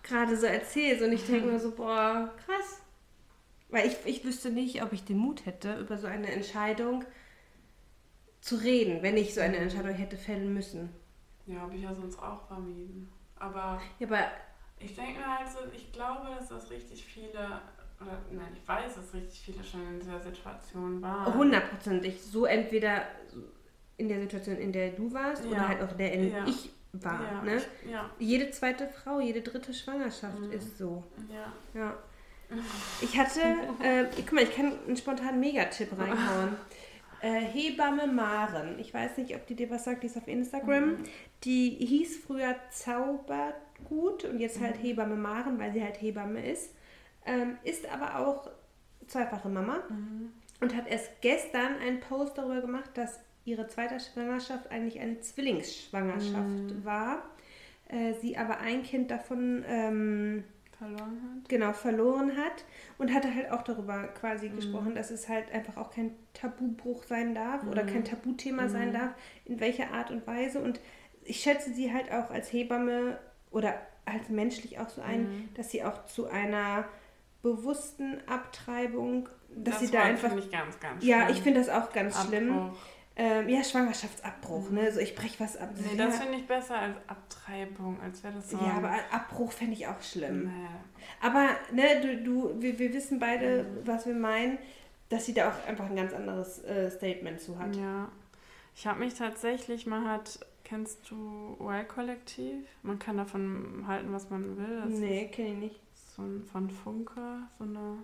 gerade 0.02 0.36
so 0.36 0.48
erzählst 0.48 1.04
und 1.04 1.12
ich 1.12 1.26
denke 1.26 1.48
mir 1.48 1.60
so, 1.60 1.72
boah, 1.72 2.32
krass. 2.46 2.82
Weil 3.70 3.88
ich, 3.88 3.98
ich 4.06 4.24
wüsste 4.26 4.52
nicht, 4.52 4.84
ob 4.84 4.94
ich 4.94 5.04
den 5.04 5.18
Mut 5.18 5.46
hätte, 5.46 5.80
über 5.80 5.98
so 5.98 6.08
eine 6.08 6.32
Entscheidung 6.32 7.06
zu 8.42 8.56
reden, 8.58 9.02
wenn 9.02 9.18
ich 9.18 9.34
so 9.34 9.42
eine 9.42 9.58
Entscheidung 9.58 9.94
hätte 9.94 10.18
fällen 10.18 10.54
müssen. 10.54 10.90
Ja, 11.46 11.62
habe 11.62 11.76
ich 11.76 11.82
ja 11.82 11.94
sonst 11.94 12.20
auch 12.20 12.46
vermieden. 12.48 13.10
Aber 13.38 13.82
Ja, 14.00 14.08
aber 14.08 14.28
ich 14.80 14.96
denke 14.96 15.20
mir 15.20 15.38
halt 15.40 15.50
so, 15.50 15.60
ich 15.74 15.92
glaube, 15.92 16.28
dass 16.38 16.50
das 16.50 16.70
richtig 16.70 17.04
viele, 17.04 17.62
oder 18.04 18.18
nein, 18.32 18.56
ich 18.56 18.68
weiß, 18.68 18.96
dass 18.96 19.14
richtig 19.14 19.40
viele 19.42 19.64
schon 19.64 19.82
in 19.88 20.00
dieser 20.00 20.20
Situation 20.20 21.02
waren. 21.02 21.34
hundertprozentig 21.34 22.22
so 22.22 22.46
entweder 22.46 23.04
in 23.98 24.08
der 24.10 24.20
Situation, 24.22 24.58
in 24.58 24.72
der 24.72 24.92
du 24.92 25.12
warst, 25.14 25.44
Ja. 25.46 25.52
oder 25.52 25.68
halt 25.68 25.82
auch 25.82 25.92
in 25.92 25.98
der, 25.98 26.14
in 26.14 26.30
der 26.30 26.40
Ja. 26.40 26.46
ich 26.48 26.70
war. 26.94 27.22
ja, 27.24 27.42
Ne? 27.42 27.62
Jede 28.20 28.52
zweite 28.52 28.88
Frau, 28.88 29.20
jede 29.20 29.42
dritte 29.42 29.74
Schwangerschaft 29.74 30.40
Mhm. 30.40 30.52
ist 30.52 30.78
so. 30.78 31.04
ja. 31.74 31.96
Ich 33.02 33.18
hatte, 33.18 33.40
äh, 33.82 34.06
guck 34.16 34.34
mal, 34.34 34.44
ich 34.44 34.56
kann 34.56 34.74
einen 34.86 34.96
spontanen 34.96 35.40
Megatipp 35.40 35.90
reinhauen. 35.98 36.56
Äh, 37.22 37.40
Hebamme 37.40 38.06
Maren. 38.06 38.78
Ich 38.80 38.94
weiß 38.94 39.18
nicht, 39.18 39.34
ob 39.36 39.48
die 39.48 39.56
dir 39.56 39.70
was 39.72 39.86
sagt, 39.86 40.04
die 40.04 40.08
ist 40.08 40.18
auf 40.18 40.28
Instagram. 40.28 40.90
Mhm. 40.90 41.04
Die 41.46 41.70
hieß 41.72 42.18
früher 42.28 42.56
Zaubergut 42.70 44.26
und 44.26 44.40
jetzt 44.40 44.60
Mhm. 44.60 44.66
halt 44.66 44.84
Hebamme 44.84 45.16
Maren, 45.16 45.58
weil 45.60 45.72
sie 45.74 45.84
halt 45.84 46.00
Hebamme 46.02 46.46
ist. 46.46 46.76
Ähm, 47.26 47.58
ist 47.64 47.90
aber 47.92 48.20
auch 48.20 48.50
zweifache 49.08 49.50
Mama 49.50 49.80
Mhm. 49.90 50.32
und 50.62 50.76
hat 50.76 50.88
erst 50.88 51.22
gestern 51.22 51.78
einen 51.80 52.00
Post 52.00 52.38
darüber 52.38 52.62
gemacht, 52.62 52.92
dass 52.96 53.20
ihre 53.46 53.68
zweite 53.68 54.00
Schwangerschaft 54.00 54.72
eigentlich 54.72 55.00
eine 55.00 55.20
Zwillingsschwangerschaft 55.20 56.86
war. 56.86 57.24
Äh, 57.90 58.14
sie 58.22 58.38
aber 58.38 58.60
ein 58.60 58.84
Kind 58.84 59.12
davon 59.12 59.64
ähm, 59.68 60.44
Verloren 60.78 61.22
hat. 61.22 61.50
genau 61.50 61.74
verloren 61.74 62.32
hat 62.38 62.66
und 62.98 63.14
hatte 63.14 63.34
halt 63.34 63.52
auch 63.52 63.62
darüber 63.62 64.08
quasi 64.08 64.50
gesprochen, 64.50 64.96
dass 64.96 65.12
es 65.12 65.30
halt 65.30 65.52
einfach 65.54 65.78
auch 65.78 65.92
kein 65.92 66.12
Tabubruch 66.34 67.04
sein 67.04 67.36
darf 67.36 67.66
oder 67.68 67.84
kein 67.84 68.04
Tabuthema 68.04 68.68
sein 68.70 68.92
darf, 68.94 69.14
in 69.46 69.60
welcher 69.60 69.92
Art 69.92 70.12
und 70.12 70.26
Weise. 70.28 70.60
Und 70.60 70.80
ich 71.24 71.42
schätze 71.42 71.72
sie 71.74 71.94
halt 71.94 72.12
auch 72.12 72.32
als 72.32 72.52
Hebamme 72.52 73.18
oder 73.52 73.76
als 74.06 74.28
menschlich 74.30 74.80
auch 74.80 74.90
so 74.90 75.02
ein, 75.02 75.50
dass 75.56 75.72
sie 75.72 75.84
auch 75.84 76.06
zu 76.06 76.28
einer 76.28 76.86
bewussten 77.44 78.18
Abtreibung, 78.28 79.30
dass 79.56 79.76
das 79.76 79.84
sie 79.88 79.92
da 79.92 80.02
einfach. 80.02 80.36
ich 80.36 80.50
ganz, 80.50 80.80
ganz 80.80 81.04
Ja, 81.06 81.26
schlimm. 81.26 81.36
ich 81.36 81.44
finde 81.44 81.60
das 81.60 81.70
auch 81.70 81.94
ganz 81.94 82.20
schlimm. 82.26 82.52
Abbruch. 82.52 82.78
Ähm, 83.16 83.48
ja, 83.48 83.64
Schwangerschaftsabbruch, 83.64 84.72
ne? 84.72 84.92
So 84.92 85.00
ich 85.00 85.14
breche 85.14 85.40
was 85.40 85.56
ab. 85.56 85.70
Nee, 85.76 85.96
ja, 85.96 86.08
das 86.08 86.20
finde 86.20 86.40
ich 86.40 86.48
besser 86.48 86.80
als 86.80 86.96
Abtreibung, 87.06 88.00
als 88.02 88.24
wäre 88.24 88.34
das 88.34 88.50
so. 88.50 88.58
ja, 88.58 88.74
aber 88.78 88.92
Abbruch 89.12 89.52
fände 89.52 89.74
ich 89.74 89.86
auch 89.86 90.02
schlimm. 90.02 90.46
Nee. 90.46 90.68
Aber 91.22 91.50
ne, 91.72 92.02
du, 92.02 92.24
du, 92.24 92.62
wir, 92.62 92.80
wir 92.80 92.92
wissen 92.92 93.20
beide, 93.20 93.68
was 93.86 94.08
wir 94.08 94.16
meinen, 94.16 94.58
dass 95.10 95.28
sie 95.28 95.36
da 95.36 95.50
auch 95.50 95.68
einfach 95.68 95.88
ein 95.88 95.96
ganz 95.96 96.12
anderes 96.12 96.64
äh, 96.64 96.90
Statement 96.90 97.40
zu 97.40 97.60
hat. 97.60 97.76
Ja. 97.76 98.10
Ich 98.76 98.88
habe 98.88 99.00
mich 99.02 99.14
tatsächlich 99.14 99.86
mal 99.86 100.10
hat, 100.10 100.40
kennst 100.64 101.12
du 101.12 101.56
Y-Kollektiv? 101.62 102.66
Man 102.82 102.98
kann 102.98 103.18
davon 103.18 103.84
halten, 103.86 104.12
was 104.12 104.32
man 104.32 104.58
will. 104.58 104.82
Das 104.86 104.90
nee, 105.00 105.28
kenne 105.28 105.50
ich 105.50 105.58
nicht. 105.58 105.80
So 106.16 106.22
ein, 106.22 106.44
von 106.44 106.70
Funke, 106.70 107.22
so 107.58 107.64
eine 107.64 107.98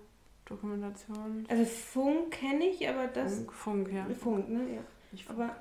Dokumentation. 0.46 1.46
Also 1.48 1.66
Funk 1.66 2.32
kenne 2.32 2.66
ich, 2.66 2.88
aber 2.88 3.08
das. 3.08 3.36
Funk, 3.36 3.54
Funk, 3.54 3.94
ja. 3.94 4.06
Funk, 4.16 4.50
ne? 4.50 4.76
Ja. 4.76 4.82
Nicht 5.12 5.30
Aber. 5.30 5.56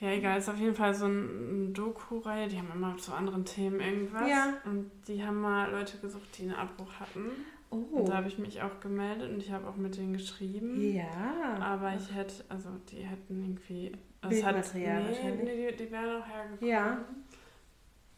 Ja, 0.00 0.10
egal, 0.10 0.38
ist 0.38 0.48
auf 0.48 0.58
jeden 0.58 0.74
Fall 0.74 0.94
so 0.94 1.06
ein 1.06 1.62
ein 1.72 1.74
Doku-Reihe, 1.74 2.48
die 2.48 2.58
haben 2.58 2.70
immer 2.74 2.96
zu 2.96 3.12
anderen 3.12 3.44
Themen 3.44 3.80
irgendwas. 3.80 4.28
Ja. 4.28 4.54
Und 4.64 4.90
die 5.06 5.24
haben 5.24 5.40
mal 5.40 5.70
Leute 5.70 5.98
gesucht, 5.98 6.38
die 6.38 6.42
einen 6.42 6.54
Abbruch 6.54 6.92
hatten. 6.98 7.30
Oh. 7.70 7.76
Und 7.76 8.08
da 8.08 8.16
habe 8.16 8.28
ich 8.28 8.38
mich 8.38 8.60
auch 8.60 8.80
gemeldet 8.80 9.30
und 9.30 9.38
ich 9.38 9.50
habe 9.50 9.66
auch 9.66 9.76
mit 9.76 9.96
denen 9.96 10.12
geschrieben. 10.12 10.80
Ja. 10.92 11.56
Aber 11.60 11.94
ich 11.94 12.14
hätte, 12.14 12.44
also 12.48 12.68
die 12.90 12.96
hätten 12.96 13.42
irgendwie. 13.42 13.92
also 14.20 14.42
Bildmaterial 14.42 15.02
nee, 15.02 15.08
wahrscheinlich. 15.08 15.44
Nee, 15.44 15.70
die, 15.70 15.84
die 15.84 15.90
wären 15.90 16.22
auch 16.22 16.26
hergekommen. 16.26 16.70
Ja. 16.70 16.98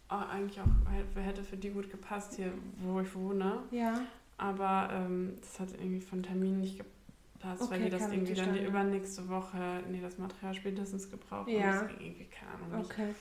Auch 0.09 0.29
eigentlich 0.29 0.61
auch, 0.61 1.21
hätte- 1.21 1.43
für 1.43 1.57
die 1.57 1.71
gut 1.71 1.91
gepasst 1.91 2.35
hier, 2.35 2.53
wo 2.83 3.01
ich 3.01 3.15
wohne. 3.15 3.61
Ja. 3.71 4.01
Aber 4.37 4.89
ähm, 4.93 5.35
das 5.41 5.61
hat 5.61 5.73
irgendwie 5.73 6.01
von 6.01 6.23
Termin 6.23 6.61
nicht 6.61 6.79
gepasst, 6.79 7.63
weil 7.71 7.79
Okay, 7.79 7.85
die 7.85 7.91
das 7.91 8.13
irgendwie 8.13 8.35
dann 8.35 8.53
die 8.55 8.65
übernächste 8.65 9.29
Woche, 9.29 9.83
nee, 9.91 10.01
das 10.01 10.19
Material 10.19 10.55
spätestens 10.55 11.11
gebraucht 11.11 11.49
Ja. 11.49 11.63
haben. 11.73 11.89
Das 11.89 11.97
ging 11.99 12.07
irgendwie, 12.09 12.25
keine 12.27 12.53
Ahnung. 12.73 12.85
Okay. 12.85 13.15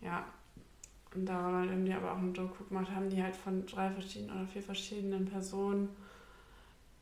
Ja. 0.00 0.24
Und 1.14 1.26
da 1.26 1.34
war 1.42 1.52
dann 1.52 1.68
irgendwie 1.70 1.92
aber 1.94 2.12
auch 2.12 2.18
ein 2.18 2.34
Doku 2.34 2.64
gemacht, 2.64 2.90
haben 2.94 3.08
die 3.08 3.22
halt 3.22 3.36
von 3.36 3.64
drei 3.66 3.90
verschiedenen 3.90 4.36
oder 4.36 4.46
vier 4.46 4.62
verschiedenen 4.62 5.24
Personen 5.26 5.88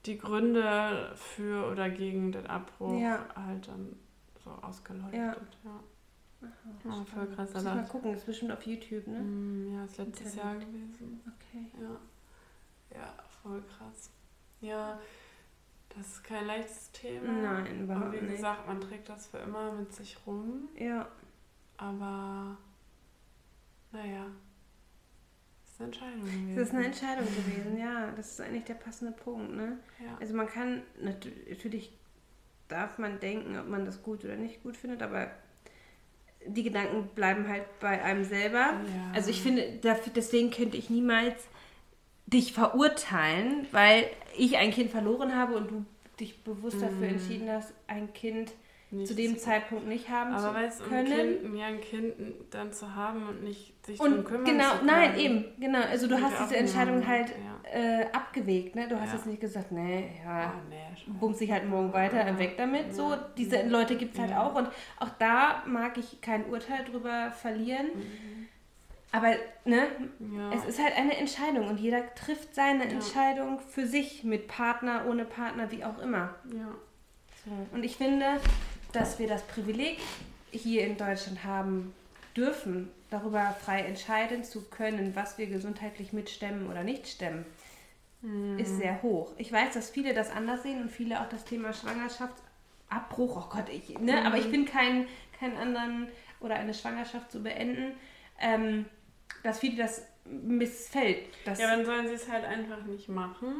die 0.06 0.18
Gründe 0.18 1.12
für 1.16 1.70
oder 1.70 1.88
gegen 1.90 2.30
den 2.30 2.46
Abbruch 2.46 3.00
Ja. 3.00 3.24
halt 3.34 3.66
dann 3.68 3.96
so 4.44 4.50
ausgeleuchtet. 4.62 5.14
Ja. 5.14 5.32
Ja, 5.64 5.80
Aha, 6.44 6.98
ja 6.98 7.04
voll 7.04 7.26
krass. 7.35 7.52
Muss 7.54 7.64
mal 7.64 7.78
Aber, 7.78 7.88
gucken, 7.88 8.14
ist 8.14 8.26
bestimmt 8.26 8.52
auf 8.52 8.62
YouTube, 8.66 9.07
ne? 9.07 9.18
Mm, 9.20 9.74
ja, 9.74 9.85
ist 9.85 9.98
letztes 9.98 10.35
Internet. 10.35 10.62
Jahr 10.62 10.66
gewesen. 10.70 11.20
Okay. 11.37 11.70
Ja. 11.80 12.98
Ja, 12.98 13.14
voll 13.42 13.62
krass. 13.62 14.11
Ja, 14.61 14.98
das 15.96 16.07
ist 16.07 16.24
kein 16.24 16.46
leichtes 16.46 16.90
Thema. 16.92 17.33
Nein, 17.33 17.83
überhaupt 17.85 18.12
wie 18.12 18.20
nicht. 18.20 18.37
gesagt, 18.37 18.66
man 18.66 18.80
trägt 18.80 19.09
das 19.09 19.26
für 19.28 19.38
immer 19.38 19.72
mit 19.72 19.92
sich 19.92 20.16
rum. 20.26 20.68
Ja. 20.76 21.09
Aber 21.76 22.57
naja, 23.92 24.26
ist 25.64 25.80
eine 25.80 25.87
Entscheidung 25.87 26.20
gewesen. 26.22 26.57
Das 26.57 26.68
ist 26.68 26.74
eine 26.74 26.87
Entscheidung 26.87 27.26
gewesen, 27.26 27.78
ja. 27.78 28.11
Das 28.12 28.30
ist 28.33 28.40
eigentlich 28.40 28.64
der 28.64 28.74
passende 28.74 29.12
Punkt, 29.12 29.54
ne? 29.54 29.78
Ja. 30.04 30.16
Also 30.20 30.35
man 30.35 30.46
kann, 30.46 30.83
nat- 31.00 31.28
natürlich 31.48 31.96
darf 32.68 32.98
man 32.98 33.20
denken, 33.20 33.59
ob 33.59 33.68
man 33.68 33.85
das 33.85 34.02
gut 34.02 34.24
oder 34.24 34.37
nicht 34.37 34.62
gut 34.62 34.76
findet, 34.76 35.02
aber 35.02 35.30
die 36.46 36.62
Gedanken 36.62 37.09
bleiben 37.14 37.48
halt 37.48 37.64
bei 37.80 38.02
einem 38.02 38.24
selber. 38.24 38.59
Ja. 38.59 39.12
Also 39.14 39.30
ich 39.30 39.40
finde, 39.42 39.78
dafür, 39.83 40.12
deswegen 40.14 40.50
könnte 40.50 40.76
ich 40.76 40.90
niemals 40.90 41.35
dich 42.26 42.52
verurteilen, 42.52 43.66
weil 43.72 44.07
ich 44.37 44.57
ein 44.57 44.70
Kind 44.70 44.90
verloren 44.90 45.35
habe 45.37 45.57
und 45.57 45.70
du 45.70 45.85
dich 46.20 46.42
bewusst 46.44 46.80
dafür 46.80 47.09
Mhm. 47.09 47.14
entschieden 47.14 47.50
hast, 47.50 47.72
ein 47.87 48.12
Kind 48.12 48.52
Nicht 48.94 49.09
zu 49.09 49.14
dem 49.14 49.33
so- 49.35 49.40
Zeitpunkt 49.40 49.87
nicht 49.87 50.09
haben 50.09 50.33
Aber 50.33 50.48
zu 50.48 50.54
weißt 50.54 50.80
du, 50.80 50.85
ein 50.85 50.90
können. 50.90 51.40
Kind, 51.42 51.57
ja, 51.59 51.66
ein 51.66 51.80
Kind 51.80 52.14
dann 52.50 52.72
zu 52.72 52.94
haben 52.94 53.28
und 53.28 53.42
nicht 53.42 53.74
sich 53.85 53.98
drum 53.98 54.12
Und 54.12 54.24
kümmern 54.24 54.44
genau, 54.44 54.70
zu 54.70 54.76
können. 54.78 54.87
nein, 54.87 55.18
eben, 55.18 55.44
genau. 55.59 55.80
Also 55.83 56.07
du 56.07 56.20
hast 56.20 56.40
diese 56.44 56.57
Entscheidung 56.57 56.98
immer- 56.98 57.07
halt 57.07 57.28
Ja. 57.30 57.70
äh, 57.78 58.07
abgewegt, 58.12 58.74
ne? 58.76 58.88
Du 58.88 58.98
hast 59.00 59.09
Ja. 59.11 59.14
jetzt 59.16 59.26
nicht 59.26 59.40
gesagt, 59.40 59.72
nee, 59.72 60.20
ja, 60.24 60.30
Ah, 60.30 60.52
nee, 60.70 60.76
bumst 61.07 61.40
dich 61.40 61.50
halt 61.50 61.68
morgen 61.68 61.92
weiter, 61.92 62.26
Ja. 62.26 62.38
weg 62.38 62.57
damit. 62.57 62.94
So, 62.94 63.11
Ja. 63.11 63.28
diese 63.37 63.66
Leute 63.66 63.96
gibt 63.96 64.14
es 64.14 64.20
halt 64.20 64.30
Ja. 64.30 64.42
auch. 64.46 64.54
Und 64.54 64.68
auch 65.00 65.11
da 65.18 65.62
mag 65.66 65.98
ich 65.98 66.20
kein 66.20 66.46
Urteil 66.46 66.85
drüber 66.85 67.33
verlieren. 67.33 67.88
Aber 69.12 69.28
ne, 69.64 69.87
Mhm. 70.18 70.37
Ja. 70.38 70.50
es 70.54 70.64
ist 70.64 70.83
halt 70.83 70.96
eine 70.98 71.16
Entscheidung 71.16 71.68
und 71.68 71.78
jeder 71.78 72.14
trifft 72.14 72.54
seine 72.54 72.85
Ja. 72.85 72.90
Entscheidung 72.90 73.61
für 73.61 73.87
sich, 73.87 74.24
mit 74.24 74.48
Partner, 74.48 75.04
ohne 75.09 75.24
Partner, 75.24 75.70
wie 75.70 75.85
auch 75.85 75.98
immer. 76.00 76.35
ja. 76.52 76.68
So. 77.44 77.50
Und 77.76 77.85
ich 77.85 77.96
finde, 77.96 78.24
dass 78.94 79.18
wir 79.18 79.26
das 79.28 79.42
Privileg 79.42 79.98
hier 80.50 80.87
in 80.87 80.96
Deutschland 80.96 81.44
haben 81.44 81.94
dürfen, 82.37 82.90
darüber 83.11 83.54
frei 83.64 83.80
entscheiden 83.83 84.44
zu 84.44 84.62
können, 84.62 85.14
was 85.14 85.38
wir 85.38 85.46
gesundheitlich 85.46 86.12
mitstemmen 86.12 86.68
oder 86.70 86.83
nicht 86.83 87.07
stemmen, 87.09 87.44
Mhm. 88.22 88.59
ist 88.59 88.78
sehr 88.78 89.02
hoch. 89.02 89.33
Ich 89.37 89.52
weiß, 89.52 89.74
dass 89.74 89.90
viele 89.90 90.14
das 90.14 90.30
anders 90.30 90.62
sehen 90.62 90.80
und 90.80 90.90
viele 90.90 91.20
auch 91.20 91.28
das 91.28 91.45
Thema 91.45 91.72
Schwangerschaftsabbruch, 91.74 93.36
oh 93.47 93.49
Gott, 93.55 93.68
ich, 93.68 93.88
ne, 93.99 94.12
Mhm. 94.20 94.26
aber 94.26 94.38
ich 94.38 94.51
bin 94.51 94.64
kein, 94.64 95.07
kein 95.38 95.57
anderen 95.59 96.09
oder 96.40 96.55
eine 96.55 96.72
Schwangerschaft 96.74 97.30
zu 97.30 97.42
beenden, 97.42 97.92
ähm, 98.40 98.86
dass 99.42 99.59
viele 99.59 99.76
das 99.76 100.07
missfällt. 100.24 101.18
Ja, 101.45 101.76
dann 101.76 101.84
sollen 101.84 102.09
sie 102.09 102.14
es 102.14 102.28
halt 102.30 102.45
einfach 102.45 102.82
nicht 102.84 103.09
machen. 103.11 103.55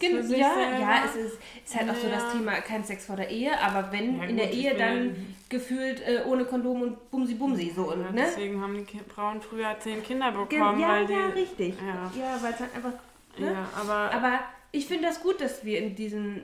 Gen- 0.00 0.16
für 0.16 0.22
sich 0.24 0.38
ja, 0.38 0.54
selber. 0.54 0.78
ja, 0.80 1.02
es 1.04 1.14
ist, 1.16 1.38
ist 1.64 1.76
halt 1.76 1.90
auch 1.90 1.94
so 1.94 2.08
Ja. 2.08 2.14
das 2.14 2.32
Thema 2.32 2.52
kein 2.62 2.82
Sex 2.82 3.06
vor 3.06 3.16
der 3.16 3.30
Ehe, 3.30 3.52
aber 3.60 3.92
wenn 3.92 4.18
Ja, 4.18 4.24
in 4.24 4.36
der 4.36 4.46
gut, 4.46 4.56
Ehe 4.56 4.74
dann 4.74 5.06
ja- 5.08 5.12
gefühlt 5.48 6.00
äh, 6.00 6.22
ohne 6.26 6.44
Kondom 6.44 6.82
und 6.82 7.10
Bumsi 7.10 7.34
Bumsi 7.34 7.72
so, 7.74 7.86
Ja, 7.86 7.92
und, 7.92 8.14
ne? 8.14 8.22
Deswegen 8.26 8.60
haben 8.60 8.84
die 8.86 9.00
Frauen 9.14 9.40
früher 9.40 9.76
zehn 9.78 10.02
Kinder 10.02 10.32
bekommen, 10.32 10.80
ja, 10.80 10.88
weil 10.88 11.06
die. 11.06 11.12
ja, 11.12 11.26
richtig. 11.28 11.74
Ja. 11.80 12.10
Ja, 12.20 12.38
weil 12.42 12.52
es 12.54 12.60
halt 12.60 12.74
einfach. 12.74 12.92
ne? 13.38 13.52
Ja, 13.52 13.68
aber, 13.80 14.12
Aber 14.14 14.40
ich 14.72 14.86
finde 14.86 15.04
das 15.08 15.20
gut, 15.22 15.40
dass 15.40 15.64
wir 15.64 15.78
in 15.78 15.94
diesem 15.94 16.42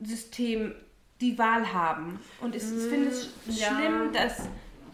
System 0.00 0.74
die 1.20 1.36
Wahl 1.38 1.72
haben. 1.72 2.18
Und 2.40 2.54
ich, 2.54 2.62
finde 2.62 3.08
es 3.08 3.30
ja. 3.46 3.68
schlimm, 3.76 4.12
dass 4.12 4.48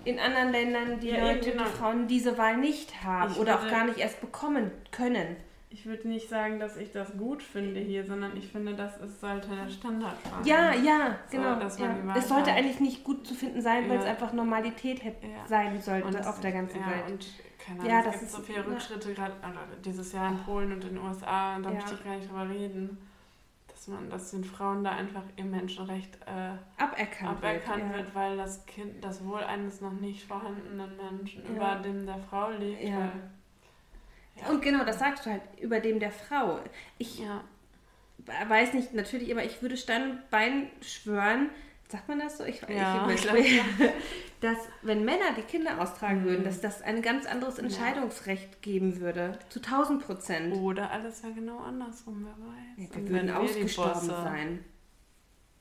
in 0.04 0.18
anderen 0.18 0.50
Ländern 0.52 1.00
die 1.00 1.08
Ja, 1.10 1.20
Leute, 1.32 1.50
genau. 1.50 1.64
die 1.64 1.70
Frauen 1.70 2.06
diese 2.08 2.36
Wahl 2.38 2.56
nicht 2.56 3.02
haben 3.04 3.32
Ich 3.32 3.38
oder 3.38 3.56
auch 3.60 3.68
gar 3.68 3.84
nicht 3.84 3.98
erst 3.98 4.20
bekommen 4.20 4.70
können. 4.90 5.36
Ich 5.78 5.84
würde 5.84 6.08
nicht 6.08 6.28
sagen, 6.30 6.58
dass 6.58 6.78
ich 6.78 6.90
das 6.90 7.16
gut 7.18 7.42
finde 7.42 7.80
hier, 7.80 8.02
sondern 8.06 8.34
ich 8.34 8.48
finde, 8.48 8.74
das 8.74 8.96
ist, 8.96 9.20
sollte 9.20 9.48
der 9.54 9.68
Standard 9.68 10.16
sein. 10.24 10.44
Ja, 10.44 10.72
ja, 10.74 11.18
So, 11.30 11.36
genau. 11.36 11.60
ja. 11.60 12.14
Es 12.16 12.28
sollte 12.28 12.50
hat. 12.50 12.58
eigentlich 12.58 12.80
nicht 12.80 13.04
gut 13.04 13.26
zu 13.26 13.34
finden 13.34 13.60
sein, 13.60 13.84
weil 13.88 13.96
Ja. 13.96 14.02
es 14.02 14.06
einfach 14.06 14.32
Normalität 14.32 15.02
Ja. 15.04 15.12
sein 15.46 15.78
sollte 15.82 16.08
Und 16.08 16.26
auf 16.26 16.40
der 16.40 16.52
ganzen 16.52 16.80
ja, 16.80 16.86
Welt. 16.90 17.10
Und 17.10 17.26
keine 17.58 17.80
Ahnung, 17.80 17.90
Ja, 17.92 17.98
es 17.98 18.04
das 18.06 18.12
gibt 18.14 18.24
ist- 18.24 18.32
so 18.36 18.42
viele. 18.42 18.66
Rückschritte, 18.66 19.12
gerade 19.12 19.32
dieses 19.84 20.12
Jahr 20.12 20.30
in 20.30 20.38
Polen 20.38 20.72
und 20.72 20.82
in 20.84 20.94
den 20.94 20.98
USA, 21.04 21.56
und 21.56 21.62
da 21.64 21.70
möchte 21.70 21.92
ich 21.94 22.04
gar 22.04 22.16
nicht 22.16 22.30
drüber 22.30 22.48
reden, 22.48 22.96
dass 23.68 23.88
man, 23.88 24.08
dass 24.08 24.30
den 24.30 24.44
Frauen 24.44 24.82
da 24.82 24.92
einfach 24.92 25.24
ihr 25.36 25.44
Menschenrecht 25.44 26.16
äh, 26.24 26.82
Aberkannt, 26.82 27.36
aberkannt 27.38 27.84
wird. 27.92 28.06
wird, 28.06 28.14
weil 28.14 28.36
das 28.38 28.64
Kind, 28.64 29.04
das 29.04 29.22
Wohl 29.26 29.40
eines 29.40 29.82
noch 29.82 29.92
nicht 29.92 30.24
vorhandenen 30.26 30.96
Menschen 30.96 31.44
über 31.44 31.74
dem 31.84 32.06
der 32.06 32.16
Frau 32.18 32.48
liegt. 32.52 32.82
Ja. 32.82 32.96
Weil, 33.00 33.10
Ja. 34.40 34.48
Und 34.50 34.62
genau, 34.62 34.84
das 34.84 34.98
sagst 34.98 35.26
du 35.26 35.30
halt 35.30 35.42
über 35.60 35.80
dem 35.80 35.98
der 36.00 36.10
Frau. 36.12 36.60
Ich 36.98 37.18
ja. 37.20 37.42
weiß 38.48 38.74
nicht, 38.74 38.92
natürlich, 38.94 39.30
aber 39.32 39.44
ich 39.44 39.62
würde 39.62 39.76
Standbein 39.76 40.68
schwören, 40.82 41.50
sagt 41.88 42.08
man 42.08 42.18
das 42.18 42.38
so? 42.38 42.44
Ich, 42.44 42.60
Ja, 42.68 43.08
ich, 43.08 43.14
ich 43.14 43.22
glaub, 43.22 43.36
dass 44.40 44.58
wenn 44.82 45.04
Männer 45.04 45.32
die 45.36 45.42
Kinder 45.42 45.80
austragen 45.80 46.24
würden, 46.24 46.40
Mhm. 46.40 46.44
dass 46.46 46.60
das 46.60 46.82
ein 46.82 47.00
ganz 47.02 47.26
anderes 47.26 47.58
Entscheidungsrecht 47.58 48.60
geben 48.62 49.00
würde. 49.00 49.38
Zu 49.48 49.60
1000 49.60 50.04
Prozent. 50.04 50.54
Oder 50.56 50.90
alles 50.90 51.22
wäre 51.22 51.32
genau 51.32 51.58
andersrum, 51.58 52.26
wer 52.26 52.46
weiß. 52.46 52.90
Ja, 52.90 52.96
wir 52.96 53.10
würden 53.10 53.30
ausgestorben 53.30 54.08
sein. 54.08 54.64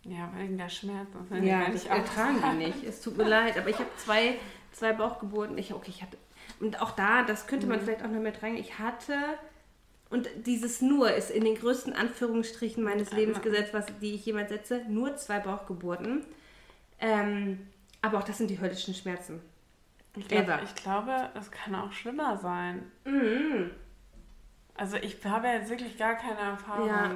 Ja, 0.04 0.32
wegen 0.36 0.58
der 0.58 0.70
Schmerzen. 0.70 1.18
ich 1.32 1.44
Ja, 1.44 1.68
nicht 1.70 1.88
ertragen 1.88 2.38
die 2.52 2.66
nicht. 2.66 2.84
Es 2.84 3.02
tut 3.02 3.18
mir 3.18 3.24
leid, 3.28 3.58
aber 3.58 3.70
ich 3.70 3.78
habe 3.78 3.90
zwei, 3.98 4.36
zwei 4.72 4.94
Bauchgeburten. 4.94 5.58
Ich, 5.58 5.74
okay, 5.74 5.90
ich 5.90 6.02
hatte, 6.04 6.18
und 6.60 6.82
auch 6.82 6.92
da, 6.92 7.24
das 7.24 7.48
könnte 7.48 7.68
man 7.68 7.80
Mhm. 7.80 7.84
vielleicht 7.84 8.04
auch 8.04 8.10
noch 8.10 8.20
mit 8.22 8.42
rein. 8.44 8.56
Ich 8.58 8.80
hatte, 8.80 9.14
und 10.10 10.30
dieses 10.46 10.82
nur 10.82 11.12
ist 11.14 11.30
in 11.32 11.44
den 11.44 11.56
größten 11.56 11.94
Anführungsstrichen 11.94 12.84
meines. 12.84 13.12
Lebens 13.12 13.42
gesetzt, 13.42 13.74
was, 13.74 13.86
die 14.02 14.14
ich 14.16 14.26
jemals 14.26 14.50
setze, 14.50 14.84
nur 14.88 15.16
zwei 15.18 15.40
Bauchgeburten. 15.40 16.26
Ähm, 17.00 17.68
aber 18.02 18.20
auch 18.20 18.24
das 18.24 18.38
sind 18.38 18.50
die 18.50 18.60
höllischen 18.60 18.94
Schmerzen. 18.94 19.42
Ich, 20.16 20.28
glaub, 20.30 20.48
ich 20.64 20.76
glaube, 20.76 21.30
es 21.38 21.52
kann 21.52 21.76
auch 21.76 21.92
schlimmer 21.92 22.38
sein. 22.38 22.90
Mhm. 23.04 23.72
Also 24.76 24.98
ich 24.98 25.24
habe 25.26 25.48
jetzt 25.48 25.70
wirklich 25.70 25.98
gar 25.98 26.16
keine 26.16 26.40
Erfahrung. 26.40 26.88
Ja. 26.88 27.12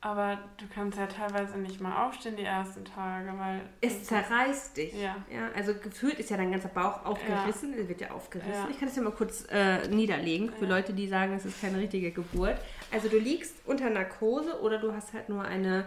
Aber 0.00 0.38
du 0.58 0.66
kannst 0.72 0.98
ja 0.98 1.06
teilweise 1.06 1.58
nicht 1.58 1.80
mal 1.80 2.06
aufstehen 2.06 2.36
die 2.36 2.44
ersten 2.44 2.84
Tage, 2.84 3.32
weil... 3.38 3.62
Es 3.80 4.04
zerreißt 4.04 4.76
dich. 4.76 4.92
Ja. 4.92 5.16
Ja, 5.32 5.50
also 5.56 5.74
gefühlt 5.74 6.18
ist 6.20 6.30
ja 6.30 6.36
dein 6.36 6.52
ganzer 6.52 6.68
Bauch 6.68 7.04
aufgerissen. 7.04 7.76
Er 7.76 7.88
wird 7.88 8.00
ja 8.02 8.10
aufgerissen. 8.10 8.52
Ja. 8.52 8.68
Ich 8.70 8.78
kann 8.78 8.88
das 8.88 8.96
ja 8.96 9.02
mal 9.02 9.12
kurz 9.12 9.46
äh, 9.50 9.88
niederlegen 9.88 10.52
für 10.52 10.66
Ja. 10.66 10.70
Leute, 10.70 10.92
die 10.92 11.08
sagen, 11.08 11.32
es 11.34 11.44
ist 11.44 11.60
keine 11.60 11.78
richtige 11.78 12.12
Geburt. 12.12 12.56
Also 12.92 13.08
du 13.08 13.18
liegst 13.18 13.54
unter 13.66 13.90
Narkose 13.90 14.60
oder 14.60 14.78
du 14.78 14.92
hast 14.92 15.12
halt 15.12 15.28
nur 15.28 15.42
eine, 15.42 15.86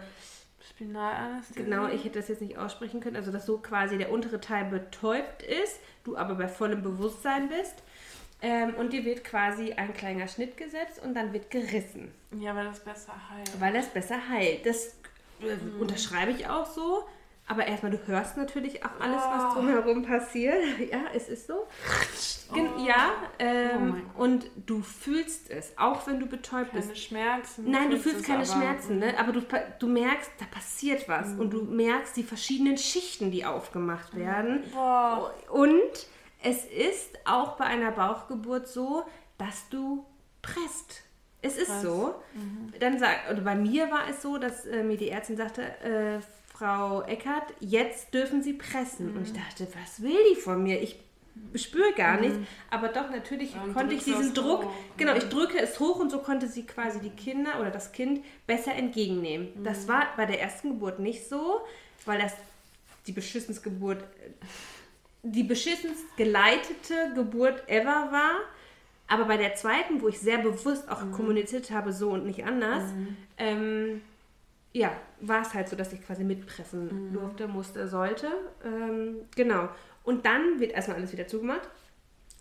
Spinalanästhesie. 0.68 1.62
genau, 1.64 1.88
ich 1.88 2.04
hätte 2.04 2.18
das 2.18 2.28
jetzt 2.28 2.42
nicht 2.42 2.58
aussprechen 2.58 3.00
können, 3.00 3.16
also 3.16 3.32
dass 3.32 3.46
so 3.46 3.58
quasi 3.58 3.96
der 3.96 4.10
untere 4.10 4.40
Teil 4.40 4.66
betäubt 4.66 5.42
ist, 5.42 5.80
du 6.04 6.16
aber 6.16 6.34
bei 6.34 6.48
vollem 6.48 6.82
Bewusstsein 6.82 7.48
bist. 7.48 7.82
Ähm, 8.42 8.74
und 8.74 8.92
dir 8.92 9.04
wird 9.04 9.22
quasi 9.24 9.72
ein 9.72 9.92
kleiner 9.92 10.26
Schnitt 10.28 10.56
gesetzt 10.56 11.00
und 11.04 11.14
dann 11.14 11.32
wird 11.32 11.50
gerissen. 11.50 12.10
Ja, 12.38 12.54
weil 12.56 12.64
das 12.66 12.80
besser 12.80 13.12
heilt. 13.30 13.60
Weil 13.60 13.72
das 13.74 13.86
besser 13.88 14.16
heilt. 14.28 14.64
Das 14.64 14.86
äh, 15.42 15.54
Mhm. 15.56 15.80
unterschreibe 15.80 16.30
ich 16.32 16.46
auch 16.48 16.66
so. 16.66 17.04
Aber 17.46 17.66
erstmal, 17.66 17.90
du 17.90 17.98
hörst 18.06 18.36
natürlich 18.36 18.84
auch 18.84 19.00
alles, 19.00 19.16
was 19.22 19.44
Oh. 19.50 19.54
drumherum 19.56 20.04
passiert. 20.04 20.54
Ja, 20.92 21.00
es 21.12 21.28
ist 21.28 21.48
so. 21.48 21.66
Oh. 22.52 22.56
Ja, 22.86 23.12
Oh 23.22 23.24
ähm, 23.40 23.90
Gott. 24.14 24.22
und 24.24 24.50
du 24.66 24.82
fühlst 24.82 25.50
es, 25.50 25.72
auch 25.76 26.06
wenn 26.06 26.20
du 26.20 26.26
betäubt 26.26 26.70
Keine 26.70 26.82
bist. 26.86 26.98
Schmerzen. 26.98 27.68
Nein, 27.70 27.90
du 27.90 27.98
fühlst 27.98 28.24
keine 28.24 28.44
aber- 28.44 28.52
Schmerzen, 28.52 28.98
ne? 29.00 29.14
aber 29.18 29.32
du, 29.32 29.42
du 29.80 29.86
merkst, 29.88 30.30
da 30.38 30.44
passiert 30.46 31.08
was. 31.08 31.30
Und 31.32 31.46
Mhm. 31.46 31.50
du 31.50 31.62
merkst 31.64 32.16
die 32.16 32.22
verschiedenen 32.22 32.78
Schichten, 32.78 33.30
die 33.32 33.44
aufgemacht 33.44 34.14
werden. 34.16 34.62
Boah. 34.72 35.34
Und 35.50 36.06
es 36.42 36.64
ist 36.64 37.18
auch 37.24 37.56
bei 37.56 37.64
einer 37.64 37.90
Bauchgeburt 37.92 38.68
so, 38.68 39.04
dass 39.38 39.68
du 39.68 40.04
presst. 40.42 41.02
Es 41.42 41.56
ist 41.56 41.68
Krass. 41.68 41.82
so. 41.82 42.14
Dann 42.80 42.98
sag, 42.98 43.30
oder 43.30 43.40
bei 43.40 43.54
mir 43.54 43.90
war 43.90 44.08
es 44.08 44.22
so, 44.22 44.38
dass 44.38 44.66
äh, 44.66 44.82
mir 44.82 44.96
die 44.96 45.08
Ärztin 45.08 45.36
sagte, 45.36 45.62
äh, 45.82 46.20
Frau 46.52 47.02
Eckert, 47.02 47.54
jetzt 47.60 48.12
dürfen 48.12 48.42
Sie 48.42 48.52
pressen. 48.52 49.16
Und 49.16 49.26
ich 49.26 49.32
dachte, 49.32 49.66
was 49.80 50.02
will 50.02 50.18
die 50.34 50.40
von 50.40 50.62
mir? 50.62 50.82
Ich 50.82 51.00
spüre 51.54 51.94
gar 51.94 52.20
nichts. 52.20 52.36
Aber 52.70 52.88
doch, 52.88 53.08
natürlich 53.10 53.54
Dann 53.54 53.72
konnte 53.72 53.94
ich 53.94 54.04
diesen 54.04 54.26
es 54.28 54.32
Druck, 54.34 54.64
hoch. 54.64 54.72
genau, 54.98 55.14
ich 55.14 55.28
drücke 55.30 55.58
es 55.58 55.80
hoch 55.80 55.98
und 55.98 56.10
so 56.10 56.18
konnte 56.18 56.46
sie 56.48 56.66
quasi 56.66 57.00
die 57.00 57.10
Kinder 57.10 57.58
oder 57.60 57.70
das 57.70 57.92
Kind 57.92 58.22
besser 58.46 58.74
entgegennehmen. 58.74 59.48
Das 59.64 59.88
war 59.88 60.08
bei 60.18 60.26
der 60.26 60.42
ersten 60.42 60.70
Geburt 60.70 60.98
nicht 60.98 61.26
so, 61.26 61.60
weil 62.04 62.20
das 62.20 62.34
die 63.06 63.12
beschissenste 63.12 63.62
Geburt, 63.70 64.04
die 65.22 65.42
beschissenst 65.42 66.16
geleitete 66.16 67.12
Geburt 67.14 67.68
ever 67.68 68.08
war. 68.10 68.40
Aber 69.06 69.24
bei 69.24 69.36
der 69.36 69.54
zweiten, 69.56 70.00
wo 70.02 70.08
ich 70.08 70.20
sehr 70.20 70.38
bewusst 70.38 70.88
auch 70.88 71.10
kommuniziert 71.10 71.70
habe, 71.72 71.92
so 71.92 72.10
und 72.10 72.26
nicht 72.26 72.44
anders, 72.44 72.84
ähm, 73.38 74.02
ja, 74.72 74.92
war 75.20 75.42
es 75.42 75.52
halt 75.52 75.68
so, 75.68 75.74
dass 75.74 75.92
ich 75.92 76.00
quasi 76.00 76.22
mitpressen 76.22 77.12
durfte, 77.12 77.48
musste, 77.48 77.88
sollte. 77.88 78.28
Ähm, 78.64 79.16
genau. 79.34 79.68
Und 80.04 80.24
dann 80.26 80.60
wird 80.60 80.72
erstmal 80.72 80.98
alles 80.98 81.12
wieder 81.12 81.26
zugemacht. 81.26 81.68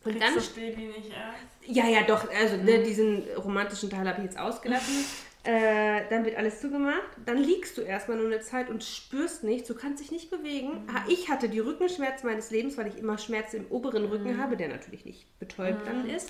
Und 0.04 0.12
Kriegst 0.12 0.28
dann 0.28 0.36
das 0.36 0.48
Baby 0.50 0.88
nicht 0.88 1.10
erst? 1.10 1.76
ja, 1.76 1.88
ja, 1.88 2.04
doch. 2.04 2.30
Also 2.32 2.58
ne, 2.58 2.84
diesen 2.84 3.24
romantischen 3.36 3.90
Teil 3.90 4.08
habe 4.08 4.20
ich 4.20 4.26
jetzt 4.26 4.40
ausgelassen. 4.40 4.94
äh, 5.44 6.02
dann 6.10 6.26
wird 6.26 6.36
alles 6.36 6.60
zugemacht. 6.60 7.08
Dann 7.26 7.38
liegst 7.38 7.78
du 7.78 7.82
erstmal 7.82 8.18
nur 8.18 8.28
eine 8.28 8.42
Zeit 8.42 8.70
und 8.70 8.84
spürst 8.84 9.44
nichts. 9.44 9.68
Du 9.68 9.74
kannst 9.76 10.04
dich 10.04 10.12
nicht 10.12 10.30
bewegen. 10.30 10.84
Ah, 10.94 11.04
Ich 11.08 11.30
hatte 11.30 11.48
die 11.48 11.60
Rückenschmerzen 11.60 12.28
meines 12.28 12.52
Lebens, 12.52 12.78
weil 12.78 12.88
ich 12.88 12.98
immer 12.98 13.18
Schmerzen 13.18 13.58
im 13.58 13.68
oberen 13.72 14.06
Rücken 14.06 14.38
habe, 14.38 14.58
der 14.58 14.68
natürlich 14.68 15.06
nicht 15.06 15.40
betäubt 15.40 15.88
dann 15.88 16.10
ist. 16.10 16.30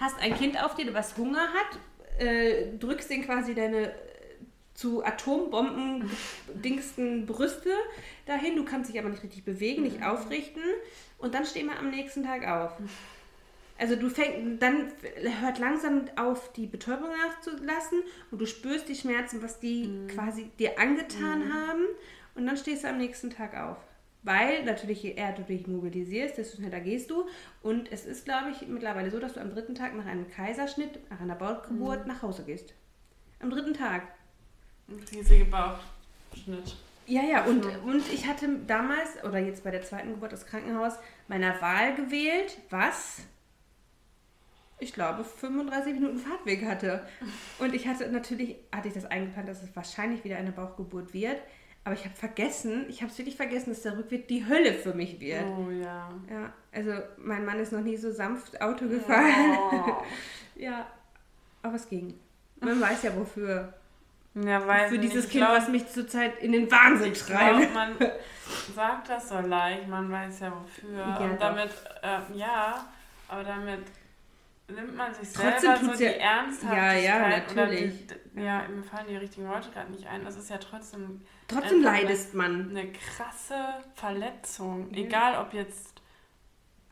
Hast 0.00 0.20
ein 0.20 0.34
Kind 0.36 0.62
auf 0.62 0.74
dir, 0.74 0.92
was 0.92 1.16
Hunger 1.16 1.46
hat, 1.48 2.20
äh, 2.20 2.76
drückst 2.78 3.10
den 3.10 3.24
quasi 3.24 3.54
deine 3.54 3.90
äh, 3.90 3.94
zu 4.74 5.04
Atombomben 5.04 6.10
dingsten 6.52 7.26
Brüste 7.26 7.70
dahin. 8.26 8.56
Du 8.56 8.64
kannst 8.64 8.90
dich 8.90 8.98
aber 8.98 9.08
nicht 9.08 9.22
richtig 9.22 9.44
bewegen, 9.44 9.82
nicht 9.82 10.02
aufrichten. 10.04 10.62
Und 11.18 11.34
dann 11.34 11.46
stehen 11.46 11.66
wir 11.66 11.78
am 11.78 11.90
nächsten 11.90 12.24
Tag 12.24 12.44
auf. 12.46 12.72
Also 13.78 13.96
du 13.96 14.08
fängst, 14.08 14.62
dann 14.62 14.92
hört 15.40 15.58
langsam 15.58 16.04
auf, 16.16 16.52
die 16.52 16.66
Betäubung 16.66 17.08
nachzulassen 17.26 18.02
und 18.30 18.40
du 18.40 18.46
spürst 18.46 18.88
die 18.88 18.94
Schmerzen, 18.94 19.42
was 19.42 19.60
die 19.60 20.06
quasi 20.08 20.50
dir 20.58 20.78
angetan 20.78 21.52
haben 21.52 21.86
und 22.34 22.46
dann 22.46 22.56
stehst 22.56 22.84
du 22.84 22.88
am 22.88 22.98
nächsten 22.98 23.30
Tag 23.30 23.56
auf. 23.56 23.78
Weil 24.24 24.64
natürlich, 24.64 25.02
je 25.02 25.14
eher 25.14 25.32
du 25.32 25.42
dich 25.42 25.66
mobilisierst, 25.66 26.38
desto 26.38 26.58
schneller 26.58 26.80
gehst 26.80 27.10
du. 27.10 27.26
Und 27.60 27.90
es 27.90 28.06
ist, 28.06 28.24
glaube 28.24 28.50
ich, 28.50 28.68
mittlerweile 28.68 29.10
so, 29.10 29.18
dass 29.18 29.32
du 29.34 29.40
am 29.40 29.50
dritten 29.50 29.74
Tag 29.74 29.96
nach 29.96 30.06
einem 30.06 30.30
Kaiserschnitt, 30.30 31.10
nach 31.10 31.20
einer 31.20 31.34
Bauchgeburt 31.34 32.06
nach 32.06 32.22
Hause 32.22 32.44
gehst. 32.44 32.72
Am 33.40 33.50
dritten 33.50 33.74
Tag. 33.74 34.02
Ein 34.88 35.02
riesiger 35.12 35.44
Bauchschnitt. 35.46 36.76
Ja, 37.06 37.22
ja, 37.22 37.44
und, 37.46 37.66
und 37.84 38.12
ich 38.12 38.28
hatte 38.28 38.48
damals, 38.68 39.22
oder 39.24 39.40
jetzt 39.40 39.64
bei 39.64 39.72
der 39.72 39.82
zweiten 39.82 40.10
Geburt 40.10 40.32
das 40.32 40.46
Krankenhaus, 40.46 40.94
meiner 41.26 41.60
Wahl 41.60 41.96
gewählt, 41.96 42.58
was 42.70 43.22
ich 44.82 44.92
glaube 44.92 45.24
35 45.24 45.94
Minuten 45.94 46.18
Fahrtweg 46.18 46.66
hatte. 46.66 47.06
Und 47.58 47.74
ich 47.74 47.86
hatte 47.86 48.08
natürlich, 48.10 48.56
hatte 48.74 48.88
ich 48.88 48.94
das 48.94 49.04
eingeplant, 49.04 49.48
dass 49.48 49.62
es 49.62 49.74
wahrscheinlich 49.74 50.24
wieder 50.24 50.36
eine 50.36 50.52
Bauchgeburt 50.52 51.14
wird. 51.14 51.38
Aber 51.84 51.94
ich 51.94 52.04
habe 52.04 52.14
vergessen, 52.14 52.86
ich 52.88 53.02
habe 53.02 53.10
es 53.10 53.18
wirklich 53.18 53.36
vergessen, 53.36 53.70
dass 53.70 53.82
der 53.82 53.98
Rückweg 53.98 54.28
die 54.28 54.46
Hölle 54.46 54.74
für 54.74 54.94
mich 54.94 55.18
wird. 55.18 55.44
Oh 55.44 55.70
ja. 55.70 56.10
Ja, 56.30 56.52
also 56.72 56.92
mein 57.18 57.44
Mann 57.44 57.58
ist 57.58 57.72
noch 57.72 57.80
nie 57.80 57.96
so 57.96 58.12
sanft 58.12 58.60
Auto 58.60 58.86
gefahren. 58.86 59.58
Oh. 59.72 60.02
ja, 60.60 60.86
aber 61.62 61.74
es 61.74 61.88
ging. 61.88 62.14
Man 62.60 62.80
weiß 62.80 63.02
ja 63.02 63.16
wofür. 63.16 63.74
Ja, 64.34 64.66
weiß 64.66 64.90
Für 64.90 64.98
dieses. 64.98 65.28
Kind, 65.28 65.44
glaub, 65.44 65.56
was 65.56 65.68
mich 65.68 65.88
zurzeit 65.88 66.40
in 66.40 66.52
den 66.52 66.70
Wahnsinn 66.70 67.12
treibt. 67.14 67.74
man 67.74 67.96
sagt 68.74 69.08
das 69.08 69.28
so 69.28 69.40
leicht, 69.40 69.88
man 69.88 70.10
weiß 70.10 70.40
ja 70.40 70.52
wofür. 70.52 70.98
Ja, 70.98 71.16
und 71.16 71.40
damit, 71.40 71.70
äh, 72.02 72.38
ja, 72.38 72.86
aber 73.28 73.42
damit 73.42 73.80
nimmt 74.74 74.96
man 74.96 75.12
sich 75.14 75.32
Trotzdem 75.32 75.60
selber 75.76 75.84
so 75.92 75.98
die 75.98 76.04
ja- 76.04 76.10
Ernsthaftigkeit. 76.10 77.02
Ja, 77.04 77.18
ja, 77.18 77.28
natürlich. 77.28 78.06
die, 78.34 78.40
ja, 78.40 78.62
mir 78.68 78.82
fallen 78.82 79.06
die 79.08 79.16
richtigen 79.16 79.48
Worte 79.48 79.70
gerade 79.70 79.90
nicht 79.92 80.06
ein. 80.06 80.24
Das 80.24 80.36
ist 80.36 80.50
ja 80.50 80.58
trotzdem 80.58 81.20
Trotzdem 81.48 81.82
leidest 81.82 82.34
man. 82.34 82.70
eine 82.70 82.90
krasse 82.92 83.54
Verletzung. 83.94 84.88
Mhm. 84.88 84.94
Egal, 84.94 85.38
ob 85.40 85.52
jetzt, 85.54 86.00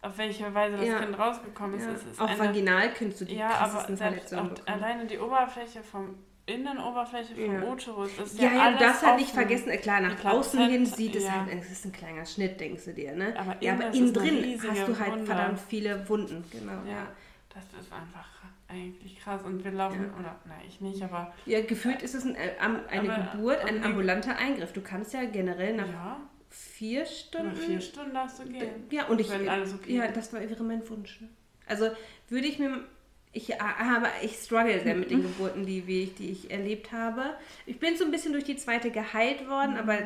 auf 0.02 0.16
welche 0.18 0.52
Weise 0.54 0.76
das 0.76 0.86
Ja. 0.86 0.98
Kind 1.00 1.18
rausgekommen 1.18 1.78
ist. 1.78 1.86
Ja. 1.86 1.92
Ist 1.92 2.20
Auch 2.20 2.28
eine, 2.28 2.38
vaginal 2.38 2.92
könntest 2.94 3.20
du 3.22 3.24
die 3.26 3.36
ja, 3.36 3.48
krassesten 3.50 3.96
selbst 3.96 4.28
Verletzungen 4.30 4.66
alleine 4.66 5.06
die 5.06 5.18
Oberfläche 5.18 5.82
vom 5.82 6.14
Innenoberfläche 6.46 7.34
vom 7.34 7.54
Ja. 7.54 7.62
Uterus 7.62 8.18
ist 8.18 8.38
Ja, 8.40 8.48
ja, 8.48 8.54
ja, 8.54 8.72
du 8.72 8.78
darfst 8.78 9.06
halt 9.06 9.18
nicht 9.20 9.30
vergessen, 9.30 9.68
äh, 9.70 9.76
klar, 9.76 10.00
nach 10.00 10.24
außen 10.24 10.68
hin 10.68 10.84
sieht 10.84 11.14
es 11.14 11.24
ja. 11.24 11.32
halt, 11.46 11.52
es 11.62 11.70
ist 11.70 11.84
ein 11.84 11.92
kleiner 11.92 12.24
Schnitt, 12.26 12.58
denkst 12.58 12.86
du 12.86 12.92
dir, 12.94 13.12
ne? 13.14 13.34
Aber 13.38 13.56
ja, 13.60 13.72
innen 13.74 13.82
aber 13.84 13.94
innen 13.94 14.12
drin 14.12 14.60
hast 14.68 14.88
du 14.88 14.98
halt 14.98 15.12
Wunde. 15.12 15.26
verdammt 15.26 15.60
viele 15.60 16.08
Wunden, 16.08 16.44
genau. 16.50 16.72
Ja. 16.88 17.06
Das 17.54 17.64
ist 17.80 17.92
einfach 17.92 18.28
eigentlich 18.68 19.18
krass. 19.18 19.42
Und 19.42 19.64
wir 19.64 19.72
laufen, 19.72 20.02
Ja. 20.12 20.18
oder, 20.20 20.36
na, 20.46 20.54
ich 20.66 20.80
nicht, 20.80 21.02
aber 21.02 21.34
Ja, 21.46 21.60
gefühlt 21.62 22.02
ist 22.02 22.14
es 22.14 22.24
ein, 22.24 22.36
äh, 22.36 22.52
eine 22.60 23.12
Aber- 23.12 23.28
Geburt, 23.32 23.64
ein 23.64 23.82
ambulanter 23.82 24.36
Eingriff. 24.36 24.72
Du 24.72 24.80
kannst 24.80 25.12
ja 25.12 25.24
generell 25.24 25.74
nach 25.76 25.88
ja, 25.88 26.20
vier 26.48 27.04
Stunden. 27.06 27.48
nach 27.48 27.56
vier 27.56 27.80
Stunden 27.80 28.14
darfst 28.14 28.38
du 28.38 28.44
gehen. 28.44 28.86
Ja, 28.90 29.06
und 29.06 29.20
ich. 29.20 29.28
Wenn 29.30 29.48
alles 29.48 29.74
okay 29.74 29.96
ja, 29.96 30.08
das 30.08 30.32
war, 30.32 30.40
wäre 30.40 30.62
mein 30.62 30.88
Wunsch. 30.88 31.20
Ne? 31.20 31.28
Also 31.66 31.90
würde 32.28 32.46
ich 32.46 32.58
mir. 32.58 32.84
Ich 33.32 33.50
äh, 33.52 33.58
habe, 33.58 34.08
ich 34.22 34.34
struggle 34.36 34.80
sehr 34.80 34.96
mit 34.96 35.10
den 35.10 35.22
Geburten, 35.22 35.64
die, 35.66 35.86
wie 35.86 36.02
ich, 36.04 36.14
die 36.16 36.30
ich 36.30 36.50
erlebt 36.50 36.90
habe. 36.92 37.34
Ich 37.66 37.78
bin 37.78 37.96
so 37.96 38.04
ein 38.04 38.10
bisschen 38.10 38.32
durch 38.32 38.42
die 38.44 38.56
zweite 38.56 38.90
geheilt 38.90 39.48
worden, 39.48 39.76
aber 39.76 39.98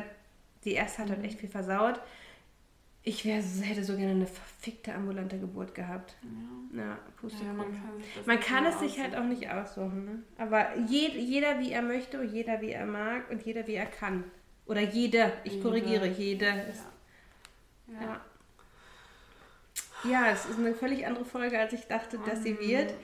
die 0.63 0.73
erste 0.73 1.03
hat 1.03 1.09
halt 1.09 1.23
echt 1.23 1.39
viel 1.39 1.49
versaut. 1.49 1.99
Ich 3.07 3.23
wär, 3.23 3.35
hätte 3.35 3.83
so 3.83 3.95
gerne 3.95 4.13
eine 4.13 4.25
verfickte 4.25 4.93
ambulante 4.95 5.37
Geburt 5.37 5.75
gehabt. 5.75 6.15
Ja. 6.73 6.81
Ja, 6.81 6.97
Ja, 7.21 7.53
man 7.53 7.71
kann 7.71 8.01
sich 8.01 8.25
Man 8.25 8.39
kann 8.39 8.65
es 8.65 8.79
sich 8.79 8.99
halt 8.99 9.15
auch 9.15 9.23
nicht 9.23 9.47
aussuchen. 9.47 10.05
Ne? 10.05 10.23
Aber 10.37 10.75
jed, 10.87 11.13
jeder 11.13 11.59
wie 11.59 11.71
er 11.71 11.83
möchte, 11.83 12.19
und 12.19 12.33
jeder 12.33 12.61
wie 12.61 12.71
er 12.71 12.87
mag 12.87 13.29
und 13.29 13.45
jeder 13.45 13.67
wie 13.67 13.75
er 13.75 13.85
kann. 13.85 14.23
Oder 14.65 14.81
jede, 14.81 15.33
ich 15.43 15.53
Jede. 15.53 15.63
korrigiere, 15.63 16.07
jede. 16.07 16.47
Ja. 17.87 18.01
ja. 18.01 18.21
ja, 20.09 20.31
es 20.31 20.45
ist 20.45 20.57
eine 20.57 20.73
völlig 20.73 21.05
andere 21.05 21.25
Folge, 21.25 21.59
als 21.59 21.73
ich 21.73 21.85
dachte, 21.85 22.19
dass 22.25 22.41
sie 22.41 22.59
wird. 22.59 22.95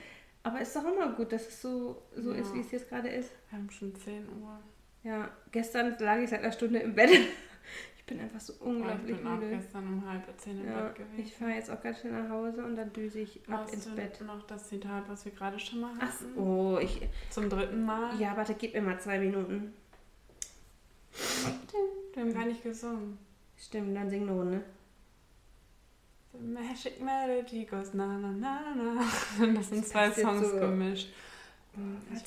Aber 0.42 0.60
es 0.60 0.68
ist 0.68 0.76
doch 0.76 0.92
immer 0.92 1.12
gut, 1.12 1.30
dass 1.32 1.46
es 1.46 1.62
so, 1.62 2.02
so 2.16 2.32
ist, 2.32 2.52
wie 2.52 2.60
es 2.60 2.72
jetzt 2.72 2.88
gerade 2.88 3.08
ist. 3.08 3.30
Wir 3.48 3.58
haben 3.58 3.70
schon 3.70 3.94
10 3.94 4.28
Uhr. 4.40 4.58
Ja, 5.04 5.30
gestern 5.52 5.96
lag 6.00 6.18
ich 6.18 6.30
seit 6.30 6.40
einer 6.40 6.50
Stunde 6.50 6.80
im 6.80 6.94
Bett. 6.96 7.10
Ich 8.12 8.18
bin 8.18 8.24
einfach 8.26 8.40
so 8.40 8.52
ich 8.52 8.60
unglaublich 8.60 9.16
bin 9.16 9.26
auch 9.26 9.36
müde. 9.38 9.50
gestern 9.56 9.86
um 9.88 10.08
halb 10.08 10.22
zehn 10.38 10.60
im 10.60 10.66
Ja, 10.66 10.80
Bett 10.82 10.94
gewesen. 10.96 11.18
ich 11.18 11.34
fahre 11.34 11.50
jetzt 11.52 11.70
auch 11.70 11.82
ganz 11.82 12.00
schnell 12.00 12.12
nach 12.22 12.28
Hause 12.28 12.64
und 12.64 12.76
dann 12.76 12.92
düse 12.92 13.20
ich 13.20 13.40
ab 13.48 13.62
Hast 13.64 13.74
ins 13.74 13.84
du 13.84 13.94
Bett. 13.94 14.20
noch 14.20 14.46
das 14.46 14.68
Zitat, 14.68 15.04
was 15.08 15.24
wir 15.24 15.32
gerade 15.32 15.58
schon 15.58 15.80
mal 15.80 15.94
hatten? 15.96 16.26
Ach, 16.34 16.36
oh, 16.38 16.78
ich, 16.80 17.08
Zum 17.30 17.48
dritten 17.48 17.84
Mal? 17.86 18.18
ja, 18.20 18.36
warte, 18.36 18.54
gib 18.54 18.74
mir 18.74 18.82
mal 18.82 19.00
zwei 19.00 19.18
Minuten. 19.18 19.72
Wir 22.14 22.22
haben 22.22 22.34
gar 22.34 22.44
nicht 22.46 22.62
gesungen. 22.62 23.18
Stimmt, 23.58 23.96
dann 23.96 24.10
sing 24.10 24.26
nur, 24.26 24.44
ne? 24.44 24.62
The 26.32 26.38
Magic 26.38 27.00
Melody 27.02 27.64
goes 27.66 27.92
na 27.94 28.06
na 28.18 28.30
na 28.30 28.74
na. 28.74 29.04
Das 29.54 29.68
sind 29.68 29.86
zwei 29.86 30.10
Songs 30.10 30.50
so. 30.50 30.58
gemischt. 30.58 31.08
Nicht. 31.74 32.26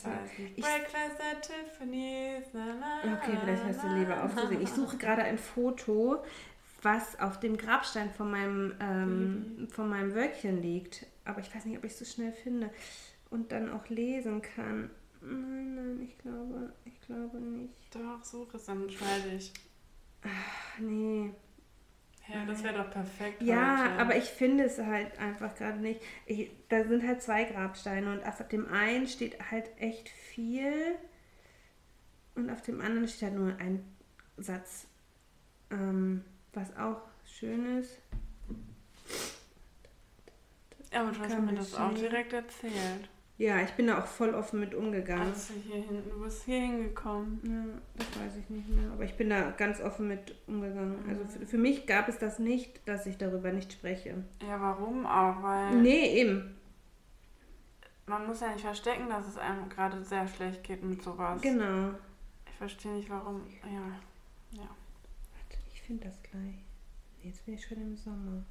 Ich- 0.55 0.63
Breakfast 0.63 1.21
at 1.21 1.41
Tiffany's. 1.41 2.47
Okay, 2.47 3.37
vielleicht 3.43 3.63
hörst 3.63 3.83
du 3.83 3.87
lieber 3.99 4.23
auf 4.23 4.35
zu 4.35 4.47
singen. 4.47 4.61
Ich 4.61 4.69
suche 4.71 4.97
gerade 4.97 5.23
ein 5.23 5.37
Foto, 5.37 6.23
was 6.81 7.19
auf 7.19 7.39
dem 7.39 7.55
Grabstein 7.57 8.09
von 8.11 8.31
meinem, 8.31 8.73
ähm, 8.79 9.67
von 9.71 9.87
meinem 9.89 10.13
Wölkchen 10.13 10.61
liegt. 10.61 11.05
Aber 11.25 11.39
ich 11.41 11.53
weiß 11.53 11.65
nicht, 11.65 11.77
ob 11.77 11.83
ich 11.83 11.91
es 11.93 11.99
so 11.99 12.05
schnell 12.05 12.31
finde 12.33 12.69
und 13.29 13.51
dann 13.51 13.71
auch 13.71 13.87
lesen 13.89 14.41
kann. 14.41 14.89
Nein, 15.21 15.75
nein, 15.75 16.01
ich 16.03 16.17
glaube, 16.19 16.73
ich 16.85 17.01
glaube 17.01 17.37
nicht. 17.39 17.73
Doch, 17.95 18.23
such 18.23 18.53
es, 18.53 18.65
dann 18.65 18.89
schreibe 18.89 19.29
ich. 19.35 19.51
Ach, 20.23 20.79
nee. 20.79 21.31
Ja, 22.27 22.43
das 22.45 22.63
wäre 22.63 22.83
doch 22.83 22.89
perfekt. 22.89 23.41
Ja, 23.41 23.83
heute. 23.83 23.99
aber 23.99 24.15
ich 24.15 24.25
finde 24.25 24.63
es 24.63 24.79
halt 24.79 25.19
einfach 25.19 25.53
gerade 25.55 25.77
nicht. 25.77 26.01
Ich, 26.25 26.49
da 26.69 26.83
sind 26.83 27.05
halt 27.05 27.21
zwei 27.21 27.43
Grabsteine 27.43 28.11
und 28.11 28.25
auf 28.25 28.47
dem 28.47 28.67
einen 28.67 29.07
steht 29.07 29.51
halt 29.51 29.69
echt 29.77 30.09
viel 30.09 30.95
und 32.33 32.49
auf 32.49 32.61
dem 32.61 32.81
anderen 32.81 33.07
steht 33.07 33.29
halt 33.29 33.35
nur 33.35 33.55
ein 33.57 33.85
Satz. 34.37 34.87
Ähm, 35.69 36.23
was 36.53 36.75
auch 36.77 37.01
schön 37.25 37.79
ist. 37.79 37.99
Aber 40.91 41.11
du 41.11 41.19
hast 41.19 41.29
mir 41.29 41.41
man 41.41 41.55
das 41.55 41.75
auch 41.75 41.93
direkt 41.93 42.33
erzählt. 42.33 43.09
Ja, 43.37 43.59
ich 43.61 43.71
bin 43.71 43.87
da 43.87 43.99
auch 43.99 44.05
voll 44.05 44.33
offen 44.33 44.61
mit 44.61 44.73
umgegangen. 44.73 45.27
Als 45.27 45.49
du 45.49 45.55
hier 45.55 45.81
hinten, 45.81 46.09
du 46.09 46.23
bist 46.23 46.45
hier 46.45 46.61
hingekommen. 46.61 47.41
Ja, 47.43 47.81
das 47.97 48.07
weiß 48.19 48.37
ich 48.37 48.49
nicht 48.49 48.69
mehr. 48.69 48.89
Aber 48.93 49.03
ich 49.03 49.15
bin 49.17 49.29
da 49.29 49.51
ganz 49.51 49.81
offen 49.81 50.07
mit 50.07 50.33
umgegangen. 50.47 51.03
Also 51.09 51.25
für, 51.25 51.45
für 51.45 51.57
mich 51.57 51.85
gab 51.85 52.07
es 52.07 52.17
das 52.17 52.39
nicht, 52.39 52.87
dass 52.87 53.05
ich 53.05 53.17
darüber 53.17 53.51
nicht 53.51 53.73
spreche. 53.73 54.23
Ja, 54.41 54.61
warum 54.61 55.05
auch? 55.05 55.43
Weil 55.43 55.75
Nee, 55.81 56.13
eben. 56.21 56.55
man 58.07 58.25
muss 58.25 58.39
ja 58.39 58.53
nicht 58.53 58.61
verstecken, 58.63 59.09
dass 59.09 59.27
es 59.27 59.37
einem 59.37 59.67
gerade 59.67 60.01
sehr 60.05 60.25
schlecht 60.29 60.63
geht 60.63 60.81
mit 60.83 61.01
sowas. 61.03 61.41
Genau. 61.41 61.89
Ich 62.49 62.55
verstehe 62.57 62.93
nicht, 62.93 63.09
warum. 63.09 63.41
Ja. 63.63 64.59
Ja. 64.61 64.69
Warte, 64.69 65.59
ich 65.73 65.81
finde 65.81 66.05
das 66.05 66.15
gleich. 66.23 66.63
Jetzt 67.21 67.45
bin 67.45 67.55
ich 67.55 67.65
schon 67.65 67.81
im 67.81 67.97
Sommer. 67.97 68.45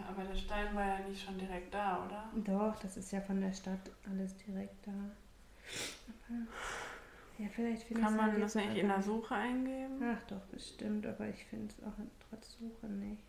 Ja, 0.00 0.08
aber 0.08 0.24
der 0.24 0.36
Stein 0.36 0.74
war 0.74 0.86
ja 0.86 0.98
nicht 1.08 1.24
schon 1.24 1.38
direkt 1.38 1.74
da, 1.74 2.04
oder? 2.04 2.30
Doch, 2.44 2.78
das 2.80 2.96
ist 2.96 3.12
ja 3.12 3.20
von 3.20 3.40
der 3.40 3.52
Stadt 3.52 3.90
alles 4.10 4.36
direkt 4.36 4.86
da. 4.86 4.92
Aber, 6.08 6.46
ja, 7.38 7.48
vielleicht 7.54 7.84
finde 7.84 8.02
Kann 8.02 8.16
man 8.16 8.40
das 8.40 8.54
nicht 8.54 8.76
in 8.76 8.88
der 8.88 9.02
Suche 9.02 9.34
eingeben? 9.34 10.02
Ach 10.02 10.22
doch, 10.24 10.44
bestimmt, 10.46 11.06
aber 11.06 11.28
ich 11.28 11.44
finde 11.46 11.68
es 11.68 11.84
auch 11.84 11.92
trotz 12.28 12.56
Suche 12.58 12.86
nicht. 12.86 13.22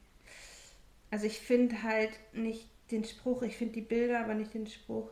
Also 1.10 1.26
ich 1.26 1.40
finde 1.40 1.84
halt 1.84 2.12
nicht 2.34 2.70
den 2.92 3.04
Spruch, 3.04 3.42
ich 3.42 3.58
finde 3.58 3.74
die 3.74 3.82
Bilder, 3.82 4.22
aber 4.22 4.34
nicht 4.34 4.54
den 4.54 4.68
Spruch. 4.68 5.10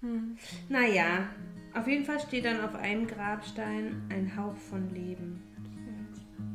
Hm. 0.00 0.36
Naja, 0.68 1.28
auf 1.74 1.86
jeden 1.86 2.04
Fall 2.04 2.20
steht 2.20 2.44
dann 2.44 2.60
auf 2.60 2.74
einem 2.74 3.06
Grabstein 3.06 4.02
ein 4.10 4.36
Hauch 4.36 4.56
von 4.56 4.90
Leben. 4.90 5.42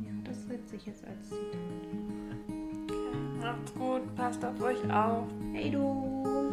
Ja, 0.04 0.12
das 0.24 0.44
setze 0.46 0.76
ich 0.76 0.86
jetzt 0.86 1.04
als 1.04 1.28
Zitat. 1.28 2.47
Macht's 3.48 3.72
gut, 3.72 4.14
passt 4.14 4.44
auf 4.44 4.60
euch 4.60 4.76
auf. 4.92 5.24
Hey 5.54 5.70
du! 5.70 6.47